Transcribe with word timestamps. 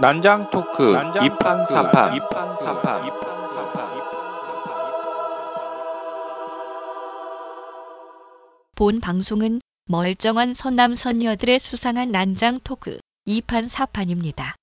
난장 0.00 0.48
토크 0.48 0.94
이판 1.22 1.66
사판 1.66 2.18
본 8.74 9.00
방송은 9.00 9.60
멀쩡한 9.84 10.54
선남 10.54 10.94
선녀들의 10.94 11.58
수상한 11.58 12.12
난장 12.12 12.60
토크 12.64 12.98
2판 13.28 13.68
4판입니다. 13.68 14.54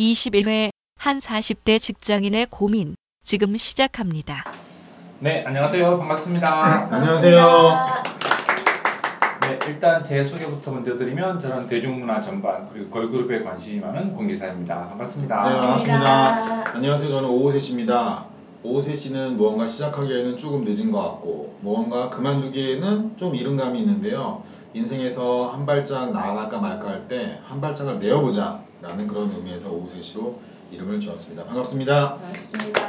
21회 0.00 0.70
한 0.98 1.20
40대 1.20 1.80
직장인의 1.80 2.48
고민 2.50 2.96
지금 3.24 3.56
시작합니다. 3.56 4.42
네 5.20 5.44
안녕하세요 5.46 5.98
반갑습니다 5.98 6.88
안녕하세요. 6.90 8.13
네 9.58 9.70
일단 9.70 10.02
제 10.02 10.24
소개부터 10.24 10.72
먼저 10.72 10.96
드리면 10.96 11.38
저는 11.38 11.68
대중문화 11.68 12.20
전반 12.20 12.68
그리고 12.72 12.90
걸그룹에 12.90 13.44
관심이 13.44 13.78
많은 13.78 14.12
공기사입니다 14.12 14.88
반갑습니다 14.88 15.48
네, 15.48 15.56
반갑습니다. 15.56 16.74
안녕하세요. 16.74 17.08
저는 17.10 17.28
오호세 17.28 17.60
씨입니다. 17.60 18.24
오호세 18.64 18.94
씨는 18.96 19.36
무언가 19.36 19.68
시작하기에는 19.68 20.36
조금 20.38 20.64
늦은 20.64 20.90
것 20.90 21.00
같고 21.02 21.54
무언가 21.60 22.08
그만두기에는 22.10 23.16
좀 23.16 23.34
이른 23.36 23.56
감이 23.56 23.78
있는데요. 23.80 24.42
인생에서 24.72 25.50
한 25.52 25.64
발짝 25.66 26.12
나아갈까 26.12 26.58
말까 26.58 26.88
할 26.88 27.06
때 27.08 27.38
한 27.46 27.60
발짝을 27.60 28.00
내어보자 28.00 28.60
라는 28.82 29.06
그런 29.06 29.30
의미에서 29.30 29.70
오호세 29.70 30.02
씨로 30.02 30.36
이름을 30.72 30.98
지었습니다. 31.00 31.44
반갑습니다. 31.44 32.14
반갑습니다. 32.14 32.80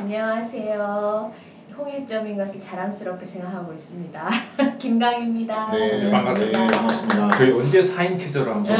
안녕하세요. 0.00 1.32
홍일점인 1.76 2.36
것을 2.36 2.60
자랑스럽게 2.60 3.24
생각하고 3.24 3.72
있습니다. 3.72 4.28
김강입니다. 4.78 5.70
네, 5.72 6.10
반갑습니다. 6.10 6.60
네, 6.60 6.66
반갑습니다. 6.76 7.30
저희 7.36 7.52
언제 7.52 7.80
4인 7.82 8.18
체제로 8.18 8.52
한번 8.52 8.72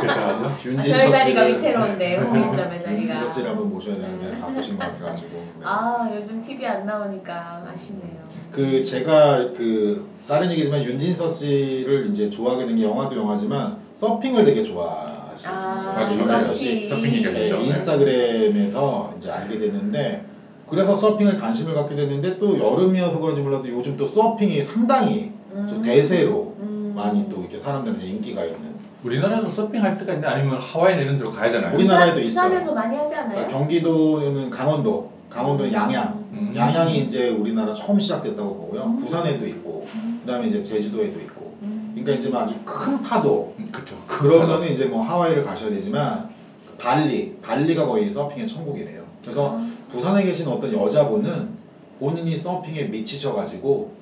그죠 0.00 0.12
아, 0.20 0.58
윤진서 0.64 0.98
저희 0.98 1.12
자리가 1.12 1.42
위태로운데 1.42 2.16
홍일점의 2.18 2.80
자리가. 2.80 3.00
윤진서 3.14 3.32
씨를 3.32 3.50
한번 3.50 3.70
모셔야 3.70 3.96
되는데 3.96 4.38
바쁘신 4.40 4.78
것 4.78 4.84
같아가지고. 4.86 5.28
네. 5.32 5.62
아 5.64 6.10
요즘 6.14 6.40
TV 6.40 6.66
안 6.66 6.86
나오니까 6.86 7.66
아쉽네요. 7.72 8.26
그 8.50 8.82
제가 8.82 9.52
그 9.52 10.08
다른 10.28 10.50
얘기지만 10.52 10.82
윤진서 10.84 11.30
씨를 11.30 12.06
이제 12.08 12.30
좋아하게 12.30 12.66
된 12.66 12.76
게 12.76 12.84
영화도 12.84 13.16
영화지만 13.16 13.76
서핑을 13.96 14.44
되게 14.44 14.62
좋아하시는 14.62 15.52
아. 15.54 16.08
윤진서 16.10 16.38
서핑. 16.38 16.54
씨 16.54 16.88
서핑 16.88 17.04
얘기하죠. 17.06 17.38
네, 17.38 17.48
그렇죠. 17.48 17.64
인스타그램에서 17.66 19.14
이제 19.18 19.30
알게 19.30 19.58
됐는데 19.58 20.24
그래서 20.68 20.96
서핑에 20.96 21.36
관심을 21.36 21.74
갖게 21.74 21.94
됐는데 21.94 22.38
또 22.38 22.58
여름이어서 22.58 23.20
그런지 23.20 23.40
몰라도 23.40 23.68
요즘 23.68 23.96
또 23.96 24.06
서핑이 24.06 24.62
상당히 24.64 25.32
좀 25.50 25.78
음. 25.78 25.82
대세로 25.82 26.54
음. 26.60 26.92
많이 26.94 27.28
또 27.28 27.40
이렇게 27.40 27.58
사람들한테 27.58 28.04
인기가 28.06 28.44
있는 28.44 28.74
우리나라에서 29.04 29.48
서핑할 29.48 29.96
때가 29.98 30.14
있나 30.14 30.30
아니면 30.32 30.58
하와이나 30.58 31.02
이런 31.02 31.18
데로 31.18 31.30
가야 31.30 31.52
되나요? 31.52 31.72
우리- 31.74 31.84
우리나라에도 31.84 32.14
부산, 32.20 32.26
있어요. 32.26 32.48
부산에서 32.48 32.74
많이 32.74 32.96
하지 32.96 33.14
않아요? 33.14 33.30
그러니까 33.30 33.58
경기도는 33.58 34.50
강원도, 34.50 35.10
강원도는 35.30 35.72
양양, 35.72 36.24
음. 36.32 36.52
양양이 36.56 36.98
이제 36.98 37.28
우리나라 37.28 37.72
처음 37.72 38.00
시작됐다고 38.00 38.56
보고요. 38.56 38.82
음. 38.84 38.96
부산에도 38.98 39.46
있고, 39.46 39.86
음. 39.94 40.18
그다음에 40.24 40.48
이제 40.48 40.60
제주도에도 40.62 41.20
있고. 41.20 41.54
음. 41.62 41.92
그러니까 41.94 42.14
이제 42.14 42.28
뭐 42.28 42.40
아주 42.40 42.56
큰 42.64 43.00
파도, 43.00 43.54
음, 43.58 43.68
그쵸 43.70 43.94
그러면은 44.08 44.72
이제 44.72 44.86
뭐 44.86 45.02
하와이를 45.02 45.44
가셔야 45.44 45.70
되지만 45.70 46.28
그 46.66 46.74
발리, 46.76 47.36
발리가 47.40 47.86
거의 47.86 48.10
서핑의 48.10 48.48
천국이래요. 48.48 49.04
그래서 49.22 49.56
아. 49.58 49.70
부산에 49.90 50.24
계신 50.24 50.48
어떤 50.48 50.72
여자분은 50.72 51.56
본인이 51.98 52.36
서핑에 52.36 52.84
미치셔가지고 52.84 53.92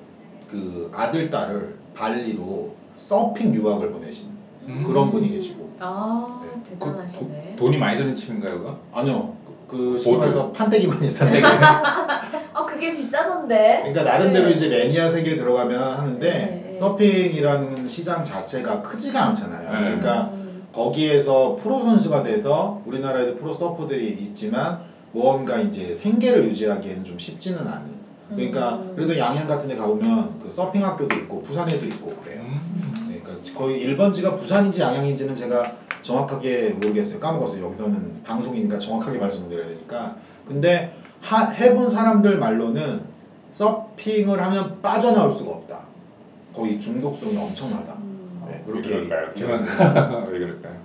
그 0.49 0.91
아들 0.93 1.29
딸을 1.29 1.75
발리로 1.93 2.75
서핑 2.97 3.53
유학을 3.53 3.91
보내신 3.91 4.27
음. 4.67 4.83
그런 4.87 5.11
분이 5.11 5.29
계시고 5.29 5.69
아 5.79 6.41
네. 6.43 6.63
대단하시네. 6.63 7.53
그 7.55 7.59
돈이 7.59 7.77
많이 7.77 7.97
드는 7.97 8.15
그거? 8.39 8.77
아니요 8.93 9.35
그, 9.67 9.97
그. 10.01 10.09
말해서 10.09 10.51
판때기만 10.51 11.03
있어요. 11.03 11.31
아 12.53 12.65
그게 12.65 12.93
비싸던데. 12.93 13.79
그러니까 13.83 14.03
나름대로 14.03 14.47
네. 14.47 14.55
이제 14.55 14.67
매니아 14.69 15.09
세계에 15.09 15.35
들어가면 15.35 15.97
하는데 15.97 16.31
네, 16.31 16.67
네. 16.71 16.77
서핑이라는 16.77 17.87
시장 17.87 18.23
자체가 18.23 18.81
크지가 18.81 19.25
않잖아요. 19.27 19.71
네. 19.71 19.77
그러니까 19.77 20.29
음. 20.33 20.63
거기에서 20.73 21.57
프로 21.61 21.81
선수가 21.81 22.23
돼서 22.23 22.81
우리나라에도 22.85 23.37
프로 23.37 23.53
서퍼들이 23.53 24.07
있지만 24.09 24.79
무언가 25.19 25.57
이제 25.61 25.93
생계를 25.95 26.43
유지하기에는 26.49 27.05
좀 27.05 27.17
쉽지는 27.17 27.59
않은. 27.65 27.95
그러니까 28.29 28.75
음. 28.75 28.93
그래도 28.95 29.17
양양 29.17 29.47
같은 29.47 29.69
데 29.69 29.77
가보면 29.77 30.39
그 30.41 30.51
서핑 30.51 30.83
학교도 30.83 31.15
있고 31.19 31.41
부산에도 31.41 31.85
있고 31.85 32.07
그래요. 32.21 32.41
음. 32.41 33.07
네, 33.09 33.21
그러니까 33.23 33.53
거의 33.57 33.85
1번지가 33.87 34.37
부산인지 34.37 34.81
양양인지는 34.81 35.33
제가 35.35 35.77
정확하게 36.01 36.71
모르겠어요. 36.81 37.19
까먹었어요. 37.19 37.63
여기서는 37.65 38.23
방송이니까 38.25 38.77
정확하게 38.77 39.17
말씀드려야 39.19 39.67
되니까. 39.69 40.17
근데 40.45 40.93
하- 41.21 41.45
해본 41.49 41.89
사람들 41.89 42.37
말로는 42.37 43.01
서핑을 43.53 44.41
하면 44.43 44.81
빠져나올 44.81 45.31
수가 45.31 45.51
없다. 45.51 45.79
거의 46.53 46.77
중독성이 46.79 47.37
엄청나다. 47.37 47.93
음. 47.93 48.43
네, 48.49 48.61
왜 48.67 48.81
그렇게 48.81 48.89
그럴까요? 49.07 49.29
얘기하는 49.29 49.65
저는 49.77 50.33
왜 50.33 50.39
그럴까요? 50.39 50.75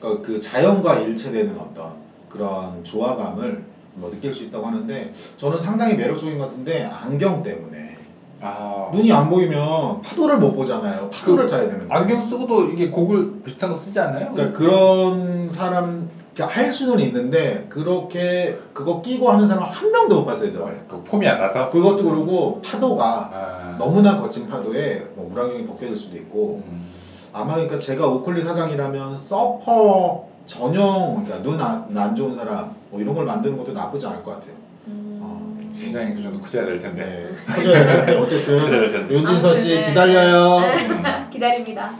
그러니까 0.00 0.26
그 0.26 0.40
자연과 0.40 0.98
일체되는 1.00 1.56
어떤 1.58 1.99
그런 2.30 2.82
조화감을 2.84 3.64
뭐 3.94 4.10
느낄 4.10 4.32
수 4.32 4.44
있다고 4.44 4.66
하는데 4.66 5.12
저는 5.36 5.60
상당히 5.60 5.94
매력적인 5.94 6.38
것 6.38 6.44
같은데 6.44 6.84
안경 6.84 7.42
때문에 7.42 7.96
아 8.40 8.88
눈이 8.92 9.12
안 9.12 9.28
보이면 9.28 10.00
파도를 10.00 10.38
못 10.38 10.52
보잖아요. 10.52 11.10
파도를 11.10 11.46
타야 11.46 11.62
되는데. 11.62 11.86
안경 11.90 12.20
쓰고도 12.20 12.70
이게 12.70 12.88
고글 12.88 13.42
비슷한 13.42 13.68
거 13.68 13.76
쓰지 13.76 14.00
않나요? 14.00 14.32
그러니까 14.32 14.58
그런 14.58 15.50
사람 15.50 16.08
할 16.38 16.72
수는 16.72 17.00
있는데 17.00 17.66
그렇게 17.68 18.56
그거 18.72 19.02
끼고 19.02 19.28
하는 19.28 19.46
사람 19.46 19.64
한 19.64 19.92
명도 19.92 20.20
못 20.20 20.24
봤어요. 20.24 20.52
저. 20.54 20.70
그 20.88 21.02
폼이 21.04 21.28
안 21.28 21.38
나서 21.38 21.68
그것도 21.68 22.04
그러고 22.04 22.62
파도가 22.64 23.30
아. 23.32 23.76
너무나 23.78 24.18
거친 24.18 24.48
파도에 24.48 25.04
뭐 25.16 25.28
물안경이 25.28 25.66
벗겨질 25.66 25.94
수도 25.94 26.16
있고 26.16 26.62
음. 26.66 26.88
아마 27.32 27.54
그러니까 27.54 27.76
제가 27.76 28.06
오클리 28.06 28.42
사장이라면 28.42 29.18
서퍼 29.18 30.29
전용 30.50 31.22
그러니까 31.22 31.38
눈안 31.48 32.16
좋은 32.16 32.34
사람 32.34 32.74
뭐 32.90 33.00
이런 33.00 33.14
걸 33.14 33.24
만드는 33.24 33.56
것도 33.56 33.72
나쁘지 33.72 34.04
않을 34.08 34.24
것 34.24 34.32
같아요. 34.32 34.52
음. 34.88 35.72
시장이 35.72 36.16
그 36.16 36.22
정도 36.22 36.40
커져야 36.40 36.66
될 36.66 36.80
텐데. 36.80 37.30
네. 37.46 37.54
커져야 37.54 38.20
어쨌든 38.20 38.68
될 38.68 38.92
텐데. 38.92 39.14
윤진서 39.14 39.54
씨 39.54 39.68
아무튼 39.68 39.82
네. 39.82 39.88
기다려요. 39.88 41.30
기다립니다. 41.30 41.92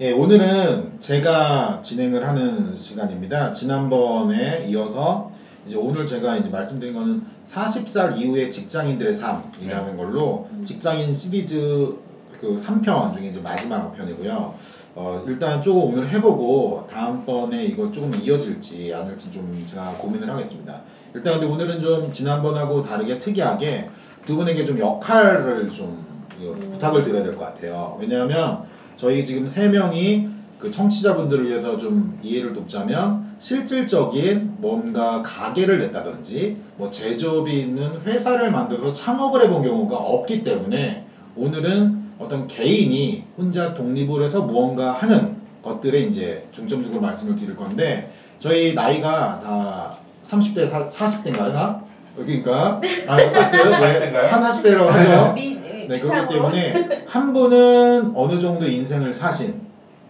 예, 0.00 0.12
오늘은 0.12 1.00
제가 1.00 1.80
진행을 1.82 2.26
하는 2.26 2.74
시간입니다. 2.76 3.52
지난번에 3.52 4.64
이어서 4.68 5.30
이제 5.66 5.76
오늘 5.76 6.06
제가 6.06 6.38
이제 6.38 6.48
말씀드린 6.48 6.94
거는 6.94 7.24
40살 7.46 8.16
이후의 8.16 8.50
직장인들의 8.50 9.14
삶이라는 9.14 9.98
걸로 9.98 10.48
직장인 10.64 11.12
시리즈 11.12 11.94
그 12.40 12.54
3편 12.54 13.16
중에 13.16 13.28
이제 13.28 13.40
마지막 13.40 13.94
편이고요. 13.96 14.54
어, 15.00 15.22
일단 15.28 15.62
조금 15.62 15.82
오늘 15.94 16.08
해보고 16.10 16.88
다음번에 16.90 17.64
이거 17.66 17.88
조금 17.92 18.12
이어질지 18.20 18.92
아닐지 18.92 19.30
좀 19.30 19.64
제가 19.64 19.92
고민을 19.92 20.28
하겠습니다. 20.28 20.80
일단 21.14 21.38
근데 21.38 21.46
오늘은 21.46 21.80
좀 21.80 22.10
지난번하고 22.10 22.82
다르게 22.82 23.16
특이하게 23.16 23.88
두 24.26 24.34
분에게 24.36 24.64
좀 24.64 24.76
역할을 24.76 25.70
좀 25.70 26.04
이거 26.40 26.52
부탁을 26.52 27.02
드려야 27.04 27.22
될 27.22 27.36
것 27.36 27.44
같아요. 27.44 27.96
왜냐하면 28.00 28.64
저희 28.96 29.24
지금 29.24 29.46
세 29.46 29.68
명이 29.68 30.30
그 30.58 30.72
청취자분들을 30.72 31.46
위해서 31.48 31.78
좀 31.78 32.18
이해를 32.20 32.52
돕자면 32.52 33.36
실질적인 33.38 34.56
뭔가 34.58 35.22
가게를 35.22 35.78
냈다든지 35.78 36.56
뭐 36.76 36.90
제조업이 36.90 37.56
있는 37.60 38.00
회사를 38.00 38.50
만들어서 38.50 38.92
창업을 38.92 39.44
해본 39.44 39.62
경우가 39.62 39.96
없기 39.96 40.42
때문에 40.42 41.06
오늘은 41.36 41.97
어떤 42.18 42.46
개인이 42.46 43.24
혼자 43.36 43.74
독립을 43.74 44.24
해서 44.24 44.42
무언가 44.42 44.92
하는 44.92 45.36
것들에 45.62 46.00
이제 46.00 46.46
중점적으로 46.52 47.00
말씀을 47.00 47.36
드릴 47.36 47.56
건데 47.56 48.12
저희 48.38 48.74
나이가 48.74 49.40
다 49.42 49.96
30대, 50.24 50.70
40대인가요? 50.90 51.52
다? 51.52 51.82
그러니까 52.16 52.80
아, 53.06 53.14
어쨌든 53.16 53.58
예, 53.72 54.28
30, 54.28 54.64
40대라고 54.64 54.86
하죠. 54.86 55.32
미, 55.34 55.58
네, 55.88 55.98
그렇기. 56.00 56.34
때문에 56.34 57.04
한 57.06 57.32
분은 57.32 58.12
어느 58.14 58.38
정도 58.38 58.66
인생을 58.68 59.14
사신 59.14 59.62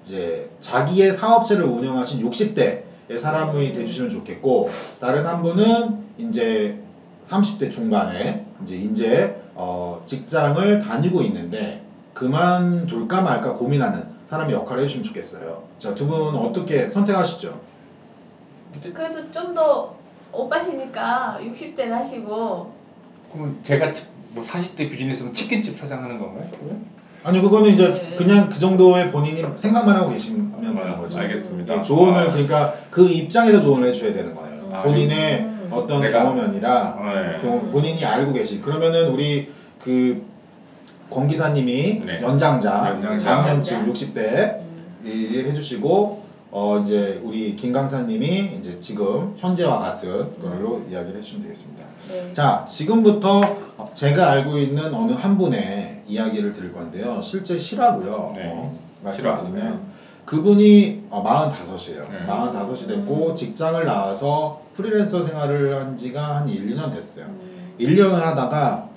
이제 0.02 0.50
자기의 0.60 1.12
사업체를 1.12 1.64
운영하신 1.64 2.20
60대의 2.22 3.20
사람이 3.20 3.68
음. 3.68 3.72
돼주시면 3.74 4.10
좋겠고 4.10 4.68
다른 5.00 5.24
한 5.24 5.42
분은 5.42 5.98
이제 6.18 6.78
30대 7.24 7.70
중반에 7.70 8.44
이제 8.62 8.76
이제 8.76 9.36
어, 9.54 10.02
직장을 10.06 10.80
다니고 10.80 11.22
있는데 11.22 11.82
그만둘까 12.18 13.20
말까 13.22 13.54
고민하는 13.54 14.04
사람의 14.28 14.54
역할을 14.54 14.82
해주시면 14.82 15.04
좋겠어요. 15.04 15.62
자, 15.78 15.94
두 15.94 16.06
분 16.06 16.34
어떻게 16.34 16.88
선택하시죠? 16.88 17.60
그래도 18.92 19.30
좀 19.30 19.54
더 19.54 19.96
오빠시니까 20.32 21.38
60대는 21.40 21.90
하시고 21.90 22.72
그럼 23.32 23.58
제가 23.62 23.92
치- 23.94 24.04
뭐 24.32 24.42
40대 24.44 24.90
비즈니스면 24.90 25.32
치킨집 25.32 25.74
사장하는 25.76 26.18
건가요? 26.18 26.44
그러면? 26.50 26.84
아니 27.24 27.40
그거는 27.40 27.70
이제 27.70 27.92
네. 27.92 28.14
그냥 28.16 28.48
그 28.48 28.58
정도의 28.58 29.10
본인이 29.10 29.42
생각만 29.56 29.96
하고 29.96 30.10
계시면 30.10 30.60
되는 30.60 30.76
아, 30.78 30.96
거죠. 30.98 31.18
알겠습니다. 31.18 31.78
예, 31.78 31.82
조언을 31.82 32.20
아, 32.20 32.30
그러니까 32.30 32.74
그 32.90 33.08
입장에서 33.08 33.60
조언을 33.62 33.88
해줘야 33.88 34.12
되는 34.12 34.34
거예요. 34.34 34.70
아, 34.72 34.82
본인의 34.82 35.40
음. 35.40 35.68
어떤 35.72 36.02
내가- 36.02 36.18
경험이 36.24 36.42
아니라 36.42 36.98
네. 37.02 37.40
경- 37.40 37.70
본인이 37.72 38.04
알고 38.04 38.32
계신 38.34 38.60
그러면은 38.60 39.08
우리 39.12 39.50
그 39.82 40.22
권 41.10 41.26
기사님이 41.26 42.02
네. 42.04 42.20
연장자, 42.22 42.90
연장자. 42.94 43.18
작년 43.18 43.62
지금 43.62 43.92
60대 43.92 44.60
음. 44.60 45.00
이 45.04 45.38
해주시고 45.38 46.28
어 46.50 46.82
이제 46.84 47.20
우리 47.24 47.54
김 47.56 47.72
강사님이 47.72 48.56
이제 48.58 48.78
지금 48.80 49.34
현재와 49.36 49.78
같은 49.78 50.40
걸로 50.40 50.82
이야기를 50.88 51.20
해주시면 51.20 51.42
되겠습니다. 51.44 51.84
네. 52.10 52.32
자 52.32 52.64
지금부터 52.66 53.58
제가 53.94 54.30
알고 54.30 54.58
있는 54.58 54.94
어느 54.94 55.12
한 55.12 55.36
분의 55.38 56.02
이야기를 56.06 56.52
드릴 56.52 56.72
건데요. 56.72 57.20
실제 57.22 57.58
실화고요. 57.58 58.32
네. 58.34 58.50
어, 58.52 58.78
실화. 59.14 59.30
말씀드리면 59.32 59.80
그분이 60.24 61.04
어, 61.10 61.22
45이에요. 61.22 62.10
네. 62.10 62.26
45이 62.26 62.86
됐고 62.88 63.34
직장을 63.34 63.82
나와서 63.84 64.62
프리랜서 64.74 65.26
생활을 65.26 65.74
한 65.80 65.96
지가 65.96 66.36
한 66.36 66.48
1, 66.48 66.66
2년 66.70 66.94
됐어요. 66.94 67.24
음. 67.26 67.74
1년을 67.80 68.20
하다가 68.20 68.88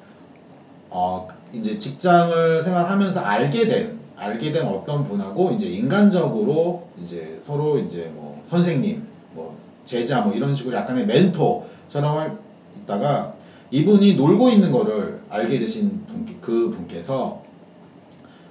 어 0.90 1.28
이제 1.54 1.78
직장을 1.78 2.62
생활하면서 2.62 3.20
알게 3.20 3.66
된 3.68 4.00
알게 4.16 4.52
된 4.52 4.68
어떤 4.68 5.04
분하고 5.04 5.52
이제 5.52 5.68
인간적으로 5.68 6.88
이제 7.02 7.40
서로 7.44 7.80
이제 7.80 8.12
뭐 8.14 8.42
선생님 8.46 9.04
뭐 9.34 9.58
제자 9.84 10.22
뭐 10.22 10.34
이런 10.34 10.54
식으로 10.54 10.76
약간의 10.76 11.06
멘토처럼 11.08 12.18
할- 12.18 12.38
있다가 12.84 13.34
이분이 13.72 14.16
놀고 14.16 14.50
있는 14.50 14.72
거를 14.72 15.22
알게 15.30 15.60
되신 15.60 16.06
분께, 16.06 16.36
그 16.42 16.70
분께서 16.70 17.42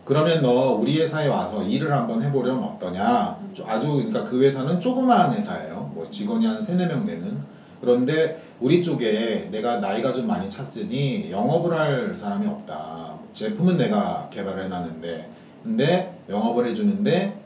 그러면 0.05 0.43
너 0.43 0.73
우리 0.73 0.99
회사에 1.00 1.29
와서 1.29 1.62
일을 1.62 1.93
한번 1.93 2.23
해보려면 2.23 2.64
어떠냐? 2.64 3.38
좀 3.55 3.69
아주 3.69 3.93
그러니까 3.93 4.25
그 4.25 4.43
회사는 4.43 4.81
조그마한 4.81 5.35
회사예요. 5.35 5.93
뭐 5.94 6.08
직원이 6.11 6.47
한 6.47 6.62
세네 6.62 6.87
명 6.87 7.06
되는 7.06 7.38
그런데 7.81 8.43
우리 8.61 8.82
쪽에 8.82 9.49
내가 9.50 9.79
나이가 9.79 10.12
좀 10.12 10.27
많이 10.27 10.50
찼으니 10.50 11.31
영업을 11.31 11.77
할 11.79 12.17
사람이 12.19 12.47
없다. 12.47 13.15
제품은 13.32 13.79
내가 13.79 14.29
개발을 14.31 14.65
해놨는데, 14.65 15.31
근데 15.62 16.15
영업을 16.29 16.67
해주는데 16.69 17.38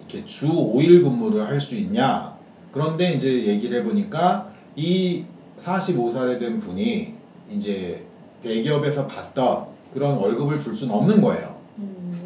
이렇게 0.00 0.24
주 0.26 0.48
5일 0.48 1.02
근무를 1.02 1.46
할 1.46 1.60
수 1.60 1.74
있냐? 1.76 2.34
그런데 2.72 3.12
이제 3.14 3.46
얘기를 3.46 3.78
해보니까 3.80 4.50
이 4.76 5.24
45살에 5.58 6.38
된 6.40 6.60
분이 6.60 7.14
이제 7.50 8.04
대기업에서 8.42 9.06
받던 9.06 9.66
그런 9.92 10.18
월급을 10.18 10.58
줄 10.58 10.74
수는 10.76 10.94
없는 10.94 11.20
거예요. 11.20 11.56
음. 11.78 12.20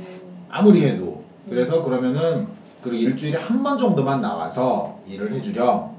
아무리 0.48 0.84
해도. 0.84 1.22
그래서 1.48 1.82
그러면은 1.82 2.46
그 2.82 2.94
일주일에 2.94 3.36
한 3.38 3.62
번 3.62 3.78
정도만 3.78 4.20
나와서 4.22 4.98
일을 5.06 5.32
해주렴. 5.32 5.97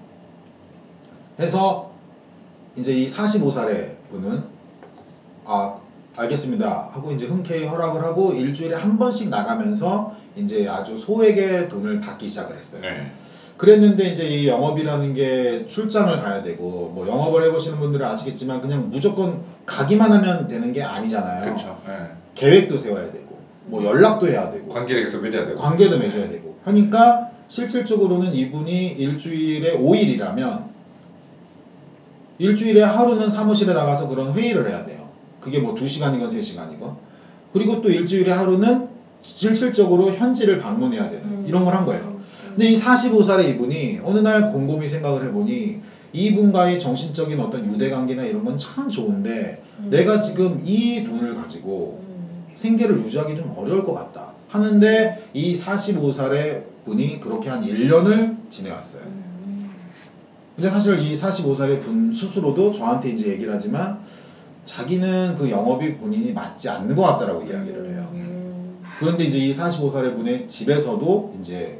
해서 1.39 1.91
이제 2.75 2.93
이 2.93 3.07
45살의 3.07 3.91
분은 4.11 4.43
아 5.45 5.77
알겠습니다 6.17 6.89
하고 6.91 7.11
이제 7.11 7.25
흔쾌히 7.25 7.65
허락을 7.65 8.03
하고 8.03 8.33
일주일에 8.33 8.75
한 8.75 8.97
번씩 8.97 9.29
나가면서 9.29 10.15
이제 10.35 10.67
아주 10.67 10.97
소액의 10.97 11.69
돈을 11.69 12.01
받기 12.01 12.27
시작을 12.27 12.57
했어요. 12.57 12.81
네. 12.81 13.11
그랬는데 13.57 14.05
이제 14.11 14.25
이 14.25 14.47
영업이라는 14.47 15.13
게 15.13 15.65
출장을 15.67 16.21
가야 16.21 16.41
되고 16.43 16.91
뭐 16.95 17.07
영업을 17.07 17.43
해보시는 17.45 17.79
분들은 17.79 18.05
아시겠지만 18.05 18.61
그냥 18.61 18.89
무조건 18.89 19.43
가기만 19.65 20.13
하면 20.13 20.47
되는 20.47 20.71
게 20.71 20.81
아니잖아요. 20.81 21.43
그렇죠. 21.43 21.77
네. 21.85 21.93
계획도 22.35 22.77
세워야 22.77 23.11
되고 23.11 23.37
뭐 23.65 23.83
연락도 23.83 24.27
해야 24.27 24.49
되고 24.51 24.69
관계를 24.69 25.05
계속 25.05 25.21
맺어야 25.21 25.45
되고. 25.45 25.59
관계도 25.59 25.97
맺어야 25.97 26.29
되고 26.29 26.57
하니까 26.63 27.31
실질적으로는 27.49 28.33
이분이 28.33 28.93
일주일에 28.93 29.77
5일이라면 29.77 30.68
일주일에 32.39 32.81
하루는 32.81 33.29
사무실에 33.29 33.73
나가서 33.73 34.07
그런 34.07 34.33
회의를 34.33 34.69
해야 34.69 34.85
돼요. 34.85 35.09
그게 35.41 35.59
뭐 35.59 35.75
2시간이건 35.75 36.31
3시간이건. 36.33 36.95
그리고 37.53 37.81
또 37.81 37.89
일주일에 37.89 38.31
하루는 38.31 38.87
실질적으로 39.21 40.11
현지를 40.11 40.59
방문해야 40.59 41.09
되는 41.09 41.23
음. 41.25 41.45
이런 41.47 41.65
걸 41.65 41.73
한 41.75 41.85
거예요. 41.85 42.17
근데 42.49 42.71
이 42.71 42.75
45살의 42.79 43.49
이분이 43.49 43.99
어느 44.03 44.19
날 44.19 44.51
곰곰이 44.51 44.87
생각을 44.87 45.25
해보니 45.27 45.81
이분과의 46.13 46.79
정신적인 46.79 47.39
어떤 47.39 47.65
유대관계나 47.65 48.23
이런 48.23 48.43
건 48.43 48.57
참 48.57 48.89
좋은데 48.89 49.61
음. 49.79 49.89
내가 49.89 50.19
지금 50.19 50.61
이 50.65 51.03
돈을 51.03 51.35
가지고 51.35 52.01
음. 52.07 52.53
생계를 52.55 52.97
유지하기 52.99 53.35
좀 53.35 53.53
어려울 53.57 53.83
것 53.83 53.93
같다 53.93 54.33
하는데 54.47 55.29
이 55.33 55.55
45살의 55.55 56.63
분이 56.85 57.19
그렇게 57.19 57.49
한 57.49 57.61
1년을 57.61 58.37
지내왔어요. 58.49 59.03
음. 60.59 60.61
근데 60.61 60.69
사실 60.69 60.99
이 60.99 61.17
45살의 61.17 61.81
분 61.81 62.13
스스로도 62.13 62.73
저한테 62.73 63.09
이제 63.09 63.29
얘기를 63.29 63.53
하지만 63.53 63.99
자기는 64.65 65.35
그 65.35 65.49
영업이 65.49 65.95
본인이 65.97 66.33
맞지 66.33 66.69
않는 66.69 66.95
것 66.95 67.01
같다라고 67.03 67.43
이야기를 67.43 67.91
해요. 67.91 68.09
음. 68.13 68.77
그런데 68.99 69.23
이제 69.23 69.37
이 69.37 69.55
45살의 69.55 70.15
분의 70.15 70.47
집에서도 70.47 71.37
이제 71.39 71.79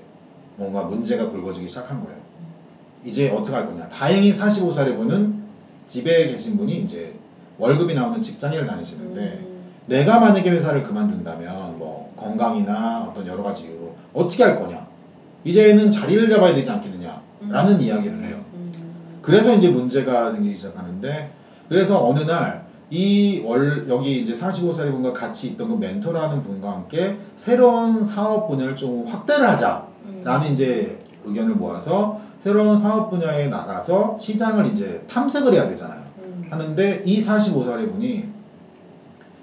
뭔가 0.55 0.83
문제가 0.83 1.29
불거지기 1.29 1.67
시작한 1.67 2.03
거예요. 2.03 2.17
이제 3.05 3.29
어떻게 3.29 3.55
할 3.55 3.67
거냐. 3.67 3.89
다행히 3.89 4.35
45살의 4.35 4.97
분은 4.97 5.39
집에 5.85 6.31
계신 6.31 6.57
분이 6.57 6.81
이제 6.81 7.13
월급이 7.57 7.93
나오는 7.93 8.21
직장인을 8.21 8.65
다니시는데 8.65 9.21
음. 9.21 9.59
내가 9.87 10.19
만약에 10.19 10.49
회사를 10.49 10.83
그만둔다면 10.83 11.77
뭐 11.77 12.13
건강이나 12.15 13.07
어떤 13.09 13.27
여러 13.27 13.43
가지 13.43 13.63
이유로 13.63 13.95
어떻게 14.13 14.43
할 14.43 14.59
거냐. 14.59 14.87
이제는 15.43 15.89
자리를 15.89 16.29
잡아야 16.29 16.53
되지 16.53 16.69
않겠느냐. 16.71 17.21
라는 17.47 17.79
이야기를 17.81 18.25
해요. 18.25 18.38
음. 19.29 19.31
그래서 19.31 19.53
이제 19.53 19.69
문제가 19.69 20.31
생기기 20.31 20.55
시작하는데 20.55 21.31
그래서 21.69 22.05
어느 22.05 22.19
날 22.19 22.69
이 22.91 23.43
월 23.45 23.85
여기 23.87 24.19
이제 24.19 24.35
45살의 24.35 24.91
분과 24.91 25.13
같이 25.13 25.49
있던 25.49 25.69
그 25.69 25.75
멘토라는 25.75 26.41
분과 26.41 26.71
함께 26.71 27.19
새로운 27.35 28.03
사업 28.03 28.47
분야를 28.47 28.75
좀 28.75 29.05
확대를 29.05 29.47
하자라는 29.47 29.87
음. 30.47 30.51
이제 30.51 30.97
의견을 31.23 31.53
모아서 31.53 32.19
새로운 32.39 32.79
사업 32.79 33.11
분야에 33.11 33.49
나가서 33.49 34.17
시장을 34.19 34.65
이제 34.67 35.03
탐색을 35.07 35.53
해야 35.53 35.67
되잖아요. 35.69 36.01
음. 36.23 36.47
하는데 36.49 37.03
이 37.05 37.23
45살의 37.23 37.91
분이 37.91 38.25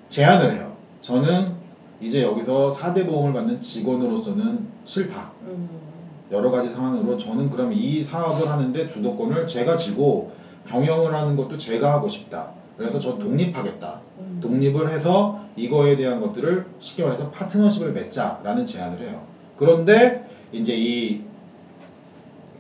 제안을 0.09 0.55
해요. 0.55 0.73
저는 1.01 1.53
이제 2.01 2.23
여기서 2.23 2.73
4대 2.73 3.07
보험을 3.07 3.33
받는 3.33 3.61
직원으로서는 3.61 4.67
싫다. 4.85 5.31
음. 5.43 5.69
여러 6.31 6.51
가지 6.51 6.71
상황으로 6.71 7.17
저는 7.19 7.51
그럼 7.51 7.73
이 7.73 8.03
사업을 8.03 8.49
하는데 8.49 8.87
주도권을 8.87 9.47
제가 9.47 9.77
쥐고 9.77 10.33
경영을 10.67 11.15
하는 11.15 11.37
것도 11.37 11.57
제가 11.57 11.93
하고 11.93 12.09
싶다. 12.09 12.51
그래서 12.77 12.99
저 12.99 13.17
독립하겠다. 13.19 14.01
음. 14.19 14.39
독립을 14.43 14.91
해서 14.91 15.41
이거에 15.55 15.97
대한 15.97 16.21
것들을 16.21 16.67
쉽게 16.81 17.05
말해서 17.05 17.31
파트너십을 17.31 17.93
맺자라는 17.93 18.67
제안을 18.67 19.01
해요. 19.01 19.23
그런데 19.57 20.29
이제 20.53 20.75
이 20.77 21.27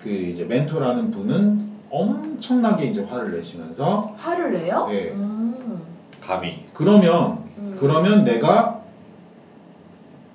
그 0.06 0.10
이제 0.10 0.44
멘토라는 0.44 1.10
분은 1.10 1.66
엄청나게 1.90 2.86
이제 2.86 3.02
화를 3.02 3.32
내시면서 3.36 4.12
화를 4.16 4.52
내요? 4.52 4.86
네. 4.88 5.10
음. 5.10 5.82
감히. 6.20 6.64
그러면 6.72 7.38
음. 7.58 7.76
그러면 7.76 8.22
내가 8.22 8.82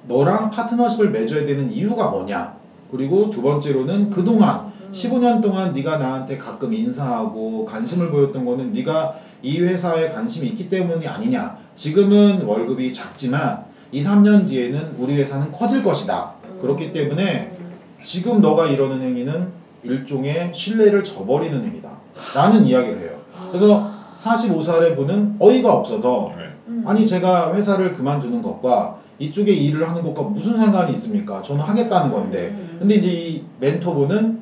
너랑 0.10 0.50
파트너십을 0.50 1.12
맺어야 1.12 1.46
되는 1.46 1.72
이유가 1.72 2.10
뭐냐? 2.10 2.58
그리고 2.92 3.30
두 3.30 3.42
번째로는 3.42 4.10
그동안 4.10 4.72
음. 4.82 4.92
15년 4.92 5.42
동안 5.42 5.74
네가 5.74 5.98
나한테 5.98 6.38
가끔 6.38 6.74
인사하고 6.74 7.66
관심을 7.66 8.12
보였던 8.12 8.46
거는 8.46 8.74
네가 8.74 9.16
이 9.42 9.60
회사에 9.60 10.10
관심이 10.12 10.48
있기 10.50 10.70
때문이 10.70 11.08
아니냐. 11.08 11.58
지금은 11.76 12.44
월급이 12.44 12.92
작지만 12.92 13.64
2, 13.92 14.04
3년 14.04 14.48
뒤에는 14.48 14.96
우리 14.98 15.16
회사는 15.16 15.52
커질 15.52 15.82
것이다. 15.82 16.34
그렇기 16.62 16.92
때문에 16.92 17.58
지금 18.02 18.42
너가 18.42 18.68
이러는 18.68 19.02
행위는 19.02 19.48
일종의 19.84 20.52
신뢰를 20.54 21.04
저버리는 21.04 21.64
행위다. 21.64 21.90
라는 22.36 22.66
이야기를 22.66 23.02
해요. 23.02 23.20
그래서 23.52 23.90
45살의 24.20 24.96
분은 24.96 25.38
어이가 25.40 25.74
없어서 25.74 26.34
네. 26.38 26.44
음. 26.68 26.84
아니 26.86 27.06
제가 27.06 27.56
회사를 27.56 27.92
그만두는 27.92 28.42
것과 28.42 29.00
이쪽에 29.22 29.52
일을 29.52 29.88
하는 29.88 30.02
것과 30.04 30.24
무슨 30.24 30.58
상관이 30.58 30.92
있습니까? 30.94 31.42
저는 31.42 31.62
하겠다는 31.62 32.12
건데. 32.12 32.50
음. 32.52 32.78
근데 32.80 32.96
이제 32.96 33.12
이 33.12 33.44
멘토분은 33.60 34.42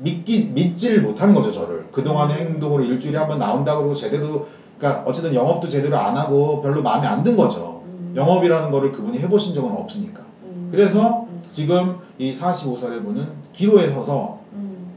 믿기 0.00 0.50
믿지를 0.54 1.02
못하는 1.02 1.34
거죠 1.34 1.50
저를 1.50 1.86
그 1.90 2.04
동안의 2.04 2.36
음. 2.36 2.46
행동으로 2.54 2.84
일주일에 2.84 3.18
한 3.18 3.26
번 3.28 3.38
나온다 3.40 3.74
그러고 3.76 3.94
제대로 3.94 4.46
그러니까 4.78 5.02
어쨌든 5.06 5.34
영업도 5.34 5.66
제대로 5.68 5.96
안 5.96 6.16
하고 6.16 6.62
별로 6.62 6.82
마음에 6.82 7.06
안 7.06 7.24
든 7.24 7.36
거죠 7.36 7.82
음. 7.84 8.12
영업이라는 8.14 8.70
거를 8.70 8.92
그분이 8.92 9.18
해보신 9.18 9.54
적은 9.54 9.72
없으니까 9.72 10.22
음. 10.44 10.68
그래서 10.70 11.26
음. 11.28 11.40
지금 11.50 11.96
이 12.18 12.32
45살의 12.32 13.04
분은 13.04 13.26
기로에 13.52 13.90
서서 13.92 14.38
음. 14.52 14.92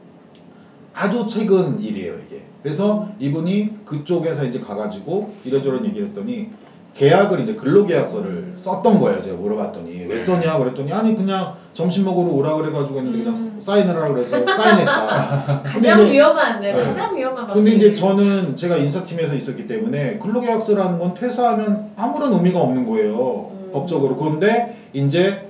아주 0.93 1.25
최근 1.25 1.79
일이에요 1.79 2.13
이게 2.27 2.43
그래서 2.61 3.09
이분이 3.19 3.85
그쪽에서 3.85 4.43
이제 4.45 4.59
가가지고 4.59 5.33
이런저런 5.45 5.83
얘기를 5.85 6.09
했더니 6.09 6.49
계약을 6.93 7.39
이제 7.39 7.55
근로계약서를 7.55 8.53
썼던 8.57 8.99
거예요. 8.99 9.23
제가 9.23 9.37
물어봤더니 9.37 10.05
왜 10.07 10.15
네. 10.15 10.17
썼냐 10.17 10.57
그랬더니 10.57 10.91
아니 10.91 11.15
그냥 11.15 11.53
점심 11.73 12.03
먹으러 12.03 12.27
오라 12.33 12.55
그래가지고 12.55 12.97
했는데 12.99 13.19
그냥 13.19 13.33
음. 13.33 13.59
사인을 13.61 13.95
하라 13.95 14.09
그래서 14.09 14.29
사인했다. 14.45 15.61
근데 15.63 15.89
가장 15.89 16.01
이제- 16.01 16.11
위험한 16.13 16.59
네, 16.61 16.73
네. 16.73 16.83
가장 16.83 17.15
위험한 17.15 17.47
방식. 17.47 17.53
근데 17.71 17.75
이제 17.77 17.93
저는 17.93 18.55
제가 18.57 18.75
인사팀에서 18.75 19.33
있었기 19.35 19.67
때문에 19.67 20.17
근로계약서라는 20.19 20.99
건 20.99 21.13
퇴사하면 21.13 21.91
아무런 21.95 22.33
의미가 22.33 22.59
없는 22.59 22.85
거예요. 22.89 23.51
음. 23.53 23.69
법적으로. 23.71 24.17
그런데 24.17 24.77
이제 24.93 25.47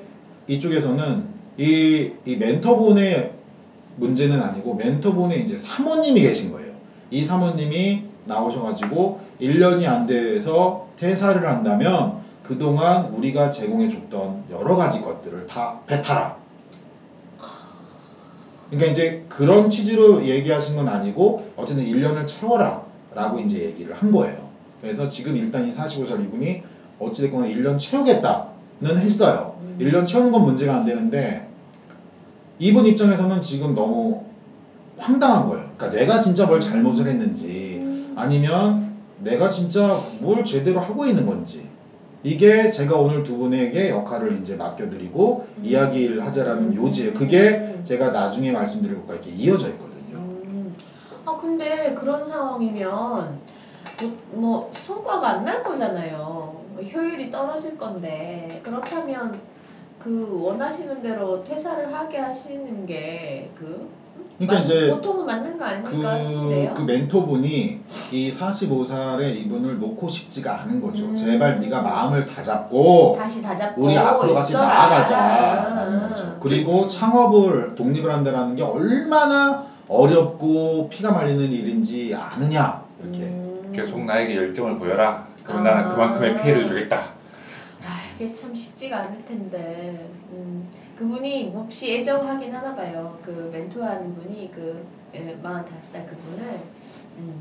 이쪽에서는 0.47 1.23
이, 1.57 2.11
이 2.25 2.35
멘토분의 2.35 3.31
문제는 3.97 4.39
아니고 4.41 4.75
멘토분의 4.75 5.41
이제 5.43 5.57
사모님이 5.57 6.21
계신 6.21 6.51
거예요. 6.51 6.71
이 7.09 7.25
사모님이 7.25 8.03
나오셔가지고 8.25 9.19
1년이 9.41 9.85
안 9.87 10.05
돼서 10.05 10.87
퇴사를 10.97 11.47
한다면 11.47 12.21
그동안 12.43 13.07
우리가 13.07 13.49
제공해줬던 13.49 14.45
여러 14.51 14.75
가지 14.75 15.01
것들을 15.01 15.47
다 15.47 15.79
배탈라. 15.87 16.35
그러니까 18.69 18.91
이제 18.91 19.25
그런 19.27 19.69
취지로 19.69 20.23
얘기하신 20.23 20.77
건 20.77 20.87
아니고 20.87 21.51
어쨌든 21.57 21.85
1년을 21.85 22.25
채워라 22.25 22.83
라고 23.13 23.39
이제 23.39 23.65
얘기를 23.65 23.93
한 23.93 24.11
거예요. 24.11 24.49
그래서 24.81 25.07
지금 25.07 25.35
일단 25.35 25.67
이 25.67 25.75
45살 25.75 26.23
이분이 26.23 26.63
어찌됐거나 26.99 27.47
1년 27.47 27.77
채우겠다는 27.77 28.97
했어요. 28.97 29.57
음. 29.61 29.77
1년 29.79 30.07
채우는 30.07 30.31
건 30.31 30.45
문제가 30.45 30.75
안 30.75 30.85
되는데 30.85 31.47
이분 32.59 32.85
입장에서는 32.85 33.41
지금 33.41 33.73
너무 33.73 34.23
황당한 34.97 35.49
거예요. 35.49 35.69
그러니까 35.75 35.99
내가 35.99 36.19
진짜 36.19 36.45
뭘 36.45 36.59
잘못을 36.59 37.07
했는지 37.07 37.79
음. 37.81 38.13
아니면 38.15 38.90
내가 39.23 39.49
진짜 39.49 39.99
뭘 40.19 40.43
제대로 40.43 40.79
하고 40.79 41.05
있는 41.05 41.25
건지 41.25 41.67
이게 42.23 42.69
제가 42.69 42.97
오늘 42.97 43.23
두 43.23 43.37
분에게 43.37 43.89
역할을 43.89 44.39
이제 44.41 44.55
맡겨드리고 44.55 45.47
음. 45.57 45.63
이야기를 45.65 46.23
하자라는 46.25 46.63
음. 46.71 46.75
요지예요. 46.75 47.13
그게 47.13 47.79
제가 47.83 48.11
나중에 48.11 48.51
말씀드릴 48.51 48.95
것과 48.97 49.13
이렇게 49.15 49.31
이어져 49.31 49.67
있거든요. 49.69 50.17
음. 50.17 50.75
아 51.25 51.35
근데 51.37 51.93
그런 51.95 52.25
상황이면 52.25 53.39
뭐, 54.01 54.17
뭐 54.33 54.71
성과가 54.73 55.27
안 55.29 55.43
날 55.45 55.63
거잖아요. 55.63 56.61
효율이 56.93 57.31
떨어질 57.31 57.77
건데 57.77 58.59
그렇다면 58.63 59.39
그 59.99 60.39
원하시는 60.43 61.01
대로 61.01 61.43
퇴사를 61.43 61.93
하게 61.93 62.17
하시는 62.17 62.85
게 62.85 63.49
그 63.59 63.87
그러니까 64.47 64.63
이제 64.63 64.89
보통은 64.89 65.25
맞는 65.25 65.57
거 65.57 65.65
아닐까 65.65 65.89
그, 65.89 66.25
싶네요. 66.25 66.73
그 66.73 66.81
멘토분이 66.81 67.79
이 68.11 68.31
45살의 68.31 69.35
이분을 69.35 69.79
놓고 69.79 70.09
싶지가 70.09 70.61
않은 70.61 70.81
거죠. 70.81 71.05
음. 71.05 71.15
제발 71.15 71.59
네가 71.59 71.81
마음을 71.81 72.25
다 72.25 72.41
잡고 72.41 73.17
다시 73.19 73.41
다 73.43 73.55
잡고 73.55 73.83
우리 73.83 73.95
앞으로 73.95 74.33
같이 74.33 74.53
있어라. 74.53 74.65
나아가자라는 74.65 75.93
음. 75.93 76.09
거죠. 76.09 76.37
그리고 76.39 76.87
창업을 76.87 77.75
독립을 77.75 78.11
한다라는 78.11 78.55
게 78.55 78.63
얼마나 78.63 79.67
어렵고 79.87 80.89
피가 80.89 81.11
말리는 81.11 81.51
일인지 81.51 82.15
아느냐 82.15 82.83
이렇게. 82.99 83.19
음. 83.19 83.71
계속 83.73 84.03
나에게 84.03 84.35
열정을 84.35 84.79
보여라. 84.79 85.27
그럼 85.43 85.61
아. 85.61 85.69
나는 85.69 85.89
그만큼의 85.89 86.41
피해를 86.41 86.65
주겠다. 86.65 86.97
아, 87.83 87.99
이게 88.15 88.33
참 88.33 88.53
쉽지가 88.55 88.97
않을 88.97 89.23
텐데. 89.25 90.09
음, 90.31 90.67
그분이 91.01 91.45
몹시 91.45 91.97
애정하긴 91.97 92.53
하나 92.53 92.75
봐요. 92.75 93.17
그 93.25 93.49
멘토라는 93.51 94.15
분이 94.15 94.51
그 94.53 94.85
예, 95.15 95.35
45살 95.43 96.05
그분을 96.05 96.59
음, 97.17 97.33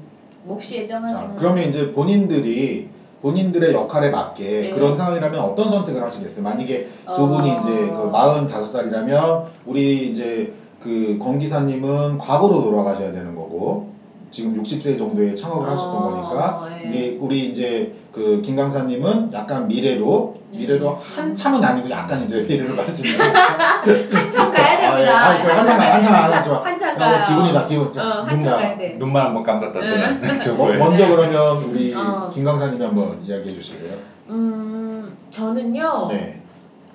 몹시 0.44 0.78
애정하긴 0.78 1.14
자, 1.14 1.34
그러면 1.36 1.68
이제 1.68 1.92
본인들이 1.92 2.88
본인들의 3.20 3.74
역할에 3.74 4.08
맞게 4.08 4.44
네. 4.44 4.70
그런 4.70 4.96
상황이라면 4.96 5.38
어떤 5.40 5.68
선택을 5.68 6.02
하시겠어요? 6.02 6.42
만약에 6.42 6.88
두 7.04 7.24
어. 7.24 7.26
분이 7.26 7.58
이제 7.60 7.92
그 7.94 8.10
45살이라면 8.10 9.44
우리 9.66 10.08
이제 10.08 10.54
그 10.80 11.18
권기사님은 11.20 12.16
과거로 12.16 12.62
돌아가셔야 12.62 13.12
되는 13.12 13.34
거고 13.34 13.90
지금 14.30 14.56
60세 14.62 14.96
정도에 14.96 15.34
창업을 15.34 15.68
하셨던 15.68 15.96
어, 15.96 16.10
거니까 16.10 16.68
예. 16.82 16.88
이게 16.88 17.18
우리 17.20 17.50
이제 17.50 17.94
그 18.10 18.40
김강사님은 18.40 19.34
약간 19.34 19.68
미래로 19.68 20.39
미래로 20.50 20.90
음. 20.90 20.96
한참은 21.00 21.62
아니고 21.62 21.88
약간 21.90 22.22
이제 22.24 22.42
미래로 22.42 22.74
가시는 22.76 23.18
한참 24.12 24.52
가야 24.52 24.80
됩니다. 24.92 25.18
아, 25.28 25.38
예. 25.38 25.42
그 25.44 25.48
한참 25.50 25.78
가요, 25.78 25.92
한참 25.94 26.12
가요, 26.12 26.22
한참. 26.34 26.64
한참 26.64 26.94
어, 26.96 26.98
가요. 26.98 27.24
기분이다, 27.28 27.66
기분. 27.66 27.92
자, 27.92 28.02
어, 28.04 28.22
한참. 28.22 28.52
가야 28.52 28.76
돼. 28.78 28.94
눈만 28.98 29.26
한번 29.26 29.42
감았다 29.42 29.72
뜨는 29.72 30.20
먼- 30.20 30.40
정도에. 30.40 30.76
먼저 30.76 31.08
그러면 31.08 31.56
우리 31.64 31.94
어. 31.94 32.28
김 32.32 32.44
강사님이 32.44 32.84
한번 32.84 33.20
이야기해 33.22 33.46
주실래요? 33.48 33.94
음, 34.28 35.16
저는요. 35.30 36.08
네. 36.10 36.40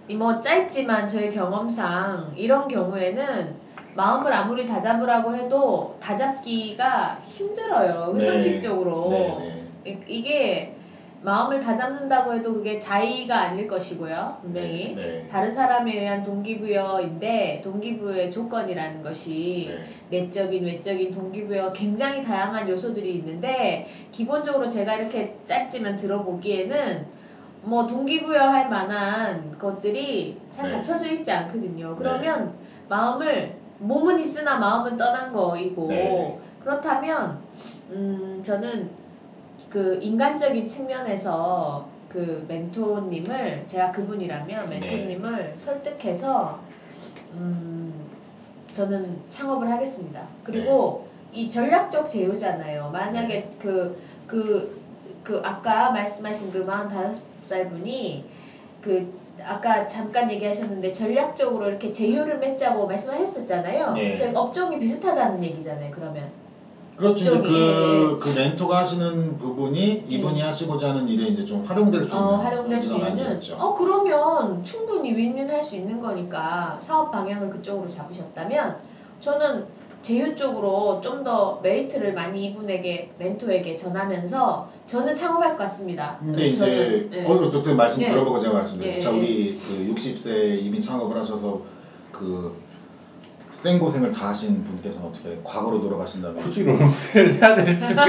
이뭐 0.08 0.40
짧지만 0.40 1.08
저의 1.08 1.34
경험상 1.34 2.34
이런 2.36 2.68
경우에는 2.68 3.66
마음을 3.96 4.32
아무리 4.34 4.68
다잡으라고 4.68 5.36
해도 5.36 5.98
다잡기가 6.02 7.20
힘들어요. 7.26 8.10
그 8.12 8.18
네. 8.20 8.26
상식적으로 8.26 9.08
네, 9.10 9.64
이- 9.86 9.98
이게 10.08 10.75
마음을 11.25 11.60
다잡는다고 11.60 12.36
해도 12.36 12.53
그게 12.53 12.77
자의가 12.77 13.36
아닐 13.36 13.67
것이고요. 13.67 14.38
분명히 14.41 14.94
네. 14.96 15.24
네. 15.24 15.27
다른 15.27 15.51
사람에 15.51 16.00
의한 16.00 16.24
동기부여인데 16.24 17.62
동기부여의 17.63 18.29
조건이라는 18.29 19.01
것이 19.01 19.72
네. 20.10 20.22
내적인 20.22 20.63
외적인 20.63 21.12
동기부여 21.13 21.74
굉장히 21.74 22.22
다양한 22.22 22.70
요소들이 22.70 23.15
있는데 23.15 23.89
기본적으로 24.12 24.70
제가 24.70 24.96
이렇게 24.96 25.36
짧지만 25.46 25.96
들어보기에는 25.96 27.08
뭐 27.63 27.88
동기부여할 27.88 28.70
만한 28.70 29.58
것들이 29.58 30.39
잘 30.51 30.70
네. 30.70 30.75
갖춰져 30.75 31.10
있지 31.10 31.32
않거든요. 31.32 31.96
그러면 31.96 32.53
마음을 32.88 33.55
몸은 33.79 34.20
있으나 34.20 34.60
마음은 34.60 34.96
떠난 34.96 35.34
거이고 35.34 35.88
네. 35.88 36.39
그렇다면 36.63 37.39
음 37.89 38.44
저는 38.46 39.05
그 39.75 40.00
인간적인 40.01 40.67
측면에서 40.70 41.89
그 42.08 42.46
멘토님을 42.48 43.65
제가 43.67 43.91
그분이라면 43.91 44.70
네. 44.70 44.79
멘토님을 44.79 45.55
설득해서 45.58 46.62
음 47.34 47.94
저는 48.72 49.20
창업을 49.27 49.70
하겠습니다. 49.70 50.24
그리고 50.46 51.10
네. 51.34 51.41
이 51.41 51.50
전략적 51.50 52.08
제휴잖아요. 52.08 52.89
만약에 52.94 53.50
그, 53.60 54.01
그, 54.27 54.79
그, 55.25 55.41
아까 55.44 55.91
말씀하신 55.91 56.53
그 56.53 56.65
45살 56.65 57.70
분이 57.70 58.24
그, 58.82 59.13
아까 59.44 59.88
잠깐 59.88 60.32
얘기하셨는데 60.32 60.94
전략적으로 60.94 61.67
이렇게 61.67 61.91
제휴를 61.91 62.39
맺자고 62.39 62.88
말씀하셨었잖아요. 62.88 63.91
네. 63.91 64.17
그러니까 64.17 64.39
업종이 64.39 64.79
비슷하다는 64.79 65.44
얘기잖아요, 65.44 65.91
그러면. 65.91 66.45
그렇죠. 66.98 67.24
이제 67.24 67.42
그, 67.42 68.18
그 68.22 68.30
멘토가 68.30 68.80
하시는 68.80 69.38
부분이 69.38 70.06
이분이 70.08 70.42
하시고자 70.42 70.90
하는 70.90 71.08
일에 71.08 71.28
이제 71.28 71.44
좀 71.44 71.64
활용될 71.66 72.06
수 72.06 72.08
있는 72.08 72.18
어, 72.18 72.36
활용될 72.38 72.82
수 72.82 72.96
그런 72.96 73.10
있는. 73.12 73.25
아니었죠. 73.25 73.56
어, 73.56 73.74
그러면 73.74 74.64
충분히 74.64 75.14
윈윈할 75.14 75.64
수 75.64 75.75
있는 75.75 76.00
거니까 76.02 76.78
사업 76.80 77.12
방향을 77.12 77.50
그쪽으로 77.50 77.90
잡으셨다면 77.90 78.78
저는 79.20 79.66
제휴 80.02 80.36
쪽으로 80.36 81.02
좀 81.02 81.25
더 81.25 81.60
메리트를 81.64 82.14
많이 82.14 82.46
이분에게 82.46 83.10
멘토에게 83.18 83.75
전하면서 83.75 84.70
저는 84.86 85.16
창업할 85.16 85.54
것 85.54 85.64
같습니다. 85.64 86.18
근데 86.20 86.50
이제 86.50 87.10
저는, 87.10 87.14
예. 87.14 87.25
어, 87.25 87.50
또 87.50 87.75
말씀 87.75 88.04
예. 88.04 88.10
들어보고 88.10 88.40
제가 88.40 88.64
자, 88.64 88.75
예. 88.84 89.18
우리 89.18 89.60
그 89.60 89.92
60세 89.96 90.64
이미 90.64 90.80
창업을 90.80 91.18
하셔서 91.18 91.62
그 92.12 92.56
생고생을 93.65 94.12
다 94.12 94.29
하신 94.29 94.63
분께서는 94.63 95.07
어떻게 95.07 95.39
과거로 95.43 95.81
돌아가신다면 95.81 96.38
굳이 96.38 96.63
롤모델을 96.63 97.41
해야 97.41 97.55
될 97.55 97.79
필요가 97.79 98.07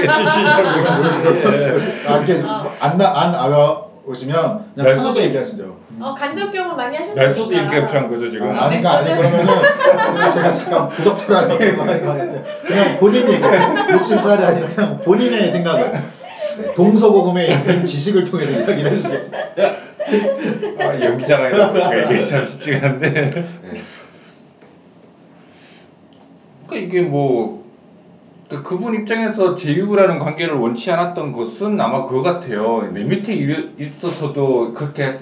이렇게 2.17 2.43
어. 2.43 2.71
안안 2.79 3.35
알아오시면 3.35 4.35
그냥 4.35 4.65
날 4.75 4.95
편하게 4.95 5.23
얘기하시죠. 5.25 5.75
어, 5.99 6.13
간접 6.13 6.51
경험 6.51 6.77
많이 6.77 6.95
하셨으니까. 6.95 7.25
날 7.25 7.33
수도 7.33 7.51
이렇게 7.51 7.87
필요한 7.87 8.07
거죠 8.07 8.29
지금. 8.29 8.55
아, 8.55 8.65
아니, 8.65 8.77
그러니까 8.79 8.97
아니 8.99 9.07
그러면은 9.15 10.29
제가 10.31 10.53
잠깐 10.53 10.89
부적절한 10.89 11.47
거 11.47 11.53
하겠는데 11.55 12.43
그냥 12.67 12.99
본인 12.99 13.27
얘기 13.27 13.41
60살이 13.41 14.43
아니라 14.43 14.67
그냥 14.67 15.01
본인의 15.01 15.51
생각을 15.51 15.91
네, 16.59 16.73
동서고금에 16.75 17.47
있는 17.47 17.83
지식을 17.83 18.23
통해서 18.25 18.51
이야기를 18.51 18.91
해주시겠습니다. 18.91 19.47
아, 20.79 21.01
연기자가 21.01 21.49
이게 21.49 22.25
참 22.25 22.47
쉽지가 22.47 22.87
않은데. 22.87 23.29
네. 23.31 23.81
그러니까 26.67 26.75
이게 26.75 27.01
뭐. 27.01 27.65
그 28.49 28.63
그분 28.63 28.95
입장에서 28.95 29.55
제휴라는 29.55 30.19
관계를 30.19 30.53
원치 30.55 30.89
않았던 30.89 31.33
것은 31.33 31.81
아마 31.81 32.05
그거 32.05 32.21
같아요. 32.21 32.89
내 32.93 33.03
밑에 33.03 33.33
일- 33.33 33.73
있어서도 33.77 34.71
그렇게 34.73 35.19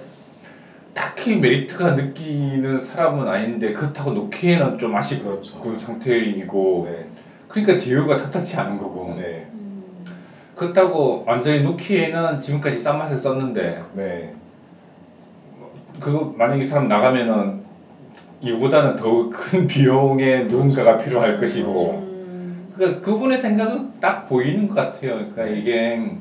딱히 0.93 1.35
메리트가 1.37 1.95
느끼는 1.95 2.81
사람은 2.83 3.27
아닌데 3.27 3.73
그렇다고 3.73 4.11
놓기에는 4.11 4.77
좀 4.77 4.95
아쉽고 4.95 5.41
그렇죠. 5.59 5.79
상태이고 5.79 6.87
네. 6.87 7.07
그러니까 7.47 7.77
제휴가 7.77 8.15
탓하지 8.17 8.57
않은 8.57 8.77
거고 8.77 9.15
네. 9.17 9.47
음, 9.53 9.83
그렇다고 10.55 11.23
완전히 11.25 11.63
놓기에는 11.63 12.39
지금까지 12.39 12.77
싼 12.77 12.99
맛을 12.99 13.17
썼는데 13.17 13.85
네. 13.93 14.35
그거 15.99 16.31
만약에 16.37 16.61
이 16.61 16.63
사람 16.67 16.87
나가면은 16.87 17.64
이거보다는 18.41 18.95
더큰 18.95 19.67
비용의 19.67 20.45
누군가가 20.45 20.97
필요할 20.97 21.39
것이고 21.39 22.03
음. 22.03 22.67
그러니까 22.75 23.01
그분의 23.01 23.39
생각은 23.39 23.99
딱 23.99 24.27
보이는 24.27 24.67
것 24.67 24.75
같아요. 24.75 25.15
그러니까 25.15 25.45
네. 25.45 25.59
이게 25.59 26.11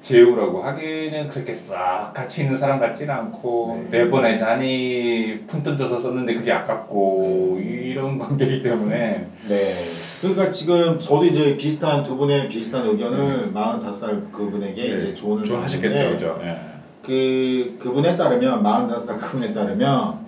제후라고 0.00 0.64
하기에는 0.64 1.28
그렇게 1.28 1.54
싹 1.54 2.12
가치 2.12 2.42
있는 2.42 2.56
사람 2.56 2.80
같지는 2.80 3.14
않고 3.14 3.86
네. 3.90 3.98
네 3.98 4.10
번의 4.10 4.36
잔이 4.38 5.38
푼 5.46 5.62
던져서 5.62 6.00
썼는데 6.00 6.34
그게 6.34 6.50
아깝고 6.50 7.60
네. 7.60 7.64
이런 7.64 8.18
관계이기 8.18 8.62
때문에 8.62 9.26
네. 9.48 9.74
그러니까 10.20 10.50
지금 10.50 10.98
저도 10.98 11.24
이제 11.24 11.56
비슷한 11.56 12.02
두 12.02 12.16
분의 12.16 12.48
비슷한 12.48 12.86
의견을 12.86 13.52
45살 13.54 14.32
그분에게 14.32 14.82
네. 14.82 14.96
이제 14.96 15.14
조언을 15.14 15.44
드렸는데 15.44 16.10
그죠? 16.14 16.40
예. 16.42 16.58
그 17.04 17.76
그분에 17.78 18.16
따르면 18.16 18.62
45살 18.62 19.20
그분에 19.20 19.52
따르면 19.54 20.21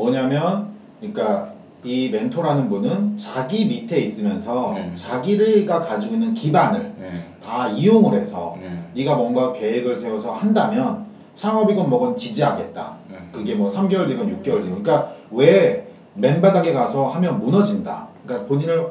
뭐냐면 0.00 0.68
그러니까 0.98 1.52
이 1.84 2.08
멘토라는 2.10 2.68
분은 2.68 3.16
자기 3.16 3.66
밑에 3.66 3.98
있으면서 4.00 4.72
네. 4.74 4.92
자기가 4.94 5.80
가지고 5.80 6.14
있는 6.14 6.34
기반을 6.34 6.92
예. 7.00 7.24
다 7.42 7.68
이용을 7.68 8.18
해서 8.18 8.56
예. 8.62 8.82
네가 8.94 9.14
뭔가 9.16 9.52
계획을 9.52 9.96
세워서 9.96 10.32
한다면 10.32 11.06
창업이건 11.34 11.88
뭐건 11.88 12.16
지지하겠다. 12.16 12.92
예. 13.12 13.16
그게 13.32 13.54
뭐 13.54 13.70
3개월 13.70 14.08
뒤건 14.08 14.26
6개월 14.28 14.62
뒤건 14.62 14.82
그러니까 14.82 15.12
왜 15.30 15.86
맨바닥에 16.14 16.72
가서 16.72 17.08
하면 17.08 17.38
무너진다. 17.38 18.08
그러니까 18.24 18.48
본인을 18.48 18.88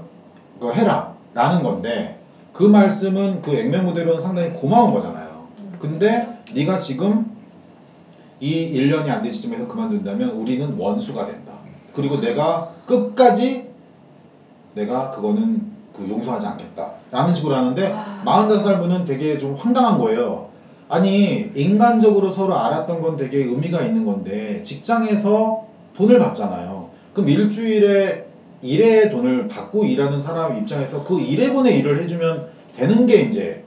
그거 0.60 0.74
해라 0.74 1.14
라는 1.34 1.62
건데 1.64 2.20
그 2.54 2.64
말씀은 2.64 3.42
그 3.42 3.56
액면무대로는 3.56 4.22
상당히 4.22 4.52
고마운 4.52 4.94
거잖아요. 4.94 5.30
근데 5.80 6.28
네가 6.54 6.80
지금 6.80 7.39
이 8.40 8.72
1년이 8.74 9.10
안 9.10 9.22
된 9.22 9.32
시점에서 9.32 9.68
그만둔다면 9.68 10.30
우리는 10.32 10.76
원수가 10.78 11.26
된다. 11.26 11.54
그리고 11.94 12.20
내가 12.22 12.72
끝까지 12.86 13.68
내가 14.76 15.12
그거는 15.12 15.62
그 15.94 16.08
용서하지 16.10 16.48
않겠다. 16.48 16.92
라는 17.12 17.34
식으로 17.34 17.56
하는데 17.56 17.94
45살 18.26 18.80
분은 18.80 19.06
되게 19.06 19.38
좀 19.38 19.56
황당한 19.56 19.98
거예요. 19.98 20.50
아니 20.88 21.52
인간적으로 21.56 22.32
서로 22.32 22.56
알았던 22.58 23.02
건 23.02 23.18
되게 23.18 23.40
의미가 23.40 23.82
있는 23.82 24.06
건데 24.06 24.62
직장에서 24.64 25.66
돈을 25.96 26.18
받잖아요. 26.20 26.90
그럼 27.14 27.30
일주일에 27.30 28.26
일의 28.62 29.10
돈을 29.10 29.48
받고 29.48 29.86
일하는 29.86 30.22
사람 30.22 30.58
입장에서 30.58 31.04
그 31.04 31.18
1회분의 31.18 31.78
일을 31.80 32.02
해주면 32.04 32.48
되는 32.76 33.06
게 33.06 33.22
이제 33.22 33.64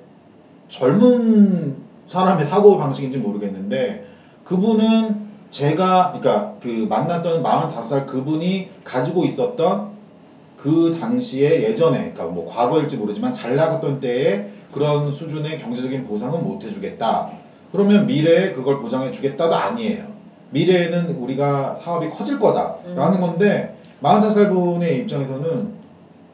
젊은 0.69 1.77
사람의 2.09 2.45
사고 2.45 2.79
방식인지 2.79 3.19
모르겠는데 3.19 4.07
그분은 4.45 5.33
제가 5.51 6.19
그러니까 6.19 6.55
그 6.61 6.87
만났던 6.89 7.43
45살 7.43 8.07
그분이 8.07 8.71
가지고 8.85 9.25
있었던 9.25 9.93
그 10.57 10.97
당시에 10.99 11.63
예전에 11.63 12.13
그러니까 12.13 12.25
뭐 12.27 12.47
과거일지 12.47 12.97
모르지만 12.97 13.33
잘 13.33 13.57
나갔던 13.57 14.01
때에 14.01 14.49
그런 14.73 15.13
수준의 15.13 15.59
경제적인 15.59 16.05
보상은 16.05 16.43
못 16.43 16.65
해주겠다. 16.65 17.31
그러면 17.73 18.07
미래에 18.07 18.53
그걸 18.53 18.81
보장해 18.81 19.11
주겠다도 19.11 19.55
아니에요. 19.55 20.05
미래에는 20.51 21.17
우리가 21.17 21.77
사업이 21.83 22.11
커질 22.11 22.39
거다라는 22.39 23.21
건데 23.21 23.77
45살 24.03 24.51
분의 24.51 24.99
입장에서는 25.01 25.82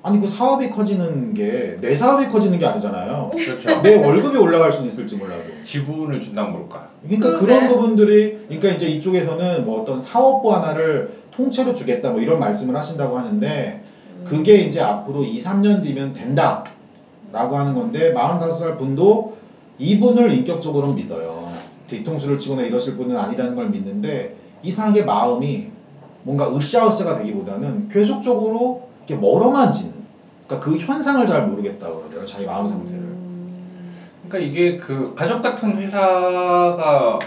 아니 0.09 0.21
그 0.21 0.27
사업이 0.27 0.71
커지는 0.71 1.35
게 1.35 1.79
내 1.81 1.95
사업이 1.95 2.29
커지는 2.29 2.59
게 2.59 2.67
아니잖아요. 2.67 3.31
그렇죠. 3.33 3.83
내 3.83 3.94
월급이 3.97 4.37
올라갈 4.37 4.73
수는 4.73 4.87
있을지 4.87 5.16
몰라도. 5.16 5.42
지분을 5.62 6.21
준다면 6.21 6.53
모를까. 6.53 6.88
그러니까. 7.03 7.38
그런 7.38 7.68
부분들이 7.68 8.38
그러니까 8.49 8.71
이제 8.71 8.88
이쪽에서는 8.88 9.64
뭐 9.64 9.83
어떤 9.83 10.01
사업부 10.01 10.53
하나를 10.53 11.18
통째로 11.31 11.73
주겠다 11.73 12.11
뭐 12.11 12.21
이런 12.21 12.40
말씀을 12.40 12.75
하신다고 12.77 13.16
하는데 13.18 13.83
그게 14.25 14.57
이제 14.57 14.81
앞으로 14.81 15.23
2, 15.25 15.42
3년 15.42 15.83
뒤면 15.85 16.12
된다 16.12 16.64
라고 17.33 17.57
하는 17.57 17.75
건데 17.75 18.12
45살 18.14 18.79
분도 18.79 19.37
이분을 19.79 20.33
인격적으로 20.33 20.92
믿어요 20.94 21.49
뒤통수를 21.87 22.38
치거나 22.38 22.62
이러실 22.62 22.97
분은 22.97 23.16
아니라는 23.16 23.55
걸 23.55 23.68
믿는데 23.68 24.35
이상하게 24.62 25.05
마음이 25.05 25.68
뭔가 26.25 26.55
으쌰으쌰가 26.55 27.18
되기보다는 27.18 27.88
계속적으로 27.88 28.88
이렇게 29.07 29.14
멀어만지는 29.25 29.97
그러니까 30.48 30.58
그 30.58 30.76
현상을 30.76 31.24
잘 31.26 31.46
모르겠다고 31.46 31.98
그러더라고요 31.98 32.26
자기 32.26 32.46
마음 32.46 32.68
상태를 32.68 33.02
그러니까 34.28 34.50
이게 34.50 34.76
그 34.76 35.14
가족 35.14 35.40
같은 35.40 35.78
회사가 35.78 37.18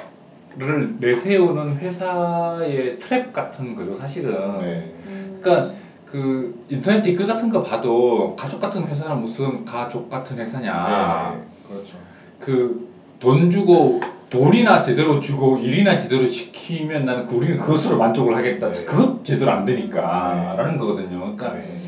를 0.58 0.98
내세우는 1.00 1.78
회사의 1.78 2.98
트랩 3.00 3.32
같은 3.32 3.74
거죠, 3.74 3.98
사실은. 3.98 4.60
네. 4.60 4.94
그러니까 5.42 5.74
그 6.06 6.66
인터넷 6.68 7.02
댓글 7.02 7.26
같은 7.26 7.50
거 7.50 7.64
봐도 7.64 8.36
가족 8.36 8.60
같은 8.60 8.86
회사는 8.86 9.22
무슨 9.22 9.64
가족 9.64 10.10
같은 10.10 10.38
회사냐. 10.38 11.38
네. 11.38 11.44
그렇죠 11.70 11.98
그 12.38 12.92
돈 13.22 13.52
주고 13.52 14.02
돈이나 14.32 14.82
제대로 14.82 15.20
주고 15.20 15.60
일이나 15.60 15.96
제대로 15.96 16.26
시키면 16.26 17.04
나는 17.04 17.28
그 17.28 17.36
우리는 17.36 17.58
그것으로 17.58 17.98
만족을 17.98 18.36
하겠다. 18.36 18.72
네. 18.72 18.84
그것 18.86 19.24
제대로 19.24 19.52
안 19.52 19.64
되니까 19.64 20.56
네. 20.56 20.58
라는 20.58 20.78
거거든요. 20.78 21.20
그러니까 21.20 21.54
네. 21.54 21.82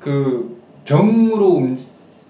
그 0.00 0.55
정으로 0.86 1.54
움- 1.56 1.78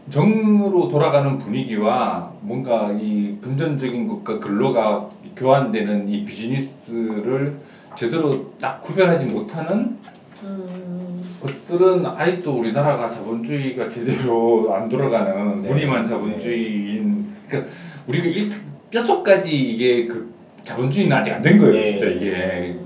정으로 0.08 0.88
돌아가는 0.88 1.36
분위기와 1.38 2.32
뭔가 2.40 2.90
이 2.98 3.36
금전적인 3.42 4.06
것과 4.08 4.38
근로가 4.40 5.08
교환되는 5.36 6.08
이 6.08 6.24
비즈니스를 6.24 7.56
제대로 7.96 8.52
딱 8.60 8.80
구별하지 8.80 9.26
못하는 9.26 9.98
음. 10.44 11.22
것들은 11.40 12.06
아직도 12.06 12.58
우리나라가 12.58 13.10
자본주의가 13.10 13.90
제대로 13.90 14.72
안 14.74 14.88
돌아가는 14.88 15.62
네. 15.62 15.68
무늬만 15.68 16.08
자본주의인 16.08 17.26
그러니까 17.48 17.70
우리가 18.08 18.24
일, 18.26 18.46
뼛속까지 18.90 19.54
이게 19.54 20.06
그 20.06 20.32
자본주의는 20.64 21.14
아직 21.14 21.32
안 21.32 21.42
된 21.42 21.58
거예요 21.58 21.72
네. 21.72 21.84
진짜 21.84 22.06
이게 22.06 22.76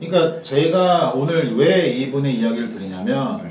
그러니까 0.00 0.40
제가 0.42 1.12
오늘 1.12 1.56
왜 1.56 1.88
이분의 1.88 2.34
이야기를 2.34 2.68
드리냐면 2.68 3.40
네. 3.44 3.50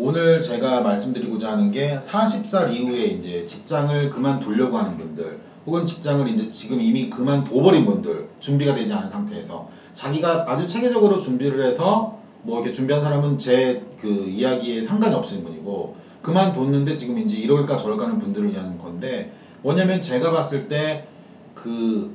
오늘 0.00 0.40
제가 0.40 0.82
말씀드리고자 0.82 1.50
하는 1.52 1.72
게 1.72 1.98
40살 1.98 2.72
이후에 2.72 3.06
이제 3.06 3.44
직장을 3.44 4.08
그만두려고 4.10 4.78
하는 4.78 4.96
분들 4.96 5.40
혹은 5.66 5.84
직장을 5.84 6.26
이제 6.28 6.48
지금 6.50 6.80
이미 6.80 7.10
그만둬버린 7.10 7.84
분들 7.84 8.28
준비가 8.38 8.76
되지 8.76 8.92
않은 8.92 9.10
상태에서 9.10 9.68
자기가 9.94 10.44
아주 10.46 10.68
체계적으로 10.68 11.18
준비를 11.18 11.66
해서 11.66 12.16
뭐 12.42 12.58
이렇게 12.60 12.72
준비한 12.72 13.02
사람은 13.02 13.38
제 13.38 13.82
그 14.00 14.06
이야기에 14.06 14.84
상관이 14.84 15.12
없으신 15.16 15.42
분이고 15.42 15.96
그만뒀는데 16.22 16.96
지금 16.96 17.18
이제 17.18 17.36
이럴까 17.36 17.76
저럴까 17.76 18.04
하는 18.04 18.20
분들을 18.20 18.52
위한 18.52 18.78
건데 18.78 19.32
뭐냐면 19.62 20.00
제가 20.00 20.30
봤을 20.30 20.68
때 20.68 21.08
그 21.56 22.14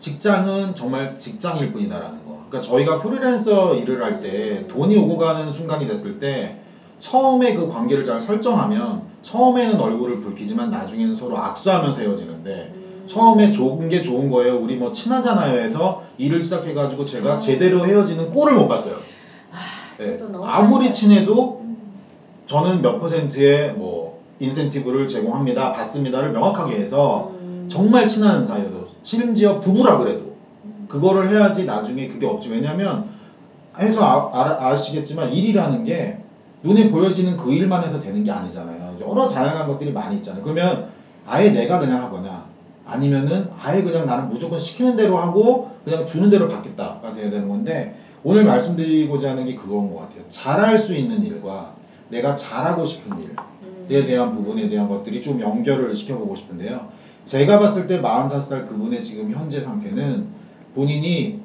직장은 0.00 0.74
정말 0.74 1.16
직장일 1.20 1.72
뿐이다라는 1.72 2.24
거. 2.24 2.46
그러니까 2.48 2.60
저희가 2.60 2.98
프리랜서 2.98 3.76
일을 3.76 4.02
할 4.02 4.20
때 4.20 4.66
돈이 4.66 4.96
오고 4.96 5.16
가는 5.18 5.52
순간이 5.52 5.86
됐을 5.86 6.18
때 6.18 6.56
처음에 7.00 7.54
그 7.54 7.68
관계를 7.68 8.04
잘 8.04 8.20
설정하면 8.20 9.02
처음에는 9.22 9.80
얼굴을 9.80 10.20
붉히지만 10.20 10.70
나중에는 10.70 11.16
서로 11.16 11.36
악수하면서 11.38 12.00
헤어지는데 12.00 12.74
처음에 13.06 13.50
좋은 13.50 13.88
게 13.88 14.02
좋은 14.02 14.30
거예요. 14.30 14.58
우리 14.58 14.76
뭐 14.76 14.92
친하잖아요 14.92 15.58
해서 15.58 16.04
일을 16.18 16.40
시작해가지고 16.40 17.04
제가 17.04 17.32
아. 17.32 17.38
제대로 17.38 17.84
헤어지는 17.84 18.30
꼴을 18.30 18.54
못 18.54 18.68
봤어요. 18.68 18.96
아, 19.50 19.96
네. 19.98 20.18
아무리 20.44 20.92
친해도 20.92 21.64
저는 22.46 22.82
몇 22.82 23.00
퍼센트의 23.00 23.72
뭐 23.72 24.20
인센티브를 24.38 25.06
제공합니다. 25.06 25.72
받습니다를 25.72 26.30
명확하게 26.32 26.76
해서 26.76 27.32
음. 27.40 27.66
정말 27.68 28.06
친한 28.06 28.46
사이여도 28.46 28.86
심지어 29.02 29.58
부부라 29.60 29.98
그래도 29.98 30.34
그거를 30.88 31.30
해야지 31.30 31.64
나중에 31.64 32.06
그게 32.06 32.26
없지 32.26 32.50
왜냐면 32.50 33.08
해서 33.78 34.02
아, 34.02 34.30
아, 34.32 34.68
아시겠지만 34.70 35.32
일이라는 35.32 35.84
게 35.84 36.18
눈에 36.62 36.90
보여지는 36.90 37.36
그 37.36 37.52
일만 37.52 37.82
해서 37.84 38.00
되는 38.00 38.22
게 38.22 38.30
아니잖아요. 38.30 38.98
여러 39.00 39.28
다양한 39.28 39.66
것들이 39.66 39.92
많이 39.92 40.16
있잖아요. 40.16 40.42
그러면 40.42 40.88
아예 41.26 41.50
내가 41.50 41.78
그냥 41.78 42.02
하거나 42.02 42.44
아니면은 42.84 43.48
아예 43.58 43.82
그냥 43.82 44.06
나는 44.06 44.28
무조건 44.28 44.58
시키는 44.58 44.96
대로 44.96 45.16
하고 45.18 45.70
그냥 45.84 46.04
주는 46.04 46.28
대로 46.28 46.48
받겠다가 46.48 47.12
돼야 47.12 47.30
되는 47.30 47.48
건데 47.48 47.96
오늘 48.22 48.44
말씀드리고자 48.44 49.30
하는 49.30 49.46
게 49.46 49.54
그건 49.54 49.90
것 49.90 50.00
같아요. 50.00 50.22
잘할 50.28 50.78
수 50.78 50.94
있는 50.94 51.24
일과 51.24 51.74
내가 52.08 52.34
잘하고 52.34 52.84
싶은 52.84 53.16
일에 53.88 54.04
대한 54.04 54.32
부분에 54.32 54.68
대한 54.68 54.88
것들이 54.88 55.20
좀 55.20 55.40
연결을 55.40 55.94
시켜보고 55.94 56.36
싶은데요. 56.36 56.88
제가 57.24 57.58
봤을 57.58 57.86
때 57.86 58.00
45살 58.02 58.66
그분의 58.66 59.02
지금 59.02 59.30
현재 59.30 59.62
상태는 59.62 60.26
본인이 60.74 61.39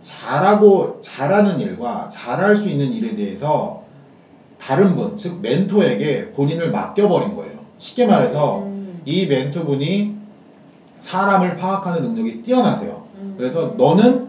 잘하고 0.00 1.00
잘하는 1.02 1.60
일과 1.60 2.08
잘할 2.08 2.56
수 2.56 2.68
있는 2.68 2.92
일에 2.92 3.14
대해서 3.14 3.84
다른 4.58 4.94
분, 4.94 5.16
즉 5.16 5.40
멘토에게 5.40 6.32
본인을 6.32 6.70
맡겨버린 6.70 7.34
거예요. 7.36 7.58
쉽게 7.78 8.06
말해서 8.06 8.62
음. 8.64 9.00
이 9.04 9.26
멘토분이 9.26 10.16
사람을 11.00 11.56
파악하는 11.56 12.02
능력이 12.02 12.42
뛰어나세요. 12.42 13.04
음. 13.16 13.34
그래서 13.36 13.74
너는 13.76 14.28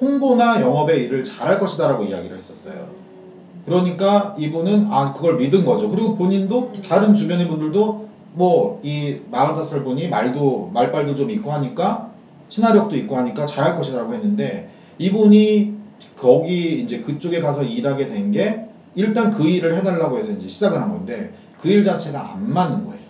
홍보나 0.00 0.60
영업의 0.60 1.04
일을 1.04 1.24
잘할 1.24 1.58
것이다라고 1.58 2.04
이야기를 2.04 2.36
했었어요. 2.36 2.74
음. 2.74 3.62
그러니까 3.66 4.34
이분은 4.38 4.88
아 4.90 5.12
그걸 5.12 5.36
믿은 5.36 5.64
거죠. 5.64 5.90
그리고 5.90 6.14
본인도 6.16 6.72
음. 6.74 6.82
다른 6.88 7.14
주변의 7.14 7.48
분들도 7.48 8.08
뭐이 8.34 9.20
45살 9.30 9.84
분이 9.84 10.08
말도 10.08 10.70
말빨도 10.72 11.14
좀 11.14 11.30
있고 11.30 11.52
하니까 11.52 12.10
친화력도 12.48 12.96
있고 12.96 13.16
하니까 13.16 13.46
잘할 13.46 13.76
것이라고 13.76 14.12
했는데 14.14 14.70
이분이 14.98 15.74
거기 16.16 16.80
이제 16.82 17.00
그쪽에 17.00 17.40
가서 17.40 17.62
일하게 17.62 18.08
된 18.08 18.30
게 18.30 18.66
일단 18.96 19.30
그 19.32 19.44
일을 19.48 19.76
해달라고 19.76 20.18
해서 20.18 20.32
이제 20.32 20.46
시작을 20.48 20.80
한 20.80 20.90
건데 20.90 21.34
그 21.58 21.68
일 21.68 21.82
자체가 21.82 22.32
안 22.34 22.52
맞는 22.52 22.84
거예요. 22.84 23.00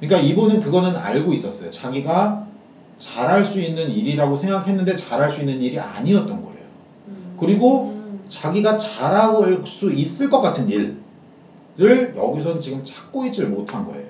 그러니까 0.00 0.20
이분은 0.28 0.60
그거는 0.60 0.94
알고 0.94 1.32
있었어요. 1.32 1.70
자기가 1.70 2.46
잘할 2.98 3.44
수 3.44 3.60
있는 3.60 3.90
일이라고 3.90 4.36
생각했는데 4.36 4.94
잘할 4.94 5.30
수 5.30 5.40
있는 5.40 5.60
일이 5.62 5.78
아니었던 5.78 6.28
거예요. 6.28 6.58
음. 7.08 7.36
그리고 7.40 7.88
음. 7.94 8.20
자기가 8.28 8.76
잘할 8.76 9.62
수 9.66 9.90
있을 9.90 10.28
것 10.28 10.40
같은 10.40 10.68
일을 10.68 12.14
여기선 12.16 12.60
지금 12.60 12.82
찾고 12.84 13.26
있질 13.26 13.46
못한 13.48 13.86
거예요. 13.86 14.06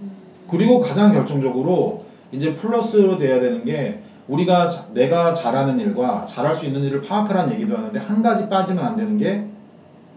음. 0.00 0.10
그리고 0.48 0.80
가장 0.80 1.12
결정적으로 1.12 2.06
이제 2.32 2.54
플러스로 2.56 3.18
돼야 3.18 3.38
되는 3.40 3.64
게 3.64 4.00
우리가 4.28 4.68
자- 4.68 4.86
내가 4.92 5.34
잘하는 5.34 5.78
일과 5.78 6.26
잘할 6.26 6.56
수 6.56 6.66
있는 6.66 6.82
일을 6.82 7.02
파악하라는 7.02 7.54
얘기도 7.54 7.76
하는데 7.76 7.98
한 7.98 8.22
가지 8.22 8.48
빠지면 8.48 8.84
안 8.84 8.96
되는 8.96 9.16
게 9.18 9.44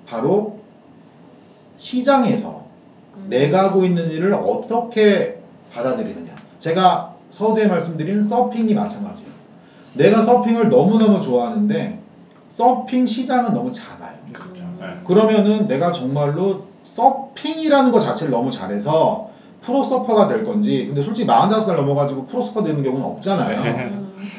바로 0.08 0.60
시장에서 1.78 2.64
음. 3.18 3.28
내가 3.30 3.66
하고 3.66 3.84
있는 3.84 4.10
일을 4.12 4.34
어떻게 4.34 5.40
받아들이느냐. 5.74 6.34
제가 6.58 7.14
서두에 7.30 7.68
말씀드린 7.68 8.22
서핑이 8.24 8.74
마찬가지예요. 8.74 9.30
내가 9.94 10.24
서핑을 10.24 10.70
너무너무 10.70 11.22
좋아하는데 11.22 12.00
서핑 12.50 13.06
시장은 13.06 13.54
너무 13.54 13.72
작아요. 13.72 14.16
그렇죠. 14.34 14.64
음. 14.64 14.78
네. 14.80 14.88
그러면은 15.06 15.68
내가 15.68 15.92
정말로 15.92 16.64
서핑이라는 16.84 17.92
것 17.92 18.00
자체를 18.00 18.32
너무 18.32 18.50
잘해서 18.50 19.30
프로 19.62 19.84
서퍼가 19.84 20.28
될 20.28 20.44
건지 20.44 20.86
근데 20.88 21.02
솔직히 21.02 21.28
45살 21.28 21.76
넘어가지고 21.76 22.26
프로 22.26 22.42
서퍼 22.42 22.64
되는 22.64 22.82
경우는 22.82 23.06
없잖아요. 23.06 23.62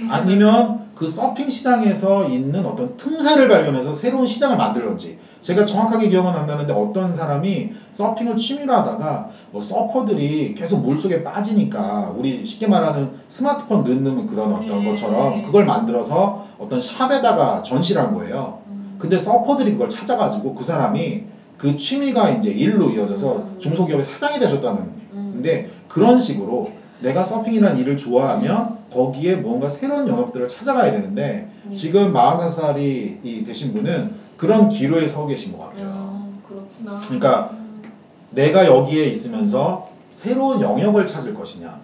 음. 0.02 0.08
아니면 0.10 0.80
그 0.94 1.08
서핑 1.08 1.48
시장에서 1.48 2.26
있는 2.26 2.64
어떤 2.66 2.96
틈새를 2.96 3.48
발견해서 3.48 3.92
새로운 3.92 4.26
시장을 4.26 4.56
만들던지 4.56 5.18
제가 5.40 5.64
정확하게 5.64 6.10
기억은 6.10 6.30
안 6.32 6.46
나는데 6.46 6.72
어떤 6.72 7.16
사람이 7.16 7.70
서핑을 7.92 8.36
취미로 8.36 8.74
하다가 8.74 9.30
뭐 9.50 9.60
서퍼들이 9.60 10.54
계속 10.54 10.82
물속에 10.82 11.24
빠지니까 11.24 12.12
우리 12.14 12.44
쉽게 12.44 12.66
말하는 12.66 13.10
스마트폰 13.28 13.82
넣는 13.82 14.26
그런 14.26 14.52
어떤 14.52 14.84
네. 14.84 14.90
것처럼 14.90 15.42
그걸 15.42 15.64
만들어서 15.64 16.44
어떤 16.58 16.80
샵에다가 16.80 17.62
전시를 17.62 18.02
한 18.02 18.14
거예요. 18.14 18.58
음. 18.68 18.96
근데 18.98 19.16
서퍼들이 19.16 19.72
그걸 19.72 19.88
찾아가지고 19.88 20.54
그 20.54 20.64
사람이 20.64 21.22
그 21.56 21.76
취미가 21.76 22.30
이제 22.30 22.50
일로 22.50 22.90
이어져서 22.90 23.36
음. 23.36 23.56
중소기업의 23.58 24.04
사장이 24.04 24.38
되셨다는 24.38 24.82
음. 25.12 25.30
근데 25.34 25.70
그런 25.88 26.18
식으로 26.18 26.70
내가 27.00 27.24
서핑이라는 27.24 27.78
일을 27.80 27.96
좋아하면 27.96 28.78
거기에 28.92 29.36
뭔가 29.36 29.68
새로운 29.68 30.08
영역들을 30.08 30.48
찾아가야 30.48 30.92
되는데 30.92 31.50
음. 31.66 31.72
지금 31.72 32.12
45살이 32.12 33.24
이 33.24 33.44
되신 33.46 33.74
분은 33.74 34.14
그런 34.36 34.68
기로에 34.68 35.08
서 35.08 35.26
계신 35.26 35.56
것 35.56 35.68
같아요. 35.68 35.86
아, 35.92 36.28
그렇구나. 36.46 37.00
그러니까 37.04 37.50
음. 37.52 37.82
내가 38.30 38.66
여기에 38.66 39.06
있으면서 39.06 39.90
새로운 40.10 40.60
영역을 40.60 41.06
찾을 41.06 41.34
것이냐 41.34 41.78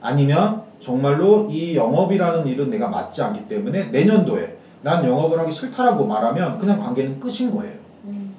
아니면 0.00 0.62
정말로 0.80 1.48
이 1.50 1.76
영업이라는 1.76 2.46
일은 2.46 2.70
내가 2.70 2.88
맞지 2.88 3.22
않기 3.22 3.48
때문에 3.48 3.86
내년도에 3.86 4.58
난 4.82 5.04
영업을 5.04 5.38
하기 5.40 5.52
싫다라고 5.52 6.06
말하면 6.06 6.58
그냥 6.58 6.80
관계는 6.80 7.20
끝인 7.20 7.54
거예요. 7.54 7.74
음. 8.04 8.34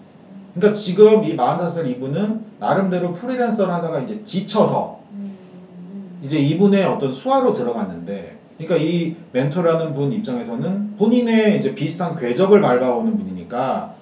그러니까 0.55 0.73
지금 0.73 1.23
이 1.23 1.37
45살 1.37 1.87
이분은 1.87 2.45
나름대로 2.59 3.13
프리랜서를 3.13 3.71
하다가 3.71 3.99
이제 3.99 4.23
지쳐서 4.23 4.97
음. 4.97 5.00
이제 6.21 6.37
이분의 6.37 6.85
어떤 6.85 7.11
수화로 7.11 7.53
들어갔는데, 7.53 8.37
그러니까 8.57 8.77
이 8.77 9.15
멘토라는 9.31 9.93
분 9.93 10.11
입장에서는 10.13 10.95
본인의 10.97 11.57
이제 11.57 11.73
비슷한 11.73 12.15
궤적을 12.15 12.61
밟아오는 12.61 13.17
분이니까 13.17 13.95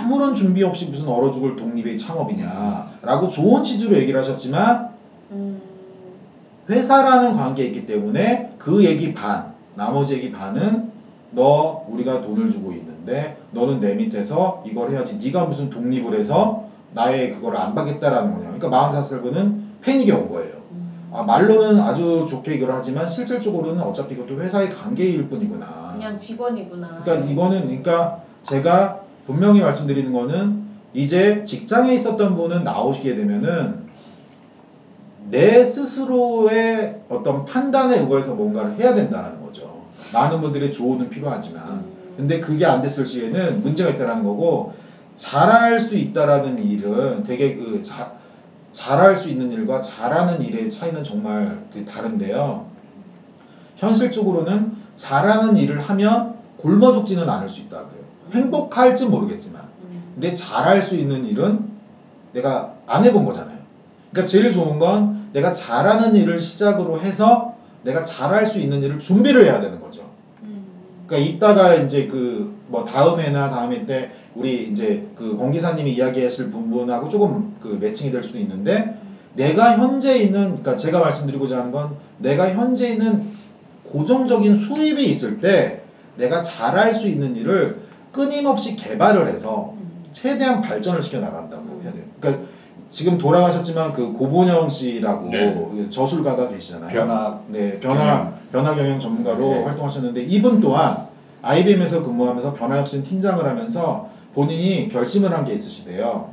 아무런 0.00 0.34
준비 0.34 0.62
없이 0.62 0.86
무슨 0.86 1.08
얼어 1.08 1.30
죽을 1.30 1.56
독립의 1.56 1.96
창업이냐라고 1.96 3.28
좋은 3.28 3.62
취지로 3.62 3.96
얘기를 3.96 4.18
하셨지만 4.20 4.90
음. 5.30 5.60
회사라는 6.68 7.34
관계에 7.34 7.66
있기 7.66 7.86
때문에 7.86 8.52
그 8.58 8.84
얘기 8.84 9.14
반, 9.14 9.52
나머지 9.74 10.14
얘기 10.14 10.30
반은 10.30 10.90
너 11.30 11.86
우리가 11.88 12.20
돈을 12.20 12.50
주고 12.50 12.72
있는데 12.72 13.38
너는 13.52 13.80
내 13.80 13.94
밑에서 13.94 14.62
이걸 14.66 14.90
해야지 14.90 15.18
네가 15.22 15.46
무슨 15.46 15.70
독립을 15.70 16.18
해서 16.18 16.68
나의 16.94 17.34
그걸 17.34 17.56
안 17.56 17.74
받겠다라는 17.74 18.34
거냐. 18.34 18.52
그러니까 18.52 18.92
45살 18.92 19.22
분은 19.22 19.68
패닉이 19.82 20.10
온 20.12 20.28
거예요. 20.30 20.57
음. 21.08 21.14
아, 21.14 21.22
말로는 21.22 21.80
아주 21.80 22.26
좋게 22.28 22.54
이걸 22.54 22.72
하지만 22.72 23.06
실질적으로는 23.06 23.82
어차피 23.82 24.14
이것도 24.14 24.40
회사의 24.40 24.70
관계일 24.70 25.28
뿐이구나. 25.28 25.92
그냥 25.92 26.18
직원이구나. 26.18 27.02
그러니까 27.04 27.30
이거는 27.30 27.62
그러니까 27.62 28.22
제가 28.42 29.00
분명히 29.26 29.60
말씀드리는 29.60 30.12
거는 30.12 30.62
이제 30.94 31.44
직장에 31.44 31.94
있었던 31.94 32.34
분은 32.34 32.64
나오시게 32.64 33.14
되면은 33.14 33.88
내 35.30 35.64
스스로의 35.64 37.00
어떤 37.08 37.44
판단에 37.44 37.98
의거해서 37.98 38.32
뭔가를 38.32 38.78
해야 38.78 38.94
된다는 38.94 39.44
거죠. 39.44 39.82
많은 40.12 40.40
분들의 40.40 40.72
조언은 40.72 41.10
필요하지만 41.10 41.68
음. 41.68 41.92
근데 42.16 42.40
그게 42.40 42.64
안 42.64 42.80
됐을 42.80 43.04
시에는 43.04 43.62
문제가 43.62 43.90
있다라는 43.90 44.24
거고 44.24 44.72
잘할 45.16 45.80
수 45.80 45.94
있다라는 45.96 46.58
일은 46.64 47.22
되게 47.24 47.54
그 47.54 47.82
자, 47.82 48.12
잘할 48.78 49.16
수 49.16 49.28
있는 49.28 49.50
일과 49.50 49.80
잘하는 49.80 50.40
일의 50.40 50.70
차이는 50.70 51.02
정말 51.02 51.58
다른데요. 51.84 52.66
현실적으로는 53.76 54.72
잘하는 54.94 55.56
일을 55.56 55.80
하면 55.80 56.34
굶어 56.56 56.92
죽지는 56.92 57.28
않을 57.28 57.48
수 57.48 57.60
있다 57.62 57.78
그래요. 57.78 58.04
행복할지 58.32 59.06
모르겠지만 59.06 59.62
음. 59.82 60.02
근데 60.14 60.32
잘할 60.32 60.80
수 60.84 60.94
있는 60.94 61.26
일은 61.26 61.64
내가 62.32 62.74
안 62.86 63.04
해본 63.04 63.24
거잖아요. 63.24 63.58
그러니까 64.12 64.30
제일 64.30 64.52
좋은 64.52 64.78
건 64.78 65.28
내가 65.32 65.52
잘하는 65.52 66.14
일을 66.14 66.40
시작으로 66.40 67.00
해서 67.00 67.54
내가 67.82 68.04
잘할 68.04 68.46
수 68.46 68.60
있는 68.60 68.80
일을 68.82 69.00
준비를 69.00 69.46
해야 69.46 69.60
되는 69.60 69.80
거죠. 69.80 70.02
음. 70.42 70.64
그러니까 71.08 71.28
이따가 71.28 71.74
이제 71.74 72.06
그 72.06 72.56
뭐 72.68 72.84
다음 72.84 73.18
해나 73.18 73.48
다음 73.50 73.72
해 73.72 73.86
때 73.86 74.12
우리 74.38 74.68
이제 74.70 75.06
그 75.16 75.36
공기사님이 75.36 75.92
이야기하실 75.92 76.52
부분하고 76.52 77.08
조금 77.08 77.56
그 77.60 77.76
매칭이 77.80 78.12
될 78.12 78.22
수도 78.22 78.38
있는데 78.38 78.96
내가 79.34 79.76
현재 79.76 80.16
있는 80.16 80.42
그러니까 80.42 80.76
제가 80.76 81.00
말씀드리고자 81.00 81.58
하는 81.58 81.72
건 81.72 81.96
내가 82.18 82.48
현재 82.50 82.90
있는 82.90 83.30
고정적인 83.84 84.56
수입이 84.56 85.04
있을 85.06 85.40
때 85.40 85.82
내가 86.16 86.42
잘할 86.42 86.94
수 86.94 87.08
있는 87.08 87.34
일을 87.36 87.80
끊임없이 88.12 88.76
개발을 88.76 89.28
해서 89.28 89.74
음. 89.76 90.04
최대한 90.12 90.60
발전을 90.60 91.02
시켜 91.02 91.18
나간다고 91.18 91.62
음. 91.62 91.80
해야 91.82 91.92
돼요. 91.92 92.04
그러니까 92.20 92.48
지금 92.90 93.18
돌아가셨지만 93.18 93.92
그 93.92 94.12
고본영 94.12 94.68
씨라고 94.68 95.28
네. 95.30 95.90
저술가가 95.90 96.48
계시잖아요. 96.48 96.90
변화 96.90 97.40
네, 97.48 97.78
변화 97.80 97.96
경영. 97.96 98.34
변화 98.52 98.74
경영 98.74 99.00
전문가로 99.00 99.50
네. 99.50 99.62
활동하셨는데 99.64 100.22
이분 100.22 100.60
또한 100.60 101.08
IBM에서 101.42 102.02
근무하면서 102.02 102.54
변화혁신 102.54 103.02
팀장을 103.02 103.44
하면서 103.44 104.08
본인이 104.34 104.88
결심을 104.88 105.32
한 105.32 105.44
게 105.44 105.54
있으시대요. 105.54 106.30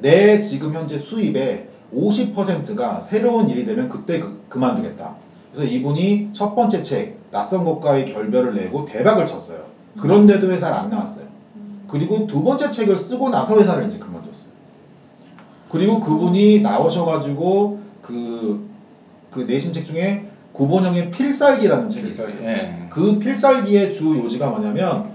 내 0.00 0.40
지금 0.40 0.74
현재 0.74 0.98
수입의 0.98 1.68
50%가 1.94 3.00
새로운 3.00 3.48
일이 3.48 3.64
되면 3.64 3.88
그때 3.88 4.18
그, 4.18 4.42
그만두겠다. 4.48 5.14
그래서 5.52 5.70
이분이 5.72 6.30
첫 6.32 6.54
번째 6.54 6.82
책 6.82 7.18
낯선 7.30 7.64
것과의 7.64 8.12
결별을 8.12 8.54
내고 8.54 8.84
대박을 8.84 9.24
쳤어요. 9.26 9.64
그런데도 10.00 10.50
회사를 10.50 10.76
안 10.76 10.90
나왔어요. 10.90 11.26
그리고 11.88 12.26
두 12.26 12.42
번째 12.42 12.70
책을 12.70 12.96
쓰고 12.96 13.30
나서 13.30 13.56
회사를 13.58 13.86
이제 13.86 13.98
그만뒀어요. 13.98 14.34
그리고 15.70 16.00
그분이 16.00 16.60
나오셔가지고 16.60 17.80
그, 18.02 18.68
그 19.30 19.40
내신 19.40 19.72
책 19.72 19.84
중에 19.86 20.26
구본영의 20.52 21.10
필살기라는 21.12 21.88
책이 21.88 22.08
있어요. 22.10 22.34
예. 22.42 22.86
그 22.90 23.18
필살기의 23.18 23.92
주 23.94 24.16
요지가 24.18 24.50
뭐냐면 24.50 25.13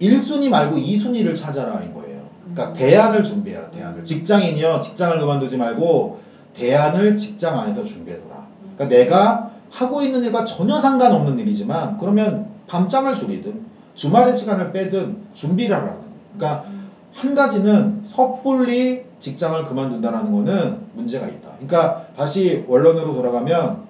1순위 0.00 0.48
말고 0.48 0.76
2순위를 0.76 1.34
찾아라인 1.34 1.92
거예요. 1.94 2.20
그러니까 2.42 2.68
음. 2.68 2.72
대안을 2.72 3.22
준비해라. 3.22 3.70
대안을. 3.70 4.04
직장인이요. 4.04 4.80
직장을 4.80 5.18
그만두지 5.20 5.56
말고 5.56 6.20
대안을 6.54 7.16
직장 7.16 7.58
안에서 7.58 7.84
준비해둬라. 7.84 8.46
그러니까 8.76 8.96
내가 8.96 9.50
하고 9.70 10.02
있는 10.02 10.24
일과 10.24 10.44
전혀 10.44 10.78
상관없는 10.78 11.38
일이지만 11.38 11.96
그러면 11.98 12.46
밤잠을 12.66 13.14
줄이든 13.14 13.60
주말의 13.94 14.36
시간을 14.36 14.72
빼든 14.72 15.18
준비를 15.34 15.76
하라는 15.76 15.94
거예요. 15.94 16.10
그러니까 16.36 16.64
한 17.12 17.34
가지는 17.34 18.02
섣불리 18.08 19.04
직장을 19.18 19.64
그만둔다라는 19.64 20.32
거는 20.32 20.78
문제가 20.94 21.26
있다. 21.28 21.50
그러니까 21.58 22.06
다시 22.16 22.64
원론으로 22.66 23.14
돌아가면 23.14 23.82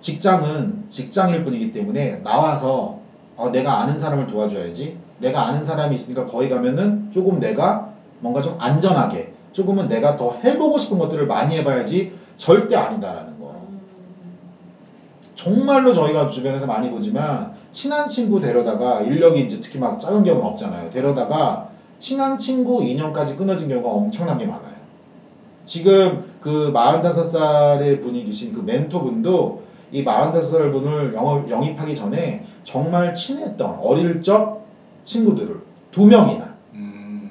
직장은 0.00 0.84
직장일 0.88 1.44
뿐이기 1.44 1.72
때문에 1.72 2.22
나와서 2.22 2.99
어, 3.40 3.50
내가 3.50 3.80
아는 3.80 3.98
사람을 3.98 4.26
도와줘야지. 4.26 4.98
내가 5.18 5.48
아는 5.48 5.64
사람이 5.64 5.94
있으니까 5.94 6.26
거기 6.26 6.50
가면은 6.50 7.10
조금 7.10 7.40
내가 7.40 7.88
뭔가 8.20 8.42
좀 8.42 8.54
안전하게 8.58 9.32
조금은 9.52 9.88
내가 9.88 10.16
더 10.16 10.38
해보고 10.44 10.76
싶은 10.76 10.98
것들을 10.98 11.26
많이 11.26 11.56
해봐야지 11.56 12.12
절대 12.36 12.76
아니다라는 12.76 13.40
거. 13.40 13.46
음, 13.46 13.80
정말로 15.34 15.94
저희가 15.94 16.28
주변에서 16.28 16.66
많이 16.66 16.90
보지만 16.90 17.54
친한 17.72 18.08
친구 18.08 18.40
데려다가 18.40 19.00
인력이 19.00 19.40
이제 19.40 19.58
특히 19.62 19.78
막 19.78 19.98
작은 19.98 20.22
경우는 20.22 20.46
없잖아요. 20.46 20.90
데려다가 20.90 21.70
친한 21.98 22.38
친구 22.38 22.82
인연까지 22.84 23.36
끊어진 23.36 23.68
경우가 23.68 23.88
엄청나게 23.88 24.44
많아요. 24.44 24.80
지금 25.64 26.24
그 26.42 26.72
45살의 26.74 28.02
분이 28.02 28.24
계신 28.26 28.52
그 28.52 28.60
멘토분도 28.60 29.62
이 29.92 30.04
45살 30.04 30.72
분을 30.72 31.14
영업, 31.14 31.50
영입하기 31.50 31.96
전에 31.96 32.44
정말 32.64 33.14
친했던 33.14 33.78
어릴 33.80 34.22
적 34.22 34.66
친구들을 35.04 35.60
두 35.90 36.06
명이나 36.06 36.54
음. 36.74 37.30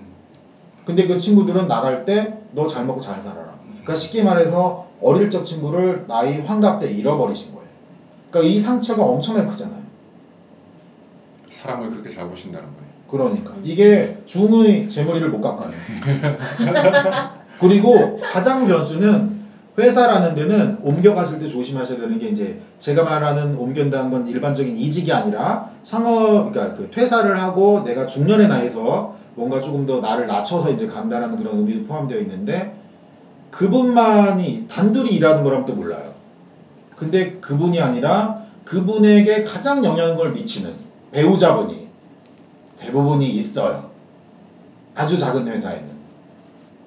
근데 0.86 1.06
그 1.08 1.18
친구들은 1.18 1.68
나갈 1.68 2.06
때 2.06 2.40
너 2.52 2.66
잘 2.68 2.84
먹고 2.86 3.00
잘 3.00 3.22
살아라. 3.22 3.60
그러니까 3.70 3.96
쉽게 3.96 4.24
말해서 4.24 4.88
어릴 5.02 5.30
적 5.30 5.44
친구를 5.44 6.06
나이 6.08 6.40
환갑 6.42 6.80
때 6.80 6.90
잃어버리신 6.92 7.54
거예요. 7.54 7.68
그러니까 8.32 8.52
이 8.52 8.60
상처가 8.60 9.04
엄청나게 9.04 9.48
크잖아요. 9.50 9.80
사람을 11.52 11.90
그렇게 11.92 12.10
잘 12.10 12.28
보신다는 12.28 12.66
거예요. 12.68 12.90
그러니까 13.08 13.52
음. 13.52 13.62
이게 13.64 14.18
중의 14.26 14.90
제 14.90 15.04
머리를 15.04 15.30
못 15.30 15.42
깎아요. 15.42 15.72
그리고 17.60 18.20
가장 18.22 18.66
변수는 18.66 19.39
회사라는 19.80 20.36
데는 20.36 20.80
옮겨갔을 20.84 21.40
때 21.40 21.48
조심하셔야 21.48 22.00
되는 22.00 22.20
게 22.20 22.28
이제 22.28 22.62
제가 22.80 23.04
말하는 23.04 23.56
옮긴다는 23.56 24.12
건 24.12 24.28
일반적인 24.28 24.78
이직이 24.78 25.12
아니라 25.12 25.70
상업 25.84 26.52
그러니까 26.52 26.74
그 26.74 26.90
퇴사를 26.92 27.40
하고 27.40 27.84
내가 27.84 28.06
중년의 28.06 28.48
나이에서 28.48 29.16
뭔가 29.36 29.62
조금 29.62 29.86
더 29.86 30.00
나를 30.02 30.28
낮춰서 30.28 30.70
이제 30.72 30.86
간다라는 30.88 31.38
그런 31.38 31.60
의미도 31.60 31.88
포함되어 31.88 32.20
있는데 32.20 32.76
그분만이 33.52 34.66
단둘이 34.68 35.10
일하는 35.12 35.44
거라면 35.44 35.66
또 35.66 35.74
몰라요. 35.74 36.14
근데 36.96 37.38
그분이 37.40 37.80
아니라 37.80 38.44
그분에게 38.66 39.44
가장 39.44 39.84
영향을 39.84 40.32
미치는 40.34 40.72
배우자분이 41.12 41.88
대부분이 42.80 43.30
있어요. 43.32 43.90
아주 44.94 45.18
작은 45.18 45.48
회사에는. 45.48 45.88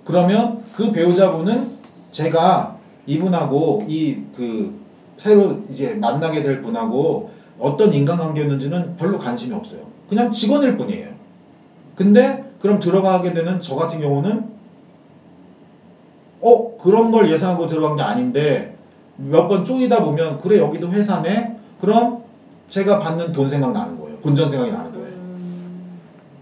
그러면 0.04 0.62
그 0.74 0.92
배우자분은 0.92 1.72
제가 2.10 2.71
이분하고 3.06 3.84
이 3.88 4.22
그 4.34 4.80
새로 5.18 5.60
이제 5.70 5.94
만나게 5.94 6.42
될 6.42 6.62
분하고 6.62 7.30
어떤 7.58 7.92
인간관계였는지는 7.92 8.96
별로 8.96 9.18
관심이 9.18 9.54
없어요. 9.54 9.80
그냥 10.08 10.30
직원일 10.30 10.76
뿐이에요. 10.76 11.10
근데 11.94 12.44
그럼 12.58 12.80
들어가게 12.80 13.32
되는 13.34 13.60
저 13.60 13.76
같은 13.76 14.00
경우는 14.00 14.46
어 16.40 16.76
그런 16.76 17.12
걸 17.12 17.30
예상하고 17.30 17.66
들어간 17.68 17.96
게 17.96 18.02
아닌데 18.02 18.74
몇 19.16 19.46
번 19.48 19.64
쪼이다 19.64 20.02
보면 20.04 20.38
그래 20.38 20.58
여기도 20.58 20.90
회사네 20.90 21.56
그럼 21.78 22.22
제가 22.68 22.98
받는 22.98 23.32
돈 23.32 23.48
생각 23.48 23.72
나는 23.72 23.98
거예요 24.00 24.16
본전 24.18 24.48
생각이 24.48 24.72
나는 24.72 24.90
거예요 24.92 25.06
음, 25.08 26.00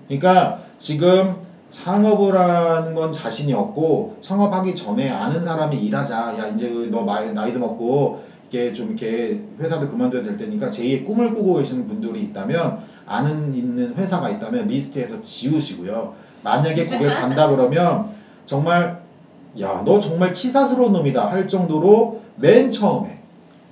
그러니까 0.09 0.61
지금 0.79 1.35
창업을 1.71 2.39
하는 2.39 2.95
건 2.95 3.13
자신이 3.13 3.53
없고 3.53 4.17
창업하기 4.21 4.75
전에 4.75 5.09
아는 5.09 5.45
사람이 5.45 5.77
일하자 5.77 6.39
야 6.39 6.47
이제 6.49 6.69
나이, 7.07 7.33
나이도 7.33 7.59
먹고 7.59 8.23
이게 8.49 8.73
좀 8.73 8.89
이렇게 8.89 9.41
회사도 9.61 9.89
그만둬야 9.91 10.23
될 10.23 10.37
테니까 10.37 10.71
제2의 10.71 11.07
꿈을 11.07 11.35
꾸고 11.35 11.55
계시는 11.55 11.87
분들이 11.87 12.23
있다면 12.25 12.81
아는 13.07 13.55
있는 13.55 13.95
회사가 13.95 14.29
있다면 14.31 14.67
리스트에서 14.67 15.23
지우시고요 15.23 16.15
만약에 16.43 16.89
거길 16.89 17.09
간다 17.15 17.49
그러면 17.49 18.11
정말 18.47 19.01
야 19.61 19.83
너 19.85 20.01
정말 20.01 20.33
치사스러운 20.33 20.93
놈이다 20.93 21.31
할 21.31 21.49
정도로 21.49 22.21
맨 22.37 22.71
처음에 22.71 23.21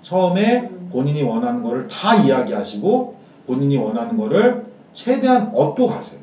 처음에 0.02 0.68
음. 0.70 0.88
본인이 0.92 1.22
원하는 1.22 1.62
거를 1.62 1.86
다 1.86 2.14
이야기하시고 2.14 3.16
본인이 3.46 3.76
원하는 3.76 4.16
거를 4.16 4.66
최대한 4.92 5.52
얻고 5.54 5.86
가세요. 5.86 6.20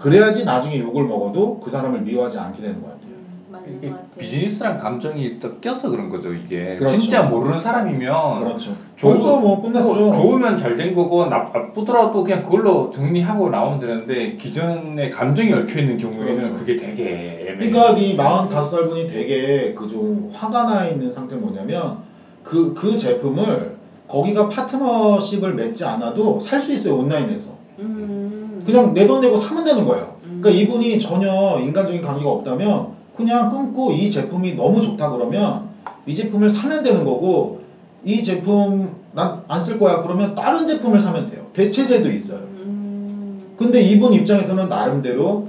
음, 0.00 0.02
그래야지 0.02 0.44
나중에 0.44 0.78
욕을 0.78 1.04
먹어도 1.04 1.58
그 1.60 1.70
사람을 1.70 2.00
미워하지 2.00 2.38
않게 2.38 2.62
되는 2.62 2.80
것 2.80 2.88
같아요. 2.88 3.10
음, 3.12 3.46
맞는 3.52 3.76
이게 3.78 3.88
것 3.90 3.96
같아요. 3.96 4.10
비즈니스랑 4.18 4.76
감정이 4.78 5.28
섞여서 5.30 5.90
그런 5.90 6.08
거죠 6.08 6.32
이게. 6.32 6.76
그렇죠. 6.76 6.98
진짜 6.98 7.22
모르는 7.22 7.58
사람이면 7.58 8.38
그렇죠. 8.38 8.74
좋- 8.96 9.06
벌써 9.08 9.38
뭐 9.38 9.60
끝났죠. 9.60 9.84
뭐 9.86 10.12
좋으면 10.12 10.56
잘 10.56 10.76
된 10.76 10.94
거고 10.94 11.26
나- 11.26 11.50
나쁘더라도 11.52 12.22
그냥 12.24 12.42
그걸로 12.42 12.90
정리하고 12.90 13.50
나오면 13.50 13.78
되는데 13.80 14.28
기존에 14.36 15.10
감정이 15.10 15.52
얽혀 15.52 15.80
있는 15.80 15.96
경우에는 15.96 16.36
그렇죠. 16.38 16.52
그게 16.54 16.76
되게 16.76 17.02
애매해요. 17.48 17.70
그러니까 17.70 17.90
이 17.98 18.16
45살 18.16 18.88
분이 18.88 19.06
되게 19.06 19.74
그 19.74 19.86
좀 19.86 20.30
화가 20.32 20.64
나 20.64 20.84
있는 20.86 21.10
상태는 21.12 21.42
뭐냐면 21.42 21.96
그, 22.42 22.72
그 22.74 22.96
제품을 22.96 23.74
거기가 24.08 24.48
파트너십을 24.48 25.54
맺지 25.54 25.84
않아도 25.84 26.38
살 26.40 26.60
수 26.62 26.72
있어요 26.72 26.96
온라인에서 26.96 27.58
음, 27.80 28.29
그냥 28.64 28.94
내 28.94 29.06
돈 29.06 29.20
내고 29.20 29.36
사면 29.36 29.64
되는 29.64 29.84
거예요. 29.86 30.14
음. 30.24 30.38
그러니까 30.40 30.50
이분이 30.50 30.98
전혀 30.98 31.58
인간적인 31.60 32.02
관계가 32.02 32.30
없다면 32.30 32.88
그냥 33.16 33.50
끊고 33.50 33.92
이 33.92 34.08
제품이 34.10 34.54
너무 34.54 34.80
좋다 34.80 35.10
그러면 35.10 35.68
이 36.06 36.14
제품을 36.14 36.48
사면 36.50 36.82
되는 36.82 37.04
거고 37.04 37.60
이 38.04 38.22
제품 38.22 38.90
난 39.12 39.42
안 39.48 39.60
쓸 39.62 39.78
거야 39.78 40.02
그러면 40.02 40.34
다른 40.34 40.66
제품을 40.66 41.00
사면 41.00 41.28
돼요. 41.28 41.46
대체제도 41.52 42.08
있어요. 42.10 42.38
음, 42.38 43.42
근데 43.56 43.80
이분 43.82 44.12
입장에서는 44.12 44.68
나름대로 44.68 45.48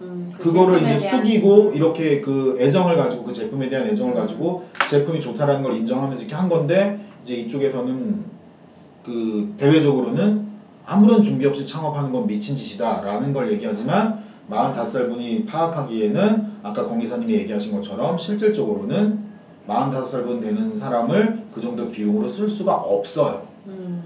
음, 0.00 0.32
그 0.38 0.44
그거를 0.50 0.82
이제 0.82 0.98
숙이고 1.10 1.72
이렇게 1.74 2.20
그 2.20 2.56
애정을 2.58 2.96
가지고 2.96 3.24
그 3.24 3.32
제품에 3.32 3.68
대한 3.68 3.86
애정을 3.86 4.14
음. 4.14 4.18
가지고 4.18 4.64
제품이 4.88 5.20
좋다라는 5.20 5.62
걸 5.62 5.74
인정하면서 5.76 6.18
이렇게 6.18 6.34
한 6.34 6.48
건데 6.48 6.98
이제 7.22 7.34
이쪽에서는 7.34 8.24
그 9.04 9.54
대외적으로는 9.58 10.51
아무런 10.84 11.22
준비 11.22 11.46
없이 11.46 11.64
창업하는 11.64 12.12
건 12.12 12.26
미친 12.26 12.54
짓이다 12.54 13.02
라는 13.02 13.32
걸 13.32 13.50
얘기하지만 13.52 14.22
45살 14.50 15.08
분이 15.08 15.46
파악하기에는 15.46 16.52
아까 16.62 16.86
권 16.86 16.98
기사님이 16.98 17.34
얘기하신 17.34 17.72
것처럼 17.72 18.18
실질적으로는 18.18 19.18
45살 19.66 20.24
분 20.24 20.40
되는 20.40 20.76
사람을 20.76 21.44
그 21.52 21.60
정도 21.60 21.88
비용으로 21.88 22.26
쓸 22.26 22.48
수가 22.48 22.74
없어요. 22.74 23.46
음, 23.66 24.02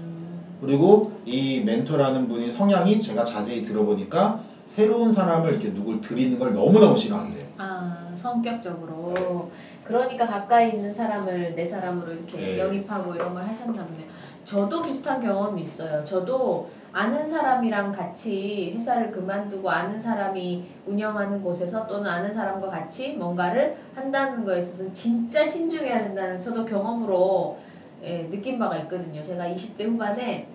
그리고 0.61 1.11
이 1.25 1.61
멘토라는 1.61 2.27
분이 2.27 2.51
성향이 2.51 2.99
제가 2.99 3.23
자세히 3.23 3.63
들어보니까 3.63 4.39
새로운 4.67 5.11
사람을 5.11 5.51
이렇게 5.51 5.73
누굴 5.73 6.01
들이는 6.01 6.37
걸 6.37 6.53
너무너무 6.53 6.95
싫어한대요. 6.95 7.45
아 7.57 8.11
성격적으로 8.13 9.49
그러니까 9.83 10.27
가까이 10.27 10.71
있는 10.71 10.91
사람을 10.91 11.55
내 11.55 11.63
사람으로 11.65 12.11
이렇게 12.11 12.37
네. 12.37 12.59
영입하고 12.59 13.15
이런 13.15 13.33
걸 13.33 13.43
하셨나 13.43 13.83
보네. 13.83 14.05
저도 14.47 14.81
비슷한 14.81 15.19
경험이 15.19 15.63
있어요. 15.63 16.01
저도 16.05 16.69
아는 16.93 17.27
사람이랑 17.27 17.91
같이 17.91 18.71
회사를 18.73 19.11
그만두고 19.11 19.69
아는 19.69 19.99
사람이 19.99 20.63
운영하는 20.85 21.41
곳에서 21.41 21.85
또는 21.85 22.09
아는 22.09 22.31
사람과 22.31 22.69
같이 22.69 23.11
뭔가를 23.15 23.75
한다는 23.93 24.45
거에 24.45 24.59
있어서 24.59 24.89
진짜 24.93 25.45
신중해야 25.45 26.01
된다는 26.01 26.39
저도 26.39 26.63
경험으로 26.63 27.57
예, 28.03 28.29
느낀 28.29 28.57
바가 28.57 28.77
있거든요. 28.77 29.21
제가 29.21 29.49
20대 29.49 29.83
후반에 29.83 30.47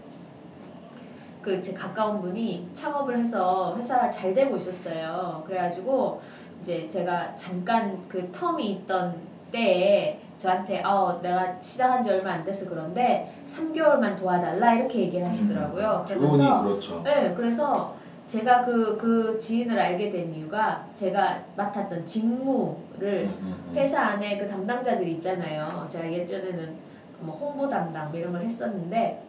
그 1.43 1.61
제 1.61 1.75
가까운 1.75 2.23
분이 2.23 2.71
창업을 2.73 3.19
해서 3.19 3.75
회사가 3.77 4.09
잘 4.09 4.33
되고 4.33 4.57
있었어요. 4.57 5.45
그래가지고 5.47 6.23
이제 6.63 6.89
제가 6.89 7.37
잠깐 7.37 8.09
그 8.09 8.33
텀이 8.33 8.61
있던 8.61 9.17
때에 9.53 10.19
저한테 10.43 10.83
어 10.85 11.21
내가 11.23 11.57
시작한 11.61 12.03
지 12.03 12.11
얼마 12.11 12.33
안 12.33 12.45
돼서 12.45 12.69
그런데 12.69 13.33
3개월만 13.47 14.19
도와달라 14.19 14.75
이렇게 14.75 15.01
얘기를 15.01 15.27
하시더라고요. 15.29 16.05
그분이 16.09 16.31
그러면서 16.31 16.63
그렇죠. 16.65 17.03
네, 17.05 17.33
그래서 17.37 17.95
제가 18.27 18.65
그, 18.65 18.97
그 18.97 19.39
지인을 19.39 19.79
알게 19.79 20.11
된 20.11 20.35
이유가 20.35 20.87
제가 20.95 21.45
맡았던 21.57 22.07
직무를 22.07 23.29
음, 23.29 23.39
음, 23.41 23.65
음. 23.69 23.73
회사 23.75 24.01
안에 24.01 24.39
그 24.39 24.49
담당자들이 24.49 25.13
있잖아요. 25.13 25.87
제가 25.89 26.13
예전에는 26.13 26.75
뭐 27.21 27.37
홍보 27.37 27.69
담당 27.69 28.11
뭐 28.11 28.19
이런 28.19 28.33
걸 28.33 28.43
했었는데 28.43 29.23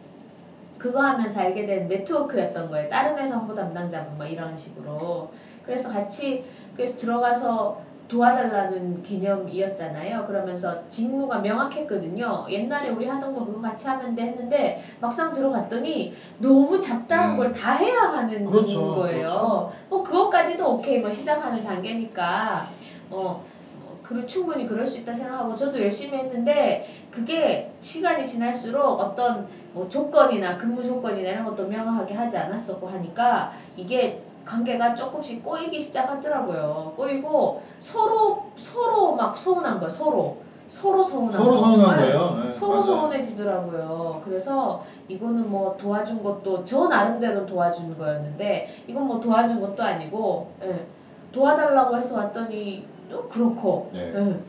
그거 0.78 1.00
하면서 1.00 1.40
알게 1.40 1.66
된 1.66 1.88
네트워크였던 1.88 2.70
거예요. 2.70 2.88
다른 2.88 3.16
회사 3.18 3.36
홍보 3.36 3.54
담당자분 3.54 4.16
뭐 4.16 4.26
이런 4.26 4.56
식으로. 4.56 5.30
그래서 5.64 5.88
같이 5.90 6.44
그래서 6.74 6.96
들어가서 6.96 7.80
도와달라는 8.08 9.02
개념이었잖아요. 9.02 10.26
그러면서 10.26 10.88
직무가 10.88 11.38
명확했거든요. 11.38 12.46
옛날에 12.50 12.90
우리 12.90 13.06
하던 13.06 13.34
거 13.34 13.46
그거 13.46 13.60
같이 13.60 13.88
하면 13.88 14.14
돼 14.14 14.22
했는데 14.22 14.82
막상 15.00 15.32
들어갔더니 15.32 16.14
너무 16.38 16.78
잡다한 16.78 17.32
음. 17.32 17.36
걸다 17.38 17.72
해야 17.72 18.00
하는 18.00 18.44
그렇죠, 18.44 18.94
거예요. 18.94 19.28
그렇죠. 19.28 19.72
뭐 19.88 20.02
그것까지도 20.02 20.74
오케이 20.74 20.98
뭐 20.98 21.10
시작하는 21.10 21.64
단계니까 21.64 22.68
어 23.10 23.42
뭐, 23.80 23.98
그 24.02 24.26
충분히 24.26 24.66
그럴 24.66 24.86
수 24.86 24.98
있다 24.98 25.14
생각하고 25.14 25.54
저도 25.54 25.80
열심히 25.80 26.18
했는데 26.18 26.86
그게 27.10 27.72
시간이 27.80 28.26
지날수록 28.26 29.00
어떤 29.00 29.46
뭐 29.72 29.88
조건이나 29.88 30.58
근무 30.58 30.82
조건이나 30.82 31.30
이런 31.30 31.44
것도 31.44 31.66
명확하게 31.66 32.12
하지 32.14 32.36
않았었고 32.36 32.86
하니까 32.86 33.52
이게 33.76 34.20
관계가 34.44 34.94
조금씩 34.94 35.42
꼬이기 35.44 35.80
시작하더라고요. 35.80 36.92
꼬이고 36.96 37.62
서로 37.78 38.44
서로 38.56 39.14
막 39.14 39.36
서운한 39.36 39.78
거야. 39.78 39.88
서로 39.88 40.36
서로 40.68 41.02
서운한 41.02 41.32
서로 41.32 41.50
거. 41.52 41.56
서운한 41.58 41.96
네. 41.96 42.02
거예요. 42.12 42.42
네, 42.44 42.52
서로 42.52 42.70
맞아요. 42.72 42.82
서운해지더라고요. 42.82 44.22
그래서 44.24 44.80
이거는 45.08 45.50
뭐 45.50 45.76
도와준 45.76 46.22
것도 46.22 46.64
저 46.64 46.88
나름대로 46.88 47.44
도와준 47.46 47.96
거였는데 47.98 48.68
이건 48.86 49.06
뭐 49.06 49.20
도와준 49.20 49.60
것도 49.60 49.82
아니고 49.82 50.50
예. 50.62 50.86
도와달라고 51.32 51.96
해서 51.96 52.16
왔더니 52.16 52.86
또 53.10 53.28
그렇고 53.28 53.90
네, 53.92 54.12
예. 54.14 54.40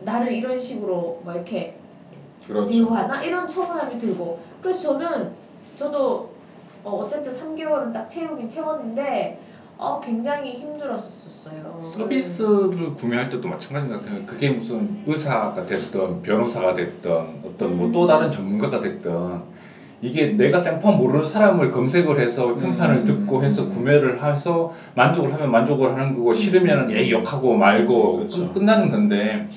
나를 0.00 0.32
이런 0.32 0.58
식으로 0.58 1.20
뭐 1.22 1.32
이렇게 1.32 1.78
그렇죠. 2.46 2.68
대우하나 2.70 3.22
이런 3.22 3.48
서운함이 3.48 3.98
들고 3.98 4.38
그래서 4.60 4.80
저는 4.80 5.32
저도 5.76 6.31
어, 6.84 6.90
어쨌든 7.04 7.32
3개월은 7.32 7.92
딱 7.92 8.06
채우긴 8.08 8.48
채웠는데 8.48 9.38
어, 9.78 10.00
굉장히 10.04 10.56
힘들었었어요. 10.56 11.90
서비스를 11.92 12.94
구매할 12.94 13.28
때도 13.30 13.48
마찬가지인 13.48 13.92
것 13.92 14.00
같아요. 14.00 14.20
그게 14.26 14.50
무슨 14.50 15.02
의사가 15.06 15.64
됐든 15.66 16.22
변호사가 16.22 16.74
됐든 16.74 17.10
어떤 17.44 17.76
뭐또 17.76 18.02
음. 18.02 18.06
다른 18.06 18.30
전문가가 18.30 18.80
됐든 18.80 19.10
이게 20.00 20.26
내가 20.36 20.58
생판 20.58 20.96
모르는 20.98 21.24
사람을 21.24 21.70
검색을 21.70 22.20
해서 22.20 22.54
평판을 22.56 22.96
음. 22.98 23.04
듣고 23.04 23.42
해서 23.44 23.68
구매를 23.68 24.22
해서 24.22 24.72
만족을 24.94 25.32
하면 25.34 25.50
만족을 25.50 25.92
하는 25.92 26.14
거고 26.14 26.32
싫으면 26.32 26.90
애 26.90 27.08
욕하고 27.10 27.54
말고 27.54 28.16
그렇죠. 28.18 28.46
끝- 28.48 28.52
끝나는 28.58 28.90
건데 28.90 29.48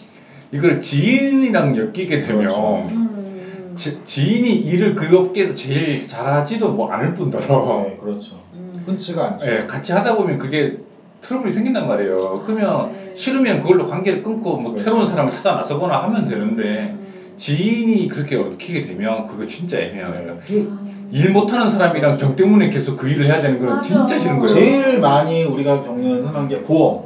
이걸 0.51 0.79
지인이랑 0.81 1.75
엮이게 1.75 2.17
되면 2.19 2.39
그렇죠. 2.47 2.87
음, 3.75 3.77
지, 3.77 3.99
지인이 4.03 4.49
일을 4.49 4.95
그 4.95 5.17
업계에서 5.17 5.53
제일 5.53 6.07
잘하지도 6.07 6.71
뭐 6.71 6.89
않을 6.91 7.13
뿐더러 7.13 7.83
네, 7.83 7.97
그렇죠. 8.01 8.35
음. 8.53 8.71
흔치가 8.85 9.25
않죠. 9.33 9.45
예, 9.47 9.59
같이 9.67 9.91
하다 9.91 10.15
보면 10.15 10.37
그게 10.37 10.77
트러블이 11.21 11.51
생긴단 11.51 11.87
말이에요. 11.87 12.43
그러면 12.45 12.91
네. 12.93 13.11
싫으면 13.15 13.61
그걸로 13.61 13.85
관계를 13.85 14.23
끊고 14.23 14.57
뭐 14.57 14.71
그렇죠. 14.71 14.83
새로운 14.83 15.05
사람을 15.07 15.31
찾아 15.31 15.53
나서거나 15.53 16.03
하면 16.03 16.25
되는데 16.25 16.95
음. 16.97 17.33
지인이 17.35 18.07
그렇게 18.07 18.37
얽히게 18.37 18.81
되면 18.81 19.27
그거 19.27 19.45
진짜 19.45 19.79
애매해요. 19.79 20.09
네. 20.09 20.21
그러니까 20.45 20.75
그일 21.11 21.31
못하는 21.31 21.69
사람이랑 21.69 22.17
정 22.17 22.35
때문에 22.35 22.69
계속 22.69 22.95
그 22.95 23.09
일을 23.09 23.25
해야 23.25 23.41
되는 23.41 23.63
건. 23.63 23.81
진짜 23.81 24.17
싫은 24.17 24.39
거예요. 24.39 24.55
제일 24.55 24.99
많이 24.99 25.43
우리가 25.43 25.83
겪는 25.83 26.25
흔한 26.25 26.47
게 26.47 26.61
보험. 26.63 27.05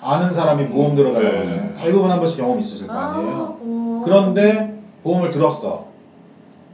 아는 0.00 0.32
사람이 0.32 0.68
보험 0.68 0.94
들어달라고 0.94 1.36
네. 1.38 1.44
그러잖아요. 1.44 1.74
대부분 1.74 2.10
한 2.10 2.18
번씩 2.18 2.38
경험 2.38 2.58
있으실 2.58 2.86
거 2.86 2.92
아, 2.94 3.14
아니에요. 3.14 3.58
뭐. 3.60 4.02
그런데 4.04 4.67
보험을 5.02 5.30
들었어. 5.30 5.86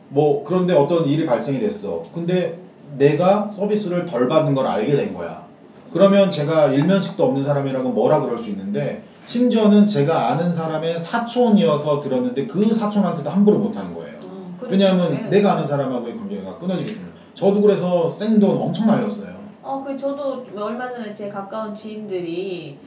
뭐 0.09 0.45
그런데 0.45 0.75
어떤 0.75 1.07
일이 1.07 1.27
발생이 1.27 1.61
됐어. 1.61 2.03
근데 2.15 2.59
내가 2.99 3.51
서비스를 3.53 4.07
덜 4.07 4.29
받는 4.29 4.55
걸 4.55 4.67
알게 4.67 4.95
된 4.97 5.15
거야. 5.15 5.45
그러면 5.93 6.31
제가 6.31 6.69
일면식도 6.69 7.25
없는 7.25 7.45
사람이라고 7.45 7.91
뭐라 7.91 8.21
그럴 8.21 8.39
수 8.39 8.51
있는데 8.51 9.03
심지어는 9.27 9.87
제가 9.87 10.31
아는 10.31 10.53
사람의 10.53 11.01
사촌이어서 11.01 12.01
들었는데 12.01 12.47
그 12.47 12.61
사촌한테도 12.61 13.31
함부로 13.31 13.59
못 13.59 13.77
하는 13.77 13.95
거예요. 13.95 14.19
어. 14.25 14.59
왜냐하면 14.63 15.13
네. 15.13 15.29
내가 15.29 15.55
아는 15.55 15.67
사람하고의 15.67 16.17
관계가 16.17 16.59
끊어지기 16.59 16.95
때문에. 16.95 17.13
저도 17.35 17.61
그래서 17.63 18.11
생돈 18.11 18.61
엄청 18.61 18.87
날렸어요. 18.87 19.35
어, 19.63 19.83
그 19.85 19.97
저도 19.97 20.47
얼마 20.57 20.89
전에 20.89 21.15
제 21.15 21.29
가까운 21.29 21.75
지인들이 21.75 22.79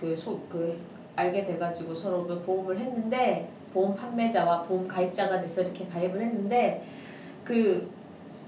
그 0.00 0.14
소그 0.14 0.78
알게 1.16 1.44
돼가지고 1.44 1.94
서로 1.94 2.26
그 2.26 2.40
보험을 2.42 2.78
했는데 2.78 3.48
보험 3.72 3.94
판매자와 3.94 4.62
보험 4.62 4.86
가입자가 4.88 5.40
돼서 5.40 5.62
이렇게 5.62 5.86
가입을 5.86 6.20
했는데 6.20 6.84
그 7.44 7.90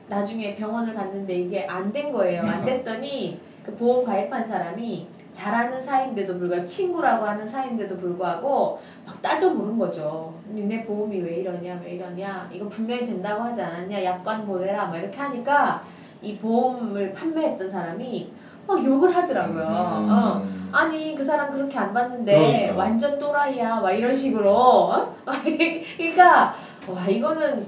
나중에 0.09 0.55
병원을 0.55 0.95
갔는데 0.95 1.35
이게 1.35 1.67
안 1.67 1.93
된 1.93 2.13
거예요. 2.13 2.43
안 2.43 2.65
됐더니 2.65 3.41
그 3.65 3.75
보험 3.75 4.05
가입한 4.05 4.45
사람이 4.45 5.09
잘하는 5.33 5.81
사이인데도 5.81 6.39
불구하고 6.39 6.67
친구라고 6.67 7.25
하는 7.25 7.47
사이인데도 7.47 7.97
불구하고 7.99 8.79
막 9.05 9.21
따져 9.21 9.51
물은 9.51 9.77
거죠. 9.79 10.33
니네 10.55 10.85
보험이 10.85 11.19
왜 11.21 11.37
이러냐 11.41 11.81
왜 11.85 11.95
이러냐 11.95 12.49
이거 12.53 12.69
분명히 12.69 13.05
된다고 13.05 13.43
하지 13.43 13.61
않았냐 13.61 14.03
약관 14.03 14.47
보내라 14.47 14.87
막 14.87 14.97
이렇게 14.97 15.19
하니까 15.19 15.85
이 16.23 16.39
보험을 16.39 17.13
판매했던 17.13 17.69
사람이 17.69 18.33
막 18.67 18.85
욕을 18.85 19.15
하더라고요. 19.15 19.65
어. 19.65 20.43
음. 20.45 20.69
아니 20.73 21.15
그 21.15 21.25
사람 21.25 21.51
그렇게 21.51 21.79
안 21.79 21.95
봤는데 21.95 22.35
그러니까. 22.35 22.77
완전 22.77 23.19
또라이야 23.19 23.81
막 23.81 23.93
이런 23.93 24.13
식으로 24.13 24.51
어? 24.51 25.17
그러니까 25.25 26.55
와 26.89 27.07
이거는 27.09 27.67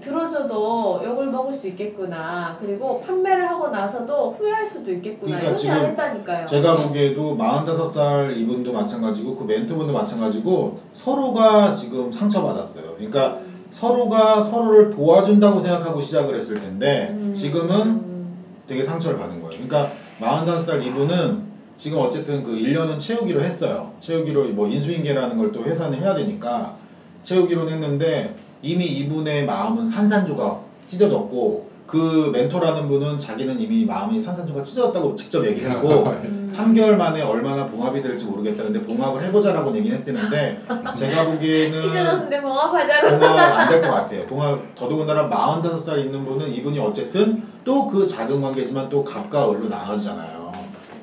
들어줘도 0.00 1.00
욕을 1.04 1.26
먹을 1.28 1.52
수 1.52 1.68
있겠구나 1.68 2.56
그리고 2.60 3.00
판매를 3.00 3.48
하고 3.48 3.68
나서도 3.68 4.36
후회할 4.38 4.66
수도 4.66 4.92
있겠구나 4.92 5.38
그러니까 5.38 5.48
이거 5.48 5.56
지금 5.56 5.74
잘했다니까요 5.74 6.46
제가 6.46 6.76
보기에도 6.76 7.36
45살 7.36 8.36
이분도 8.36 8.72
마찬가지고 8.72 9.34
그 9.34 9.44
멘토분도 9.44 9.92
마찬가지고 9.92 10.78
서로가 10.92 11.74
지금 11.74 12.12
상처받았어요. 12.12 12.94
그러니까 12.96 13.38
음. 13.38 13.64
서로가 13.70 14.42
서로를 14.42 14.90
도와준다고 14.90 15.60
생각하고 15.60 16.00
시작을 16.00 16.36
했을 16.36 16.60
텐데 16.60 17.08
음. 17.12 17.32
지금은 17.34 17.80
음. 17.80 18.34
되게 18.66 18.84
상처를 18.84 19.18
받은 19.18 19.40
거예요. 19.40 19.50
그러니까 19.50 19.90
45살 20.20 20.84
이분은 20.86 21.50
지금 21.76 21.98
어쨌든 21.98 22.42
그 22.42 22.52
1년은 22.52 22.98
채우기로 22.98 23.40
했어요. 23.40 23.92
채우기로 24.00 24.48
뭐 24.48 24.68
인수인계라는 24.68 25.36
걸 25.38 25.50
또 25.52 25.64
회사는 25.64 25.98
해야 26.00 26.14
되니까 26.14 26.76
채우기로 27.22 27.68
했는데 27.70 28.34
이미 28.62 28.84
이분의 28.86 29.46
마음은 29.46 29.86
산산조각 29.86 30.64
찢어졌고 30.86 31.70
그 31.86 32.30
멘토라는 32.32 32.86
분은 32.88 33.18
자기는 33.18 33.60
이미 33.60 33.84
마음이 33.84 34.20
산산조각 34.20 34.64
찢어졌다고 34.64 35.16
직접 35.16 35.44
얘기했고 35.44 35.88
음. 36.24 36.52
3개월 36.54 36.96
만에 36.96 37.22
얼마나 37.22 37.66
봉합이 37.66 38.00
될지 38.02 38.26
모르겠다. 38.26 38.62
근데 38.64 38.80
봉합을 38.80 39.24
해보자라고 39.26 39.74
얘기는 39.76 39.96
했다는데 39.98 40.62
제가 40.94 41.26
보기에는 41.30 41.80
찢어졌는데 41.80 42.40
봉합하자고 42.42 43.18
봉합 43.18 43.58
안될 43.58 43.80
것 43.82 43.90
같아요. 43.90 44.26
봉합 44.26 44.74
더더군다나 44.76 45.28
45살 45.28 45.98
있는 46.04 46.24
분은 46.24 46.52
이분이 46.52 46.78
어쨌든 46.78 47.42
또 47.64 47.86
그 47.86 48.06
작은 48.06 48.40
관계지만 48.40 48.88
또 48.88 49.04
갑과 49.04 49.50
을로 49.50 49.68
나눠지잖아요. 49.68 50.52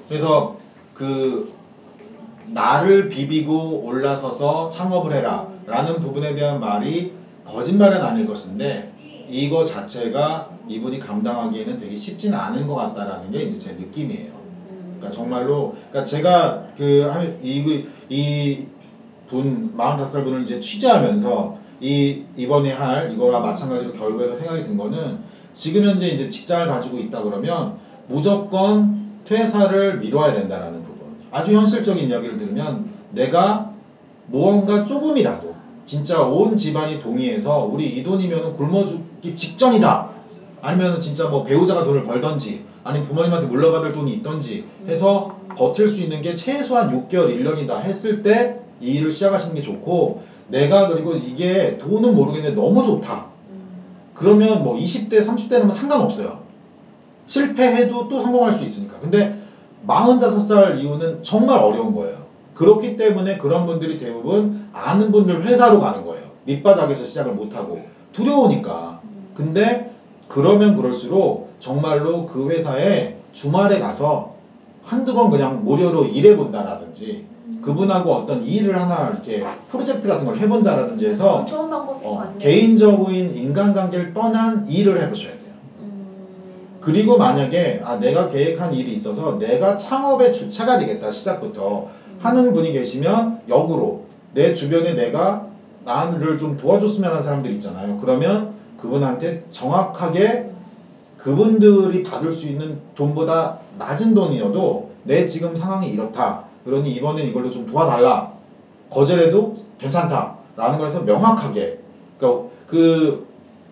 그래서 0.07 0.57
그 0.93 1.53
나를 2.47 3.09
비비고 3.09 3.83
올라서서 3.83 4.69
창업을 4.69 5.13
해라 5.13 5.47
라는 5.65 5.99
부분에 5.99 6.33
대한 6.33 6.59
말이 6.59 7.13
거짓말은 7.45 8.01
아닐 8.01 8.25
것인데 8.25 8.93
이거 9.29 9.65
자체가 9.65 10.49
이분이 10.67 10.99
감당하기에는 10.99 11.77
되게 11.77 11.95
쉽진 11.95 12.33
않은 12.33 12.67
것 12.67 12.75
같다라는 12.75 13.31
게 13.31 13.43
이제 13.43 13.59
제 13.59 13.73
느낌이에요. 13.73 14.31
그러니까 14.97 15.11
정말로 15.11 15.75
그러니까 15.89 16.05
제가 16.05 16.67
그이이분 16.77 17.91
45살 19.29 20.23
분을 20.23 20.43
이제 20.43 20.59
취재하면서 20.59 21.57
이 21.79 22.23
이번에 22.35 22.71
할 22.71 23.11
이거와 23.13 23.41
마찬가지로 23.41 23.91
결국에서 23.91 24.33
생각이 24.33 24.63
든 24.63 24.77
거는 24.77 25.19
지금 25.57 25.83
현재 25.83 26.07
이제 26.09 26.29
직장을 26.29 26.67
가지고 26.67 26.99
있다 26.99 27.23
그러면 27.23 27.73
무조건 28.07 29.07
퇴사를 29.25 29.97
미뤄야 29.97 30.33
된다라는 30.33 30.83
부분. 30.83 31.07
아주 31.31 31.51
현실적인 31.53 32.07
이야기를 32.07 32.37
들으면 32.37 32.89
내가 33.11 33.71
무언가 34.27 34.85
조금이라도 34.85 35.55
진짜 35.85 36.21
온 36.21 36.55
집안이 36.55 36.99
동의해서 37.01 37.63
우리 37.63 37.97
이 37.97 38.03
돈이면 38.03 38.53
굶어 38.53 38.85
죽기 38.85 39.33
직전이다. 39.33 40.09
아니면 40.61 40.99
진짜 40.99 41.27
뭐 41.27 41.43
배우자가 41.43 41.83
돈을 41.83 42.03
벌던지 42.03 42.63
아니면 42.83 43.07
부모님한테 43.07 43.47
물려받을 43.47 43.93
돈이 43.93 44.13
있던지 44.13 44.63
해서 44.87 45.39
버틸 45.55 45.87
수 45.87 46.01
있는 46.01 46.21
게 46.21 46.35
최소한 46.35 46.91
6개월 46.91 47.35
1년이다 47.35 47.81
했을 47.81 48.21
때 48.21 48.67
이 48.79 48.93
일을 48.93 49.11
시작하시는 49.11 49.55
게 49.55 49.61
좋고 49.61 50.21
내가 50.49 50.87
그리고 50.87 51.13
이게 51.13 51.77
돈은 51.77 52.13
모르겠는데 52.15 52.55
너무 52.55 52.83
좋다. 52.83 53.25
그러면 54.17 54.63
뭐 54.63 54.75
20대 54.75 55.23
30대는 55.23 55.65
뭐 55.65 55.75
상관없어요. 55.75 56.39
실패해도 57.27 58.07
또 58.07 58.19
성공할 58.19 58.53
수 58.53 58.63
있으니까. 58.63 58.99
근데 58.99 59.39
45살 59.87 60.79
이후는 60.79 61.21
정말 61.21 61.59
어려운 61.59 61.93
거예요. 61.93 62.25
그렇기 62.55 62.97
때문에 62.97 63.37
그런 63.37 63.67
분들이 63.67 63.97
대부분 63.97 64.69
아는 64.73 65.11
분들 65.11 65.43
회사로 65.43 65.79
가는 65.79 66.03
거예요. 66.03 66.31
밑바닥에서 66.45 67.05
시작을 67.05 67.33
못하고 67.33 67.85
두려우니까. 68.11 69.01
근데 69.35 69.91
그러면 70.27 70.75
그럴수록 70.75 71.51
정말로 71.59 72.25
그 72.25 72.49
회사에 72.49 73.17
주말에 73.33 73.77
가서 73.79 74.33
한두 74.83 75.13
번 75.13 75.29
그냥 75.29 75.63
무료로 75.63 76.05
일해본다라든지 76.05 77.25
그분하고 77.61 78.11
어떤 78.11 78.43
일을 78.43 78.79
하나 78.81 79.09
이렇게 79.09 79.43
프로젝트 79.69 80.07
같은 80.07 80.25
걸 80.25 80.37
해본다라든지 80.37 81.07
해서 81.07 81.41
그 81.45 81.51
좋은 81.51 81.69
방법인 81.69 82.03
것 82.03 82.09
어, 82.09 82.17
같네요 82.17 82.39
개인적인 82.39 83.33
인간관계를 83.35 84.13
떠난 84.13 84.65
일을 84.67 85.01
해보셔야 85.01 85.31
돼요. 85.31 85.53
음. 85.81 86.77
그리고 86.81 87.17
만약에 87.17 87.81
아 87.83 87.97
내가 87.97 88.27
계획한 88.27 88.73
일이 88.73 88.93
있어서 88.93 89.37
내가 89.37 89.77
창업의 89.77 90.33
주체가 90.33 90.77
되겠다 90.77 91.11
시작부터 91.11 91.87
하는 92.19 92.53
분이 92.53 92.71
계시면 92.71 93.41
역으로 93.47 94.05
내 94.33 94.53
주변에 94.53 94.93
내가 94.93 95.47
나를 95.83 96.37
좀 96.37 96.57
도와줬으면 96.57 97.09
하는 97.11 97.23
사람들 97.23 97.51
있잖아요. 97.53 97.97
그러면 97.97 98.51
그분한테 98.77 99.43
정확하게 99.49 100.49
그분들이 101.17 102.03
받을 102.03 102.31
수 102.31 102.47
있는 102.47 102.79
돈보다 102.95 103.57
낮은 103.77 104.13
돈이어도 104.13 104.91
내 105.03 105.25
지금 105.25 105.55
상황이 105.55 105.89
이렇다. 105.89 106.46
그러니 106.67 106.93
이번엔 106.95 107.25
이걸로 107.29 107.49
좀 107.49 107.65
도와달라. 107.65 108.33
거절해도 108.89 109.55
괜찮다. 109.77 110.33
라는 110.57 110.77
걸 110.77 110.87
해서 110.87 111.01
명확하게. 111.01 111.77
그러니까 112.17 112.43
그 112.65 113.25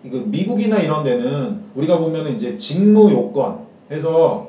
이거 0.06 0.20
미국이나 0.20 0.80
이런 0.80 1.04
데는 1.04 1.58
우리가 1.76 2.00
보면은 2.00 2.36
이제 2.36 2.56
직무 2.56 3.12
요건 3.12 3.58
해서 3.92 4.48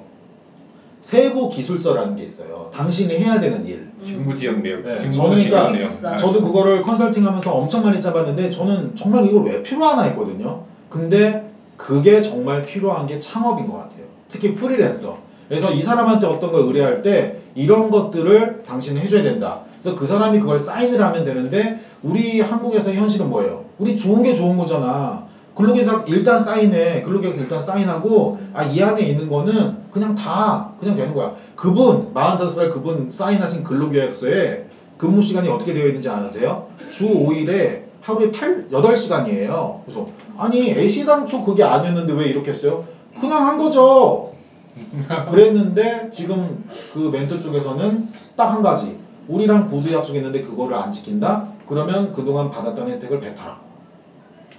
세부 1.01 1.49
기술서라는 1.49 2.15
게 2.15 2.23
있어요. 2.23 2.69
당신이 2.73 3.17
해야 3.17 3.41
되는 3.41 3.67
일. 3.67 3.89
직무지역 4.05 4.61
내용, 4.61 4.83
네, 4.85 5.01
직무 5.01 5.29
그러니까 5.29 5.73
내용. 5.73 5.91
저도 5.91 6.41
그거를 6.43 6.83
컨설팅하면서 6.83 7.53
엄청 7.53 7.83
많이 7.83 8.01
짜봤는데 8.01 8.51
저는 8.51 8.95
정말 8.95 9.25
이걸 9.25 9.43
왜 9.43 9.63
필요하나 9.63 10.03
했거든요. 10.03 10.61
근데 10.89 11.43
그게 11.77 12.21
정말 12.23 12.63
필요한 12.63 13.07
게 13.07 13.19
창업인 13.19 13.67
것 13.67 13.73
같아요. 13.75 14.05
특히 14.29 14.55
프리랜서. 14.55 15.17
그래서 15.49 15.71
이 15.71 15.83
사람한테 15.83 16.27
어떤 16.27 16.53
걸 16.53 16.63
의뢰할 16.63 17.03
때 17.03 17.37
이런 17.57 17.91
것들을 17.91 18.63
당신은 18.67 19.01
해줘야 19.03 19.23
된다. 19.23 19.61
그래서 19.83 19.99
그 19.99 20.07
사람이 20.07 20.41
그걸 20.41 20.59
사인을 20.59 21.03
하면 21.03 21.25
되는데 21.25 21.81
우리 22.03 22.41
한국에서 22.41 22.93
현실은 22.93 23.29
뭐예요? 23.31 23.65
우리 23.79 23.97
좋은 23.97 24.23
게 24.23 24.35
좋은 24.35 24.57
거잖아. 24.57 25.27
근로계약 25.55 26.09
일단 26.11 26.39
사인해. 26.43 27.01
근로계약서 27.03 27.41
일단 27.41 27.61
사인하고 27.63 28.39
아 28.53 28.65
이 28.65 28.83
안에 28.83 29.01
있는 29.03 29.29
거는 29.31 29.77
그냥 29.91 30.15
다 30.15 30.73
그냥 30.79 30.97
되는 30.97 31.15
거야. 31.15 31.33
그분 31.55 32.13
45살 32.13 32.71
그분 32.71 33.11
사인하신 33.11 33.65
근로계약서에 33.65 34.67
근무 34.99 35.23
시간이 35.23 35.49
어떻게 35.49 35.73
되어 35.73 35.87
있는지 35.87 36.09
아세요? 36.09 36.67
주 36.91 37.07
5일에 37.09 37.85
하루에 38.03 38.31
8, 38.31 38.69
8시간이에요. 38.71 39.81
그래서 39.85 40.07
아니 40.37 40.71
애시당초 40.71 41.43
그게 41.43 41.65
아니었는데 41.65 42.13
왜 42.13 42.27
이렇게 42.27 42.51
했어요? 42.53 42.85
그냥 43.19 43.47
한 43.47 43.57
거죠. 43.59 44.33
그랬는데 45.31 46.11
지금 46.13 46.65
그 46.93 47.09
멘토 47.13 47.39
쪽에서는 47.41 48.09
딱 48.37 48.53
한 48.53 48.63
가지. 48.63 48.99
우리랑 49.29 49.67
구두 49.67 49.93
약속했는데 49.93 50.41
그거를 50.43 50.75
안 50.77 50.91
지킨다? 50.93 51.49
그러면 51.67 52.13
그동안 52.13 52.51
받았던 52.51 52.89
혜택을 52.89 53.19
뱉어라. 53.19 53.59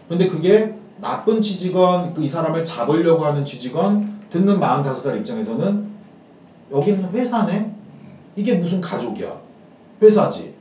근데 0.09 0.27
그게 0.27 0.73
나쁜 0.99 1.41
취직원, 1.41 2.13
그 2.13 2.21
이 2.23 2.27
사람을 2.27 2.63
잡으려고 2.63 3.23
하는 3.25 3.45
취직원, 3.45 4.17
듣는 4.29 4.59
45살 4.59 5.15
입장에서는 5.17 5.87
여기는 6.71 7.11
회사네? 7.11 7.71
이게 8.35 8.55
무슨 8.55 8.81
가족이야? 8.81 9.37
회사지. 10.01 10.53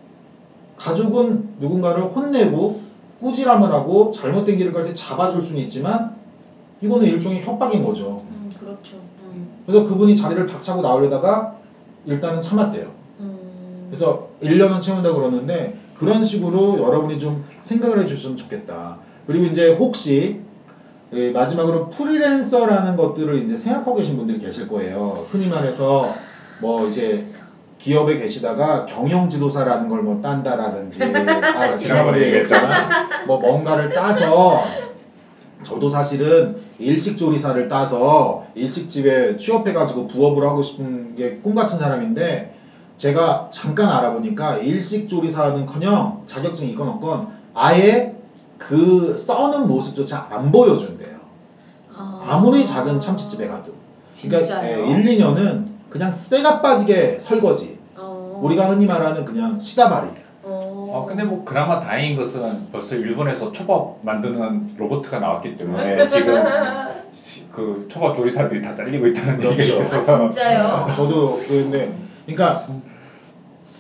가족은 0.77 1.49
누군가를 1.59 2.03
혼내고 2.05 2.81
꾸지람을 3.21 3.73
하고 3.73 4.11
잘못된 4.13 4.57
길을 4.57 4.73
갈 4.73 4.85
때 4.85 4.95
잡아줄 4.95 5.41
수는 5.41 5.63
있지만 5.63 6.15
이거는 6.81 7.07
일종의 7.07 7.43
협박인 7.43 7.83
거죠. 7.85 8.23
음. 9.69 9.69
그래서 9.71 9.85
그분이 9.85 10.17
자리를 10.17 10.47
박차고 10.47 10.83
나오려다가 10.83 11.57
일단은 12.05 12.41
참았대요. 12.41 12.91
음. 13.21 13.87
그래서 13.91 14.29
1년은 14.43 14.81
채운다 14.81 15.13
그러는데 15.15 15.77
그런 15.99 16.25
식으로 16.25 16.81
여러분이 16.83 17.19
좀 17.19 17.45
생각을 17.63 18.01
해주셨으면 18.01 18.37
좋겠다. 18.37 18.99
그리고 19.27 19.45
이제 19.47 19.75
혹시 19.75 20.41
그 21.11 21.31
마지막으로 21.33 21.89
프리랜서라는 21.91 22.97
것들을 22.97 23.37
이제 23.45 23.57
생각하고 23.57 23.95
계신 23.95 24.17
분들이 24.17 24.39
계실 24.39 24.69
거예요. 24.69 25.27
흔히 25.31 25.47
말해서 25.47 26.13
뭐 26.61 26.87
이제 26.89 27.19
기업에 27.79 28.19
계시다가 28.19 28.85
경영 28.85 29.29
지도사라는 29.29 29.89
걸 29.89 30.03
뭐 30.03 30.21
딴다라든지 30.21 31.03
아 31.05 31.77
지난번에 31.77 32.21
얘기했잖아. 32.23 33.25
뭐 33.27 33.41
뭔가를 33.41 33.91
따서 33.95 34.65
저도 35.63 35.89
사실은 35.89 36.57
일식 36.79 37.17
조리사를 37.17 37.69
따서 37.69 38.45
일식집에 38.55 39.37
취업해가지고 39.39 40.09
부업을 40.09 40.47
하고 40.47 40.63
싶은 40.63 41.15
게 41.17 41.41
꿈 41.43 41.55
같은 41.55 41.79
사람인데 41.79 42.55
제가 42.97 43.49
잠깐 43.51 43.89
알아보니까 43.91 44.59
일식 44.59 45.09
조리사는커녕 45.09 46.23
자격증 46.27 46.69
있건 46.69 46.89
없건 46.89 47.29
아예 47.55 48.15
그 48.59 49.17
써는 49.19 49.67
모습조차 49.69 50.29
안 50.31 50.51
보여준대요. 50.51 51.17
아. 51.95 52.21
아무리 52.27 52.65
작은 52.65 53.01
참치집에 53.01 53.49
가도. 53.49 53.73
그러니까 54.21 54.45
진짜요? 54.45 54.87
예, 54.87 54.91
1, 54.91 55.05
2년은 55.19 55.67
그냥 55.91 56.11
쇠가 56.11 56.63
빠지게 56.63 57.19
설거지. 57.21 57.79
어. 57.97 58.41
우리가 58.43 58.71
흔히 58.71 58.87
말하는 58.87 59.25
그냥 59.25 59.61
시다바리. 59.61 60.09
어. 60.97 61.01
어, 61.01 61.07
근데 61.07 61.25
뭐 61.25 61.45
그나마 61.45 61.79
다행인 61.79 62.17
것은 62.17 62.69
벌써 62.73 62.95
일본에서 62.97 63.53
초밥 63.53 63.97
만드는 64.03 64.75
로봇가 64.77 65.19
나왔기 65.19 65.57
때문에 65.57 66.07
지금 66.09 66.45
시- 67.13 67.45
그 67.53 67.87
초밥 67.89 68.15
조리사들이 68.15 68.63
다 68.63 68.75
잘리고 68.75 69.07
있다는 69.09 69.37
그렇죠. 69.39 69.61
얘기가 69.61 69.79
아 69.79 69.81
있어서 69.83 70.29
진짜요? 70.29 70.87
저도 70.97 71.41
그런데 71.47 71.93
그러니까 72.27 72.67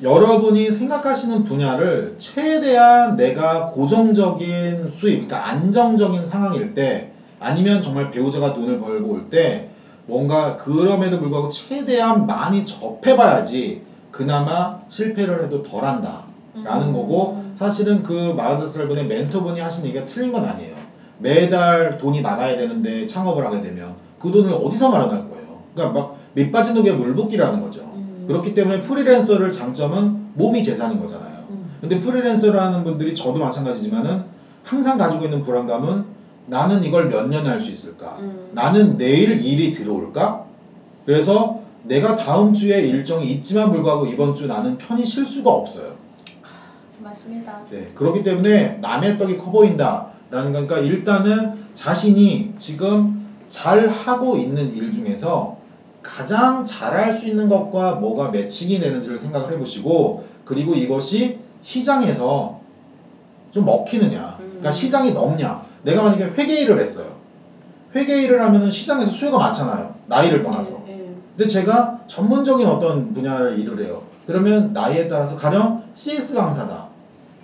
여러분이 0.02 0.70
생각하시는 0.70 1.42
분야를 1.44 2.14
최대한 2.18 3.16
내가 3.16 3.66
고정적인 3.66 4.90
수입, 4.90 5.26
그러니까 5.26 5.48
안정적인 5.48 6.24
상황일 6.24 6.74
때 6.74 7.10
아니면 7.40 7.80
정말 7.80 8.10
배우자가 8.10 8.52
돈을 8.52 8.78
벌고 8.78 9.08
올 9.08 9.30
때 9.30 9.68
뭔가 10.06 10.56
그럼에도 10.56 11.18
불구하고 11.18 11.48
최대한 11.48 12.26
많이 12.26 12.64
접해봐야지 12.64 13.82
그나마 14.10 14.76
실패를 14.88 15.44
해도 15.44 15.62
덜한다. 15.62 16.25
라는 16.64 16.88
음. 16.88 16.92
거고 16.92 17.42
사실은 17.54 18.02
그 18.02 18.34
45살 18.36 18.88
분의 18.88 19.06
멘토분이 19.06 19.60
하신 19.60 19.84
얘기가 19.86 20.06
틀린 20.06 20.32
건 20.32 20.44
아니에요. 20.44 20.74
매달 21.18 21.98
돈이 21.98 22.22
나가야 22.22 22.56
되는데 22.56 23.06
창업을 23.06 23.44
하게 23.44 23.62
되면 23.62 23.94
그 24.18 24.30
돈을 24.30 24.52
어디서 24.52 24.90
마련할 24.90 25.28
거예요. 25.28 25.62
그러니까 25.74 25.98
막 25.98 26.16
밑빠진 26.34 26.74
독에 26.74 26.92
물 26.92 27.14
붓기라는 27.14 27.60
거죠. 27.62 27.80
음. 27.94 28.24
그렇기 28.26 28.54
때문에 28.54 28.80
프리랜서를 28.80 29.50
장점은 29.50 30.26
몸이 30.34 30.62
재산인 30.62 31.00
거잖아요. 31.00 31.44
음. 31.50 31.70
근데 31.80 31.98
프리랜서라는 31.98 32.84
분들이 32.84 33.14
저도 33.14 33.38
마찬가지지만은 33.40 34.22
항상 34.62 34.98
가지고 34.98 35.24
있는 35.24 35.42
불안감은 35.42 36.04
나는 36.46 36.82
이걸 36.84 37.08
몇년할수 37.08 37.70
있을까? 37.70 38.16
음. 38.20 38.50
나는 38.52 38.96
내일 38.96 39.44
일이 39.44 39.72
들어올까? 39.72 40.44
그래서 41.04 41.60
내가 41.84 42.16
다음 42.16 42.52
주에 42.52 42.80
일정이 42.80 43.26
있지만 43.30 43.72
불구하고 43.72 44.06
이번 44.06 44.34
주 44.34 44.46
나는 44.46 44.76
편히 44.76 45.04
쉴 45.04 45.24
수가 45.24 45.50
없어요. 45.50 45.92
맞습니다. 47.16 47.62
네, 47.70 47.90
그렇기 47.94 48.22
때문에 48.22 48.78
남의 48.80 49.18
떡이 49.18 49.38
커 49.38 49.50
보인다라는 49.50 50.52
거니까 50.52 50.78
일단은 50.78 51.54
자신이 51.74 52.54
지금 52.58 53.26
잘 53.48 53.88
하고 53.88 54.36
있는 54.36 54.74
일 54.74 54.92
중에서 54.92 55.56
가장 56.02 56.64
잘할 56.64 57.12
수 57.12 57.26
있는 57.26 57.48
것과 57.48 57.96
뭐가 57.96 58.30
매칭이 58.30 58.78
되는지를 58.78 59.18
생각을 59.18 59.52
해보시고 59.52 60.24
그리고 60.44 60.74
이것이 60.74 61.38
시장에서 61.62 62.60
좀 63.50 63.64
먹히느냐, 63.64 64.36
그러니까 64.38 64.68
음. 64.68 64.70
시장이 64.70 65.12
넘냐. 65.12 65.64
내가 65.82 66.02
만약에 66.02 66.24
회계 66.24 66.62
일을 66.62 66.78
했어요. 66.80 67.16
회계 67.94 68.22
일을 68.22 68.42
하면은 68.42 68.70
시장에서 68.70 69.10
수요가 69.10 69.38
많잖아요. 69.38 69.94
나이를 70.06 70.42
떠나서. 70.42 70.84
예, 70.88 70.92
예. 70.92 71.14
근데 71.36 71.46
제가 71.48 72.00
전문적인 72.06 72.66
어떤 72.66 73.14
분야를 73.14 73.58
일을 73.58 73.82
해요. 73.84 74.02
그러면 74.26 74.72
나이에 74.72 75.08
따라서 75.08 75.36
가령 75.36 75.84
CS 75.94 76.34
강사다. 76.34 76.85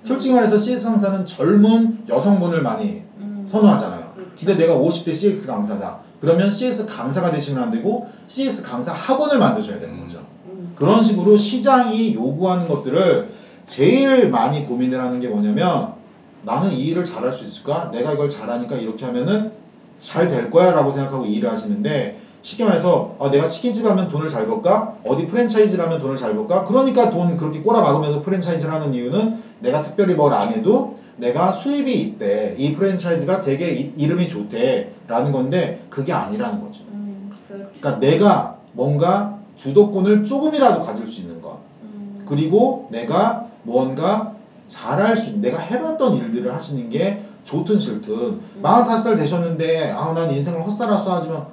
솔직히 0.07 0.35
말해서 0.35 0.59
CS 0.59 0.87
강사는 0.87 1.25
젊은 1.27 2.05
여성분을 2.09 2.63
많이 2.63 3.03
음. 3.21 3.47
선호하잖아요. 3.49 4.13
그렇죠. 4.15 4.31
근데 4.39 4.57
내가 4.57 4.77
50대 4.77 5.15
CX 5.15 5.47
강사다. 5.47 6.01
그러면 6.21 6.51
CS 6.51 6.87
강사가 6.87 7.31
되시면 7.31 7.63
안 7.63 7.71
되고 7.71 8.09
CS 8.27 8.63
강사 8.63 8.93
학원을 8.93 9.39
만드셔야 9.39 9.79
되는 9.81 10.01
거죠. 10.01 10.25
음. 10.47 10.73
그런 10.75 11.03
식으로 11.03 11.37
시장이 11.37 12.15
요구하는 12.15 12.69
것들을 12.69 13.31
제일 13.67 14.29
많이 14.29 14.65
고민을 14.65 15.01
하는 15.03 15.21
게 15.21 15.29
뭐냐면 15.29 15.95
나는 16.43 16.73
이 16.73 16.87
일을 16.87 17.05
잘할 17.05 17.33
수 17.33 17.45
있을까? 17.45 17.91
내가 17.93 18.13
이걸 18.13 18.29
잘하니까 18.29 18.77
이렇게 18.77 19.05
하면은 19.07 19.53
잘 20.01 20.27
될 20.27 20.51
거야 20.51 20.73
라고 20.73 20.91
생각하고 20.91 21.25
일을 21.27 21.51
하시는데 21.51 22.21
쉽게 22.43 22.65
말해서 22.65 23.15
아, 23.19 23.31
내가 23.31 23.47
치킨집 23.47 23.87
하면 23.87 24.09
돈을 24.09 24.29
잘 24.29 24.47
벌까? 24.47 24.97
어디 25.05 25.27
프랜차이즈를 25.27 25.85
하면 25.85 26.01
돈을 26.01 26.17
잘 26.17 26.35
벌까? 26.35 26.65
그러니까 26.65 27.11
돈 27.11 27.37
그렇게 27.37 27.61
꼬라박으면서 27.61 28.21
프랜차이즈를 28.23 28.73
하는 28.75 28.93
이유는 28.95 29.43
내가 29.61 29.81
특별히 29.83 30.15
뭘 30.15 30.33
안 30.33 30.51
해도 30.51 30.97
내가 31.17 31.53
수입이 31.53 31.93
있대. 32.03 32.57
이 32.59 32.73
프랜차이즈가 32.75 33.43
되게 33.43 33.73
이, 33.75 33.93
이름이 33.97 34.29
좋대. 34.29 34.91
라는 35.07 35.31
건데 35.31 35.81
그게 35.89 36.13
아니라는 36.13 36.61
거죠. 36.61 36.83
음. 36.93 37.31
그렇죠. 37.49 37.69
그러니까 37.79 38.01
내가 38.01 38.57
뭔가 38.73 39.39
주도권을 39.57 40.25
조금이라도 40.25 40.85
가질 40.85 41.07
수 41.07 41.21
있는 41.21 41.41
것. 41.41 41.59
음. 41.83 42.25
그리고 42.27 42.89
내가 42.91 43.47
무언가 43.63 44.33
잘할 44.67 45.17
수 45.17 45.29
있는, 45.29 45.43
내가 45.43 45.59
해봤던 45.59 46.15
일들을 46.17 46.53
하시는 46.53 46.89
게 46.89 47.23
좋든 47.45 47.79
싫든. 47.79 48.41
45살 48.63 49.17
되셨는데, 49.19 49.91
아, 49.91 50.13
난 50.15 50.33
인생을 50.33 50.65
헛살아서 50.67 51.15
하지만 51.15 51.45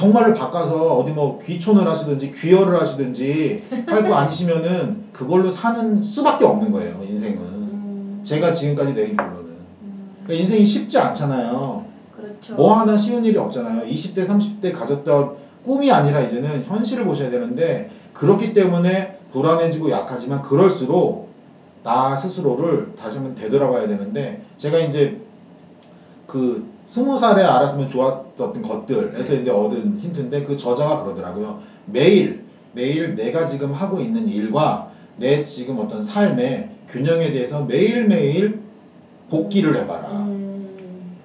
정말로 0.00 0.32
바꿔서 0.32 0.96
어디 0.96 1.10
뭐 1.10 1.38
귀촌을 1.38 1.86
하시든지 1.86 2.30
귀여를 2.30 2.80
하시든지 2.80 3.64
할 3.86 4.02
거 4.04 4.14
아니시면은 4.14 5.04
그걸로 5.12 5.50
사는 5.50 6.02
수밖에 6.02 6.46
없는 6.46 6.72
거예요 6.72 7.02
인생은. 7.06 7.36
음, 7.38 8.20
제가 8.22 8.50
지금까지 8.50 8.94
내린 8.94 9.14
결론은. 9.14 9.50
음, 9.82 10.14
그러니까 10.24 10.42
인생이 10.42 10.64
쉽지 10.64 10.98
않잖아요. 10.98 11.84
그렇죠. 12.16 12.54
뭐 12.54 12.78
하나 12.78 12.96
쉬운 12.96 13.26
일이 13.26 13.36
없잖아요. 13.36 13.86
20대 13.86 14.26
30대 14.26 14.72
가졌던 14.72 15.36
꿈이 15.64 15.92
아니라 15.92 16.20
이제는 16.22 16.64
현실을 16.64 17.04
보셔야 17.04 17.28
되는데 17.28 17.90
그렇기 18.14 18.54
때문에 18.54 19.18
불안해지고 19.32 19.90
약하지만 19.90 20.40
그럴수록 20.40 21.28
나 21.84 22.16
스스로를 22.16 22.94
다시 22.98 23.18
한번 23.18 23.34
되돌아봐야 23.34 23.86
되는데 23.86 24.42
제가 24.56 24.78
이제 24.78 25.20
그 26.30 26.70
스무 26.86 27.18
살에 27.18 27.42
알았으면 27.42 27.88
좋았던 27.88 28.62
것들에서 28.62 29.34
이제 29.34 29.50
얻은 29.50 29.98
힌트인데 29.98 30.44
그 30.44 30.56
저자가 30.56 31.02
그러더라고요. 31.02 31.58
매일 31.86 32.44
매일 32.72 33.16
내가 33.16 33.44
지금 33.44 33.72
하고 33.72 34.00
있는 34.00 34.28
일과 34.28 34.90
내 35.16 35.42
지금 35.42 35.78
어떤 35.80 36.04
삶의 36.04 36.70
균형에 36.88 37.32
대해서 37.32 37.62
매일매일 37.62 38.60
복기를 39.28 39.76
해봐라. 39.76 40.08
음, 40.08 41.16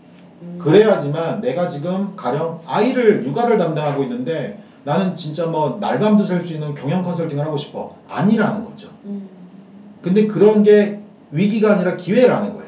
음, 0.41 0.57
그래야지만 0.59 1.41
내가 1.41 1.67
지금 1.67 2.13
가령 2.15 2.59
아이를 2.65 3.23
육아를 3.23 3.57
담당하고 3.59 4.01
있는데 4.03 4.59
나는 4.83 5.15
진짜 5.15 5.45
뭐 5.45 5.77
날밤도 5.79 6.23
살 6.23 6.43
수 6.43 6.53
있는 6.53 6.73
경영 6.73 7.03
컨설팅을 7.03 7.45
하고 7.45 7.57
싶어. 7.57 7.91
아니라는 8.07 8.63
거죠. 8.65 8.89
음, 9.05 9.29
근데 10.01 10.25
그런 10.25 10.63
게 10.63 10.97
위기가 11.31 11.73
아니라 11.73 11.95
기회라는 11.95 12.53
거예요. 12.53 12.64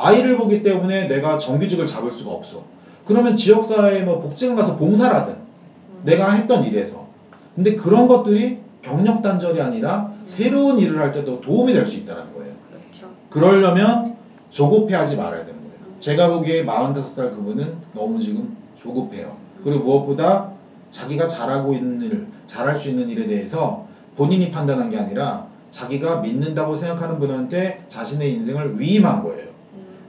아이를 0.00 0.36
보기 0.36 0.62
때문에 0.62 1.06
내가 1.08 1.38
정규직을 1.38 1.86
잡을 1.86 2.10
수가 2.10 2.30
없어. 2.32 2.62
그러면 3.04 3.34
지역사회에 3.34 4.02
뭐 4.02 4.20
복지관 4.20 4.56
가서 4.56 4.76
봉사라든 4.76 5.34
음. 5.34 6.00
내가 6.04 6.32
했던 6.32 6.64
일에서. 6.64 7.06
근데 7.54 7.74
그런 7.74 8.08
것들이 8.08 8.58
경력 8.82 9.22
단절이 9.22 9.60
아니라 9.60 10.12
새로운 10.24 10.78
일을 10.78 11.00
할 11.00 11.12
때도 11.12 11.40
도움이 11.40 11.72
될 11.72 11.86
수 11.86 11.96
있다는 11.96 12.32
거예요. 12.34 12.52
그렇죠. 12.70 13.08
그러려면 13.28 14.14
조급해하지 14.50 15.16
말아야 15.16 15.44
되는 15.44 15.58
거예요. 15.58 15.74
음. 15.86 15.96
제가 15.98 16.30
보기에 16.30 16.64
45살 16.64 17.30
그분은 17.30 17.74
너무 17.94 18.20
지금 18.22 18.56
조급해요. 18.82 19.36
그리고 19.62 19.84
무엇보다 19.84 20.50
자기가 20.90 21.28
잘하고 21.28 21.74
있는 21.74 22.00
일, 22.02 22.26
잘할 22.46 22.76
수 22.78 22.88
있는 22.88 23.08
일에 23.08 23.26
대해서 23.26 23.86
본인이 24.16 24.50
판단한 24.50 24.88
게 24.88 24.98
아니라 24.98 25.46
자기가 25.70 26.20
믿는다고 26.20 26.76
생각하는 26.76 27.18
분한테 27.18 27.84
자신의 27.88 28.32
인생을 28.34 28.80
위임한 28.80 29.22
거예요. 29.22 29.49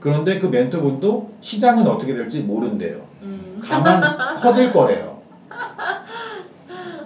음, 0.02 0.10
그런데 0.10 0.38
그 0.38 0.46
멘토분도 0.46 1.30
시장은 1.40 1.86
어떻게 1.86 2.14
될지 2.14 2.40
모른대요. 2.40 2.96
음. 3.22 3.62
다만 3.64 4.02
커질 4.36 4.72
거래요. 4.72 5.18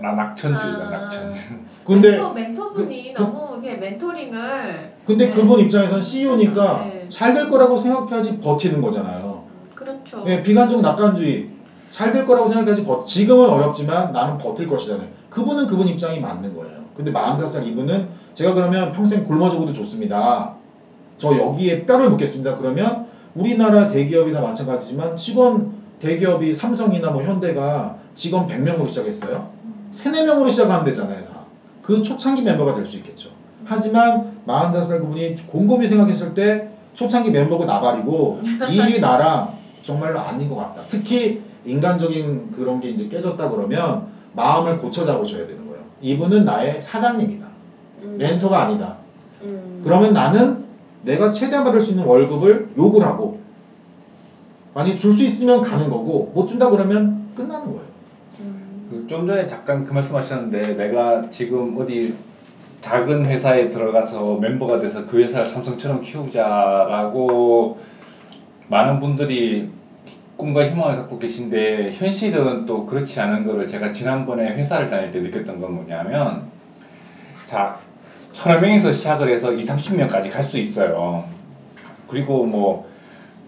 나 0.01 0.12
낙천주의자 0.12 0.84
아. 0.86 0.90
낙천. 0.90 1.34
근데 1.86 2.11
멘토, 2.12 2.32
멘토분이 2.32 3.14
그- 3.14 3.22
너무 3.22 3.61
이렇게 3.62 3.76
멘토링을 3.78 4.92
근데 5.07 5.26
네. 5.26 5.30
그분 5.32 5.61
입장에선 5.61 6.01
CEO니까 6.03 6.84
네. 6.84 7.07
잘될 7.09 7.51
거라고 7.51 7.76
생각해야지 7.76 8.38
버티는 8.40 8.80
거잖아요. 8.82 9.44
음, 9.47 9.70
그렇죠. 9.74 10.24
예, 10.26 10.42
비관적 10.42 10.80
낙관주의 10.80 11.51
잘 11.90 12.12
될 12.12 12.26
거라고 12.26 12.51
생각하지 12.53 12.84
버, 12.84 13.05
지금은 13.05 13.49
어렵지만 13.49 14.12
나는 14.12 14.36
버틸 14.38 14.66
것이잖아요. 14.66 15.09
그분은 15.30 15.66
그분 15.66 15.86
입장이 15.88 16.20
맞는 16.20 16.55
거예요. 16.55 16.76
근데 16.94 17.12
45살 17.12 17.64
이분은 17.66 18.09
제가 18.34 18.55
그러면 18.55 18.92
평생 18.92 19.22
굶어 19.24 19.51
죽어도 19.51 19.72
좋습니다. 19.72 20.57
저 21.18 21.36
여기에 21.36 21.86
뼈를 21.86 22.10
묻겠습니다. 22.10 22.54
그러면 22.56 23.06
우리나라 23.34 23.88
대기업이나 23.88 24.40
마찬가지지만 24.40 25.16
직원 25.16 25.70
대기업이 25.98 26.52
삼성이나 26.52 27.10
뭐 27.10 27.22
현대가 27.22 27.96
직원 28.14 28.46
100명으로 28.46 28.88
시작했어요. 28.88 29.48
3, 29.92 30.12
4명으로 30.12 30.50
시작하면 30.50 30.84
되잖아요. 30.84 31.24
다. 31.24 31.40
그 31.82 32.02
초창기 32.02 32.42
멤버가 32.42 32.74
될 32.74 32.84
수 32.86 32.96
있겠죠. 32.98 33.30
하지만 33.64 34.32
45살 34.46 35.00
그분이 35.00 35.36
곰곰이 35.46 35.88
생각했을 35.88 36.34
때 36.34 36.68
초창기 36.94 37.30
멤버고 37.30 37.64
나발이고 37.64 38.40
이 38.70 38.76
일이 38.76 39.00
나랑 39.00 39.52
정말로 39.82 40.18
아닌 40.18 40.48
것 40.48 40.56
같다. 40.56 40.82
특히 40.88 41.40
인간적인 41.64 42.52
그런 42.52 42.80
게 42.80 42.90
이제 42.90 43.08
깨졌다 43.08 43.48
그러면 43.50 44.06
마음을 44.34 44.78
고쳐 44.78 45.04
잡으셔야 45.04 45.46
되는 45.46 45.66
거예요. 45.66 45.80
이분은 46.00 46.44
나의 46.44 46.80
사장님이다. 46.82 47.46
음, 48.02 48.16
멘토가 48.18 48.64
아니다. 48.64 48.96
음, 49.42 49.80
그러면 49.82 50.12
나는 50.12 50.65
내가 51.07 51.30
최대한 51.30 51.64
받을 51.64 51.80
수 51.80 51.92
있는 51.92 52.04
월급을 52.04 52.70
욕을 52.76 53.07
하고 53.07 53.40
만약 54.74 54.96
줄수 54.96 55.22
있으면 55.22 55.62
가는 55.62 55.88
거고 55.88 56.32
못 56.34 56.46
준다 56.46 56.68
그러면 56.68 57.28
끝나는 57.34 57.66
거예요. 57.66 57.80
음, 58.40 58.88
그좀 58.90 59.26
전에 59.26 59.46
잠깐 59.46 59.84
그 59.84 59.92
말씀하셨는데 59.92 60.74
내가 60.74 61.30
지금 61.30 61.76
어디 61.78 62.14
작은 62.80 63.24
회사에 63.24 63.68
들어가서 63.68 64.36
멤버가 64.36 64.78
돼서 64.78 65.07
그 65.07 65.22
회사를 65.22 65.46
삼성처럼 65.46 66.02
키우자라고 66.02 67.78
많은 68.68 69.00
분들이 69.00 69.70
꿈과 70.36 70.66
희망을 70.66 70.96
갖고 70.96 71.18
계신데 71.18 71.92
현실은 71.92 72.66
또 72.66 72.84
그렇지 72.84 73.18
않은 73.20 73.46
거를 73.46 73.66
제가 73.66 73.92
지난번에 73.92 74.54
회사를 74.54 74.90
다닐 74.90 75.11
때 75.11 75.20
느꼈던 75.20 75.61
건 75.61 75.74
뭐냐면 75.74 76.42
자 77.46 77.78
서너 78.37 78.61
명에서 78.61 78.93
시작을 78.93 79.32
해서 79.32 79.51
2, 79.53 79.64
30명까지 79.64 80.30
갈 80.30 80.43
수 80.43 80.59
있어요. 80.59 81.24
그리고 82.07 82.45
뭐 82.45 82.87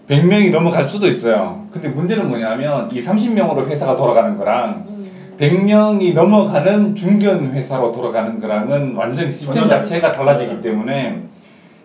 100명이 0.07 0.51
넘어갈 0.51 0.83
수도 0.83 1.05
있어요. 1.07 1.67
근데 1.71 1.87
문제는 1.87 2.27
뭐냐면 2.27 2.89
2, 2.91 2.95
30명으로 2.99 3.67
회사가 3.67 3.95
돌아가는 3.95 4.35
거랑 4.35 4.85
음, 4.89 5.05
100명이 5.39 6.13
넘어가는 6.15 6.95
중견 6.95 7.51
회사로 7.53 7.91
돌아가는 7.91 8.39
거랑은 8.41 8.95
완전히 8.95 9.29
시스템. 9.29 9.67
자체가 9.69 10.11
달라지기 10.11 10.61
때문에 10.61 11.19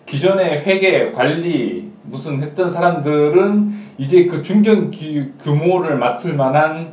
기존에 0.06 0.62
회계, 0.62 1.12
관리 1.12 1.88
무슨 2.04 2.42
했던 2.42 2.70
사람들은 2.70 3.70
이제 3.98 4.24
그 4.26 4.40
중견 4.42 4.90
기- 4.90 5.28
규모를 5.42 5.96
맡을 5.98 6.32
만한 6.34 6.92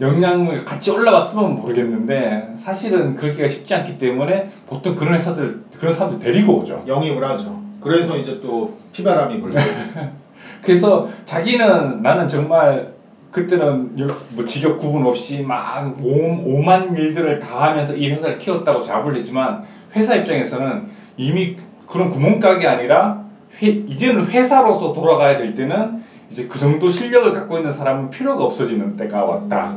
역량을 0.00 0.64
같이 0.64 0.90
올라왔으면 0.90 1.56
모르겠는데 1.56 2.54
사실은 2.56 3.16
그렇게가 3.16 3.46
쉽지 3.48 3.74
않기 3.74 3.98
때문에 3.98 4.48
보통 4.66 4.94
그런 4.94 5.14
회사들 5.14 5.60
그런 5.78 5.92
사람들 5.92 6.18
데리고 6.18 6.56
오죠. 6.58 6.84
영입을 6.86 7.22
하죠. 7.28 7.60
그래서 7.80 8.16
이제 8.16 8.38
또 8.40 8.72
피바람이 8.92 9.40
불고 9.40 9.58
그래서 10.62 11.06
자기는 11.26 12.02
나는 12.02 12.28
정말 12.28 12.88
그때는 13.30 13.98
여- 14.00 14.08
뭐 14.30 14.44
직업 14.44 14.78
구분 14.78 15.06
없이 15.06 15.42
막 15.42 15.94
오, 16.02 16.42
오만 16.44 16.96
일들을 16.96 17.38
다 17.38 17.64
하면서 17.64 17.94
이 17.94 18.10
회사를 18.10 18.38
키웠다고 18.38 18.82
자부를 18.82 19.18
했지만 19.18 19.62
회사 19.94 20.14
입장에서는 20.14 20.86
이미 21.16 21.56
그런 21.86 22.10
구멍가게 22.10 22.66
아니라 22.66 23.20
회, 23.62 23.66
이제는 23.68 24.26
회사로서 24.26 24.92
돌아가야 24.92 25.36
될 25.36 25.54
때는 25.54 26.02
이제 26.30 26.46
그 26.46 26.58
정도 26.58 26.88
실력을 26.88 27.32
갖고 27.32 27.56
있는 27.56 27.70
사람은 27.70 28.10
필요가 28.10 28.44
없어지는 28.44 28.96
때가 28.96 29.24
왔다. 29.24 29.76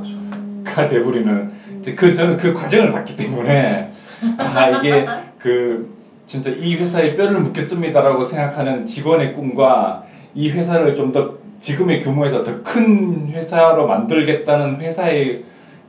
가 0.63 0.87
돼버리는 0.87 1.51
이제 1.79 1.93
그 1.95 2.13
저는 2.13 2.37
그 2.37 2.53
과정을 2.53 2.89
봤기 2.89 3.15
때문에 3.15 3.91
아 4.37 4.69
이게 4.69 5.05
그 5.37 5.93
진짜 6.25 6.49
이 6.51 6.75
회사에 6.75 7.15
뼈를 7.15 7.41
묻겠습니다라고 7.41 8.23
생각하는 8.23 8.85
직원의 8.85 9.33
꿈과 9.33 10.03
이 10.33 10.49
회사를 10.49 10.95
좀 10.95 11.11
더 11.11 11.43
지금의 11.59 11.99
규모에서 12.01 12.43
더 12.43 12.61
큰 12.63 13.29
회사로 13.31 13.87
만들겠다는 13.87 14.81
회사의 14.81 15.43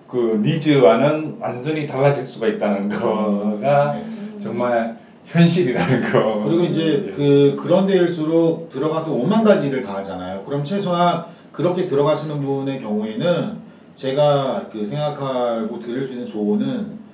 그 0.06 0.40
니즈와는 0.42 1.38
완전히 1.40 1.86
달라질 1.86 2.22
수가 2.22 2.46
있다는 2.46 2.88
거가 2.88 3.92
네. 3.94 4.04
정말 4.40 4.96
현실이라는 5.24 6.12
거. 6.12 6.42
그리고 6.44 6.64
이제 6.64 7.10
그 7.14 7.56
그런 7.58 7.86
데일수록 7.86 8.68
들어가서 8.68 9.12
오만 9.12 9.42
가지 9.42 9.68
일을 9.68 9.82
다 9.82 9.96
하잖아요. 9.96 10.44
그럼 10.44 10.62
최소한 10.64 11.24
그렇게 11.50 11.86
들어가시는 11.86 12.40
분의 12.40 12.78
경우에는 12.80 13.64
제가 13.94 14.68
그 14.70 14.84
생각하고 14.84 15.78
드릴 15.78 16.04
수 16.04 16.12
있는 16.12 16.26
조언은 16.26 17.04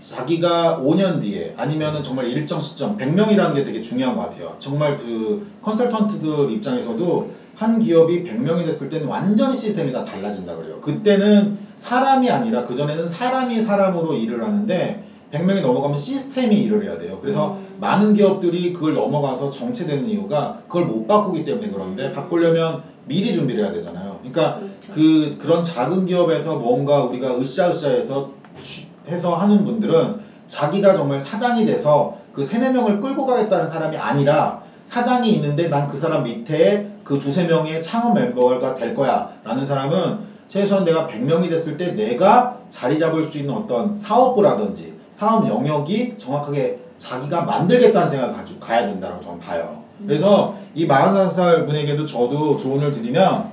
자기가 0.00 0.78
5년 0.80 1.20
뒤에 1.20 1.54
아니면은 1.56 2.02
정말 2.02 2.28
일정 2.28 2.60
시점 2.60 2.96
100명이라는 2.96 3.54
게 3.54 3.64
되게 3.64 3.82
중요한 3.82 4.16
것 4.16 4.22
같아요. 4.22 4.54
정말 4.60 4.96
그 4.96 5.50
컨설턴트들 5.60 6.52
입장에서도 6.52 7.30
한 7.56 7.80
기업이 7.80 8.22
100명이 8.22 8.64
됐을 8.64 8.88
때는 8.88 9.08
완전히 9.08 9.56
시스템이 9.56 9.90
다 9.90 10.04
달라진다 10.04 10.54
그래요. 10.54 10.80
그때는 10.80 11.58
사람이 11.74 12.30
아니라 12.30 12.62
그전에는 12.62 13.04
사람이 13.04 13.60
사람으로 13.60 14.14
일을 14.14 14.44
하는데 14.44 15.07
100명이 15.32 15.60
넘어가면 15.60 15.98
시스템이 15.98 16.56
일을 16.62 16.84
해야 16.84 16.98
돼요. 16.98 17.18
그래서 17.20 17.52
음. 17.52 17.76
많은 17.80 18.14
기업들이 18.14 18.72
그걸 18.72 18.94
넘어가서 18.94 19.50
정체되는 19.50 20.08
이유가 20.08 20.60
그걸 20.66 20.86
못 20.86 21.06
바꾸기 21.06 21.44
때문에 21.44 21.68
그런데 21.70 22.12
바꾸려면 22.12 22.82
미리 23.04 23.32
준비를 23.32 23.62
해야 23.64 23.72
되잖아요. 23.72 24.18
그러니까 24.20 24.60
그렇죠. 24.60 24.92
그 24.92 25.38
그런 25.38 25.62
작은 25.62 26.06
기업에서 26.06 26.56
뭔가 26.56 27.04
우리가 27.04 27.38
으쌰으쌰해서 27.38 28.30
취- 28.62 28.88
해서 29.06 29.34
하는 29.34 29.64
분들은 29.64 30.20
자기가 30.46 30.94
정말 30.94 31.20
사장이 31.20 31.66
돼서 31.66 32.16
그 32.32 32.42
세네 32.42 32.70
명을 32.72 33.00
끌고 33.00 33.26
가겠다는 33.26 33.68
사람이 33.68 33.96
아니라 33.96 34.62
사장이 34.84 35.30
있는데 35.32 35.68
난 35.68 35.88
그 35.88 35.96
사람 35.98 36.22
밑에 36.24 36.90
그 37.04 37.14
두세 37.18 37.44
명의 37.44 37.82
창업 37.82 38.14
멤버가 38.14 38.74
될 38.74 38.94
거야 38.94 39.30
라는 39.44 39.66
사람은 39.66 40.18
최소한 40.48 40.84
내가 40.86 41.06
100명이 41.06 41.50
됐을 41.50 41.76
때 41.76 41.92
내가 41.92 42.58
자리 42.70 42.98
잡을 42.98 43.24
수 43.24 43.36
있는 43.38 43.54
어떤 43.54 43.94
사업부라든지 43.96 44.94
사업 45.18 45.48
영역이 45.48 46.14
정확하게 46.16 46.78
자기가 46.98 47.44
만들겠다는 47.44 48.10
생각을 48.10 48.34
가지고 48.34 48.60
가야 48.60 48.86
된다고 48.86 49.22
저는 49.22 49.38
봐요. 49.40 49.82
그래서 50.06 50.54
이 50.74 50.86
45살 50.86 51.66
분에게도 51.66 52.06
저도 52.06 52.56
조언을 52.56 52.92
드리면 52.92 53.50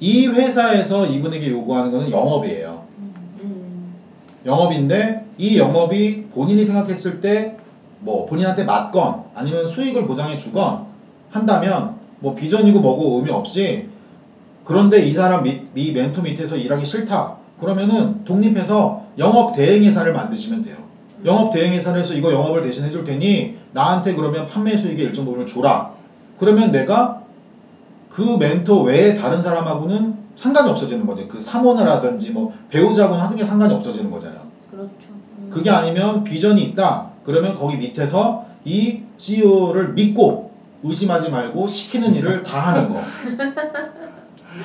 이 0.00 0.26
회사에서 0.26 1.06
이분에게 1.06 1.50
요구하는 1.50 1.90
거는 1.90 2.10
영업이에요. 2.10 2.82
음. 3.42 3.94
영업인데 4.46 5.26
이 5.36 5.58
영업이 5.58 6.28
본인이 6.32 6.64
생각했을 6.64 7.20
때 7.20 7.58
뭐 8.00 8.26
본인한테 8.26 8.64
맞건 8.64 9.24
아니면 9.34 9.66
수익을 9.66 10.06
보장해 10.06 10.36
주건 10.36 10.86
한다면 11.30 11.96
뭐 12.20 12.34
비전이고 12.34 12.80
뭐고 12.80 13.16
의미 13.16 13.30
없이 13.30 13.88
그런데 14.64 15.00
이 15.00 15.12
사람 15.12 15.42
밑, 15.42 15.62
이 15.74 15.92
멘토 15.92 16.22
밑에서 16.22 16.56
일하기 16.56 16.84
싫다. 16.84 17.36
그러면은 17.60 18.24
독립해서 18.24 19.04
영업 19.18 19.56
대행회사를 19.56 20.12
만드시면 20.12 20.64
돼요. 20.64 20.76
영업 21.24 21.52
대행회사를 21.52 22.00
해서 22.00 22.14
이거 22.14 22.32
영업을 22.32 22.62
대신 22.62 22.84
해줄 22.84 23.04
테니 23.04 23.58
나한테 23.72 24.14
그러면 24.14 24.46
판매 24.46 24.76
수익의 24.76 25.06
일정 25.06 25.24
부분을 25.24 25.46
줘라. 25.46 25.90
그러면 26.38 26.70
내가 26.70 27.22
그 28.08 28.36
멘토 28.38 28.82
외에 28.82 29.14
다른 29.14 29.42
사람하고는 29.42 30.14
상관이 30.36 30.70
없어지는 30.70 31.04
거죠. 31.06 31.26
그 31.26 31.40
사모를 31.40 31.88
하든지 31.88 32.30
뭐 32.30 32.52
배우자고는 32.68 33.22
하는 33.22 33.36
게 33.36 33.44
상관이 33.44 33.74
없어지는 33.74 34.10
거잖아요. 34.10 34.40
그렇죠. 34.70 34.90
음. 35.10 35.50
그게 35.50 35.70
아니면 35.70 36.22
비전이 36.22 36.62
있다. 36.62 37.08
그러면 37.24 37.56
거기 37.56 37.76
밑에서 37.76 38.44
이 38.64 39.00
CEO를 39.18 39.92
믿고 39.92 40.52
의심하지 40.84 41.30
말고 41.30 41.66
시키는 41.66 42.14
일을 42.16 42.44
다 42.44 42.60
하는 42.60 42.88
거. 42.88 43.00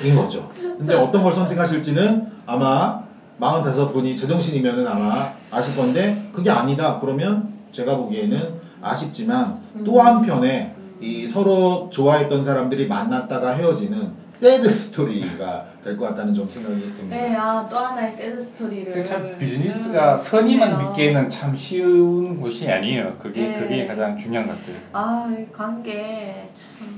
인 0.02 0.16
거죠. 0.16 0.50
근데 0.78 0.96
어떤 0.96 1.22
걸 1.24 1.34
선택하실지는 1.34 2.28
아마 2.46 3.04
45분이 3.40 4.16
제정신이면은 4.16 4.88
아마 4.88 5.32
아실 5.52 5.76
건데 5.76 6.30
그게 6.32 6.50
아니다. 6.50 7.00
그러면 7.00 7.52
제가 7.72 7.98
보기에는 7.98 8.54
아쉽지만 8.82 9.60
또 9.86 10.00
한편에 10.00 10.74
이 11.00 11.28
서로 11.28 11.90
좋아했던 11.92 12.44
사람들이 12.46 12.88
만났다가 12.88 13.52
헤어지는 13.52 14.12
새드 14.32 14.70
스토리가 14.70 15.66
될 15.84 15.98
것 15.98 16.06
같다는 16.06 16.34
좀 16.34 16.50
생각이 16.50 16.80
듭니다. 16.96 17.16
네, 17.16 17.36
아, 17.36 17.68
또 17.70 17.78
하나의 17.78 18.12
새드 18.12 18.42
스토리를. 18.42 19.04
참 19.04 19.36
비즈니스가 19.38 20.12
음, 20.12 20.16
선의만 20.16 20.70
그러네요. 20.70 20.90
믿기에는 20.90 21.30
참 21.30 21.54
쉬운 21.54 22.40
곳이 22.40 22.72
아니에요. 22.72 23.16
그게 23.18 23.48
네. 23.48 23.54
그게 23.60 23.86
가장 23.86 24.16
중요한 24.18 24.48
것 24.48 24.58
같아요. 24.62 24.78
아, 24.94 25.28
이 25.38 25.52
관계 25.52 26.50
참. 26.54 26.93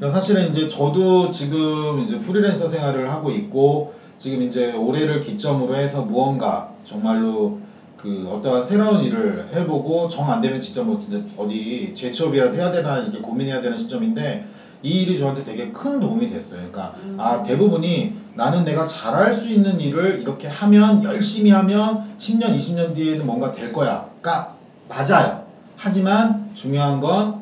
그러니까 0.00 0.18
사실은 0.20 0.48
이제 0.50 0.66
저도 0.66 1.30
지금 1.30 1.98
이제 2.00 2.18
프리랜서 2.18 2.70
생활을 2.70 3.10
하고 3.10 3.30
있고 3.30 3.92
지금 4.18 4.42
이제 4.42 4.72
올해를 4.72 5.20
기점으로 5.20 5.74
해서 5.76 6.02
무언가 6.02 6.70
정말로 6.84 7.58
그 7.96 8.30
어떠한 8.32 8.64
새로운 8.64 9.02
일을 9.02 9.50
해보고 9.52 10.08
정 10.08 10.30
안 10.30 10.40
되면 10.40 10.58
진짜 10.60 10.82
뭐 10.82 10.98
진짜 10.98 11.20
어디 11.36 11.92
재취업이라도 11.94 12.54
해야 12.54 12.70
되나 12.70 12.98
이렇게 12.98 13.18
고민해야 13.20 13.60
되는 13.60 13.76
시점인데 13.76 14.46
이 14.82 15.02
일이 15.02 15.18
저한테 15.18 15.44
되게 15.44 15.70
큰 15.70 16.00
도움이 16.00 16.26
됐어요. 16.28 16.60
그러니까 16.70 16.94
아 17.18 17.42
대부분이 17.42 18.12
나는 18.34 18.64
내가 18.64 18.86
잘할 18.86 19.34
수 19.34 19.50
있는 19.50 19.78
일을 19.78 20.20
이렇게 20.22 20.48
하면 20.48 21.02
열심히 21.02 21.50
하면 21.50 22.04
10년 22.18 22.56
20년 22.56 22.94
뒤에는 22.94 23.26
뭔가 23.26 23.52
될 23.52 23.70
거야가 23.70 24.54
맞아요. 24.88 25.42
하지만 25.76 26.48
중요한 26.54 27.00
건 27.00 27.40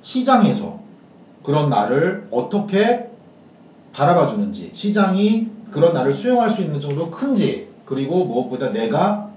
시장에서 0.00 0.80
그런 1.42 1.70
나를 1.70 2.28
어떻게 2.30 3.08
바라봐 3.92 4.28
주는지 4.28 4.70
시장이 4.72 5.48
그런 5.70 5.92
나를 5.92 6.12
수용할 6.12 6.50
수 6.50 6.62
있는 6.62 6.80
정도로 6.80 7.10
큰지 7.10 7.68
그리고 7.84 8.24
무엇보다 8.24 8.70
내가 8.70 9.30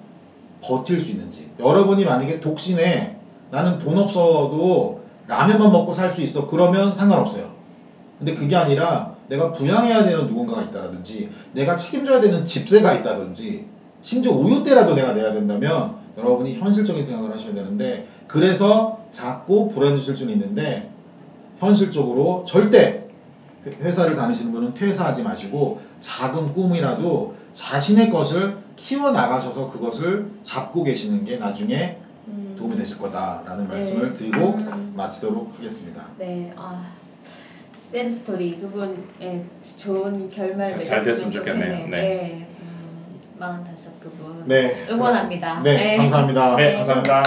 버틸 0.62 1.00
수 1.00 1.12
있는지. 1.12 1.50
여러분이 1.60 2.06
만약에 2.06 2.40
독신에 2.40 3.18
나는 3.52 3.80
돈 3.80 3.98
없어도 3.98 5.02
라면만 5.28 5.72
먹고 5.72 5.94
살 5.94 6.10
수 6.12 6.22
있어 6.22 6.48
그러면 6.48 6.94
상관없어요. 6.94 7.52
근데 8.18 8.34
그게 8.34 8.56
아니라 8.56 9.16
내가 9.28 9.52
부양해야 9.52 10.06
되는 10.06 10.28
누군가가 10.28 10.62
있다라든지 10.64 11.30
내가 11.54 11.76
책임져야 11.76 12.22
되는 12.22 12.46
집세가 12.46 12.94
있다든지 12.94 13.66
심지어 14.02 14.32
우유대라도 14.34 14.94
내가 14.94 15.14
내야 15.14 15.34
된다면 15.34 15.96
여러분이 16.18 16.56
현실적인 16.56 17.06
생각을 17.06 17.34
하셔야 17.34 17.54
되는데 17.54 18.08
그래서 18.28 19.00
자꾸 19.12 19.68
불안해질 19.70 20.16
수는 20.16 20.34
있는데 20.34 20.92
현실적으로 21.66 22.44
절대 22.48 23.06
회- 23.66 23.72
회사를 23.84 24.16
다니시는 24.16 24.52
분은 24.52 24.74
퇴사하지 24.76 25.24
마시고 25.24 25.82
작은 26.00 26.54
꿈이라도 26.54 27.36
자신의 27.52 28.10
것을 28.10 28.58
키워 28.76 29.12
나가셔서 29.12 29.70
그것을 29.72 30.28
잡고 30.44 30.84
계시는 30.84 31.26
게 31.26 31.38
나중에 31.38 31.98
음. 32.28 32.56
도움이 32.58 32.76
되실 32.76 33.00
거다라는 33.00 33.68
네. 33.70 33.76
말씀을 33.76 34.14
드리고 34.14 34.38
음. 34.56 34.94
마치도록 34.96 35.54
하겠습니다. 35.58 36.04
네, 36.18 36.54
아. 36.56 36.86
새드 37.74 38.10
스토리 38.10 38.60
두분 38.60 39.04
예, 39.22 39.44
좋은 39.78 40.30
결말 40.30 40.70
잘- 40.70 40.86
잘 40.86 41.04
됐으면 41.04 41.32
좋겠네요. 41.32 41.66
좋겠네요. 41.66 41.88
네. 41.90 42.02
네. 42.02 42.48
음, 42.62 43.20
45 43.40 44.00
그분 44.00 44.44
네. 44.48 44.86
응원합니다. 44.90 45.62
네, 45.62 45.98
감사합니다. 45.98 46.56
네, 46.56 46.72
네. 46.72 46.76
감사합니다. 46.78 47.24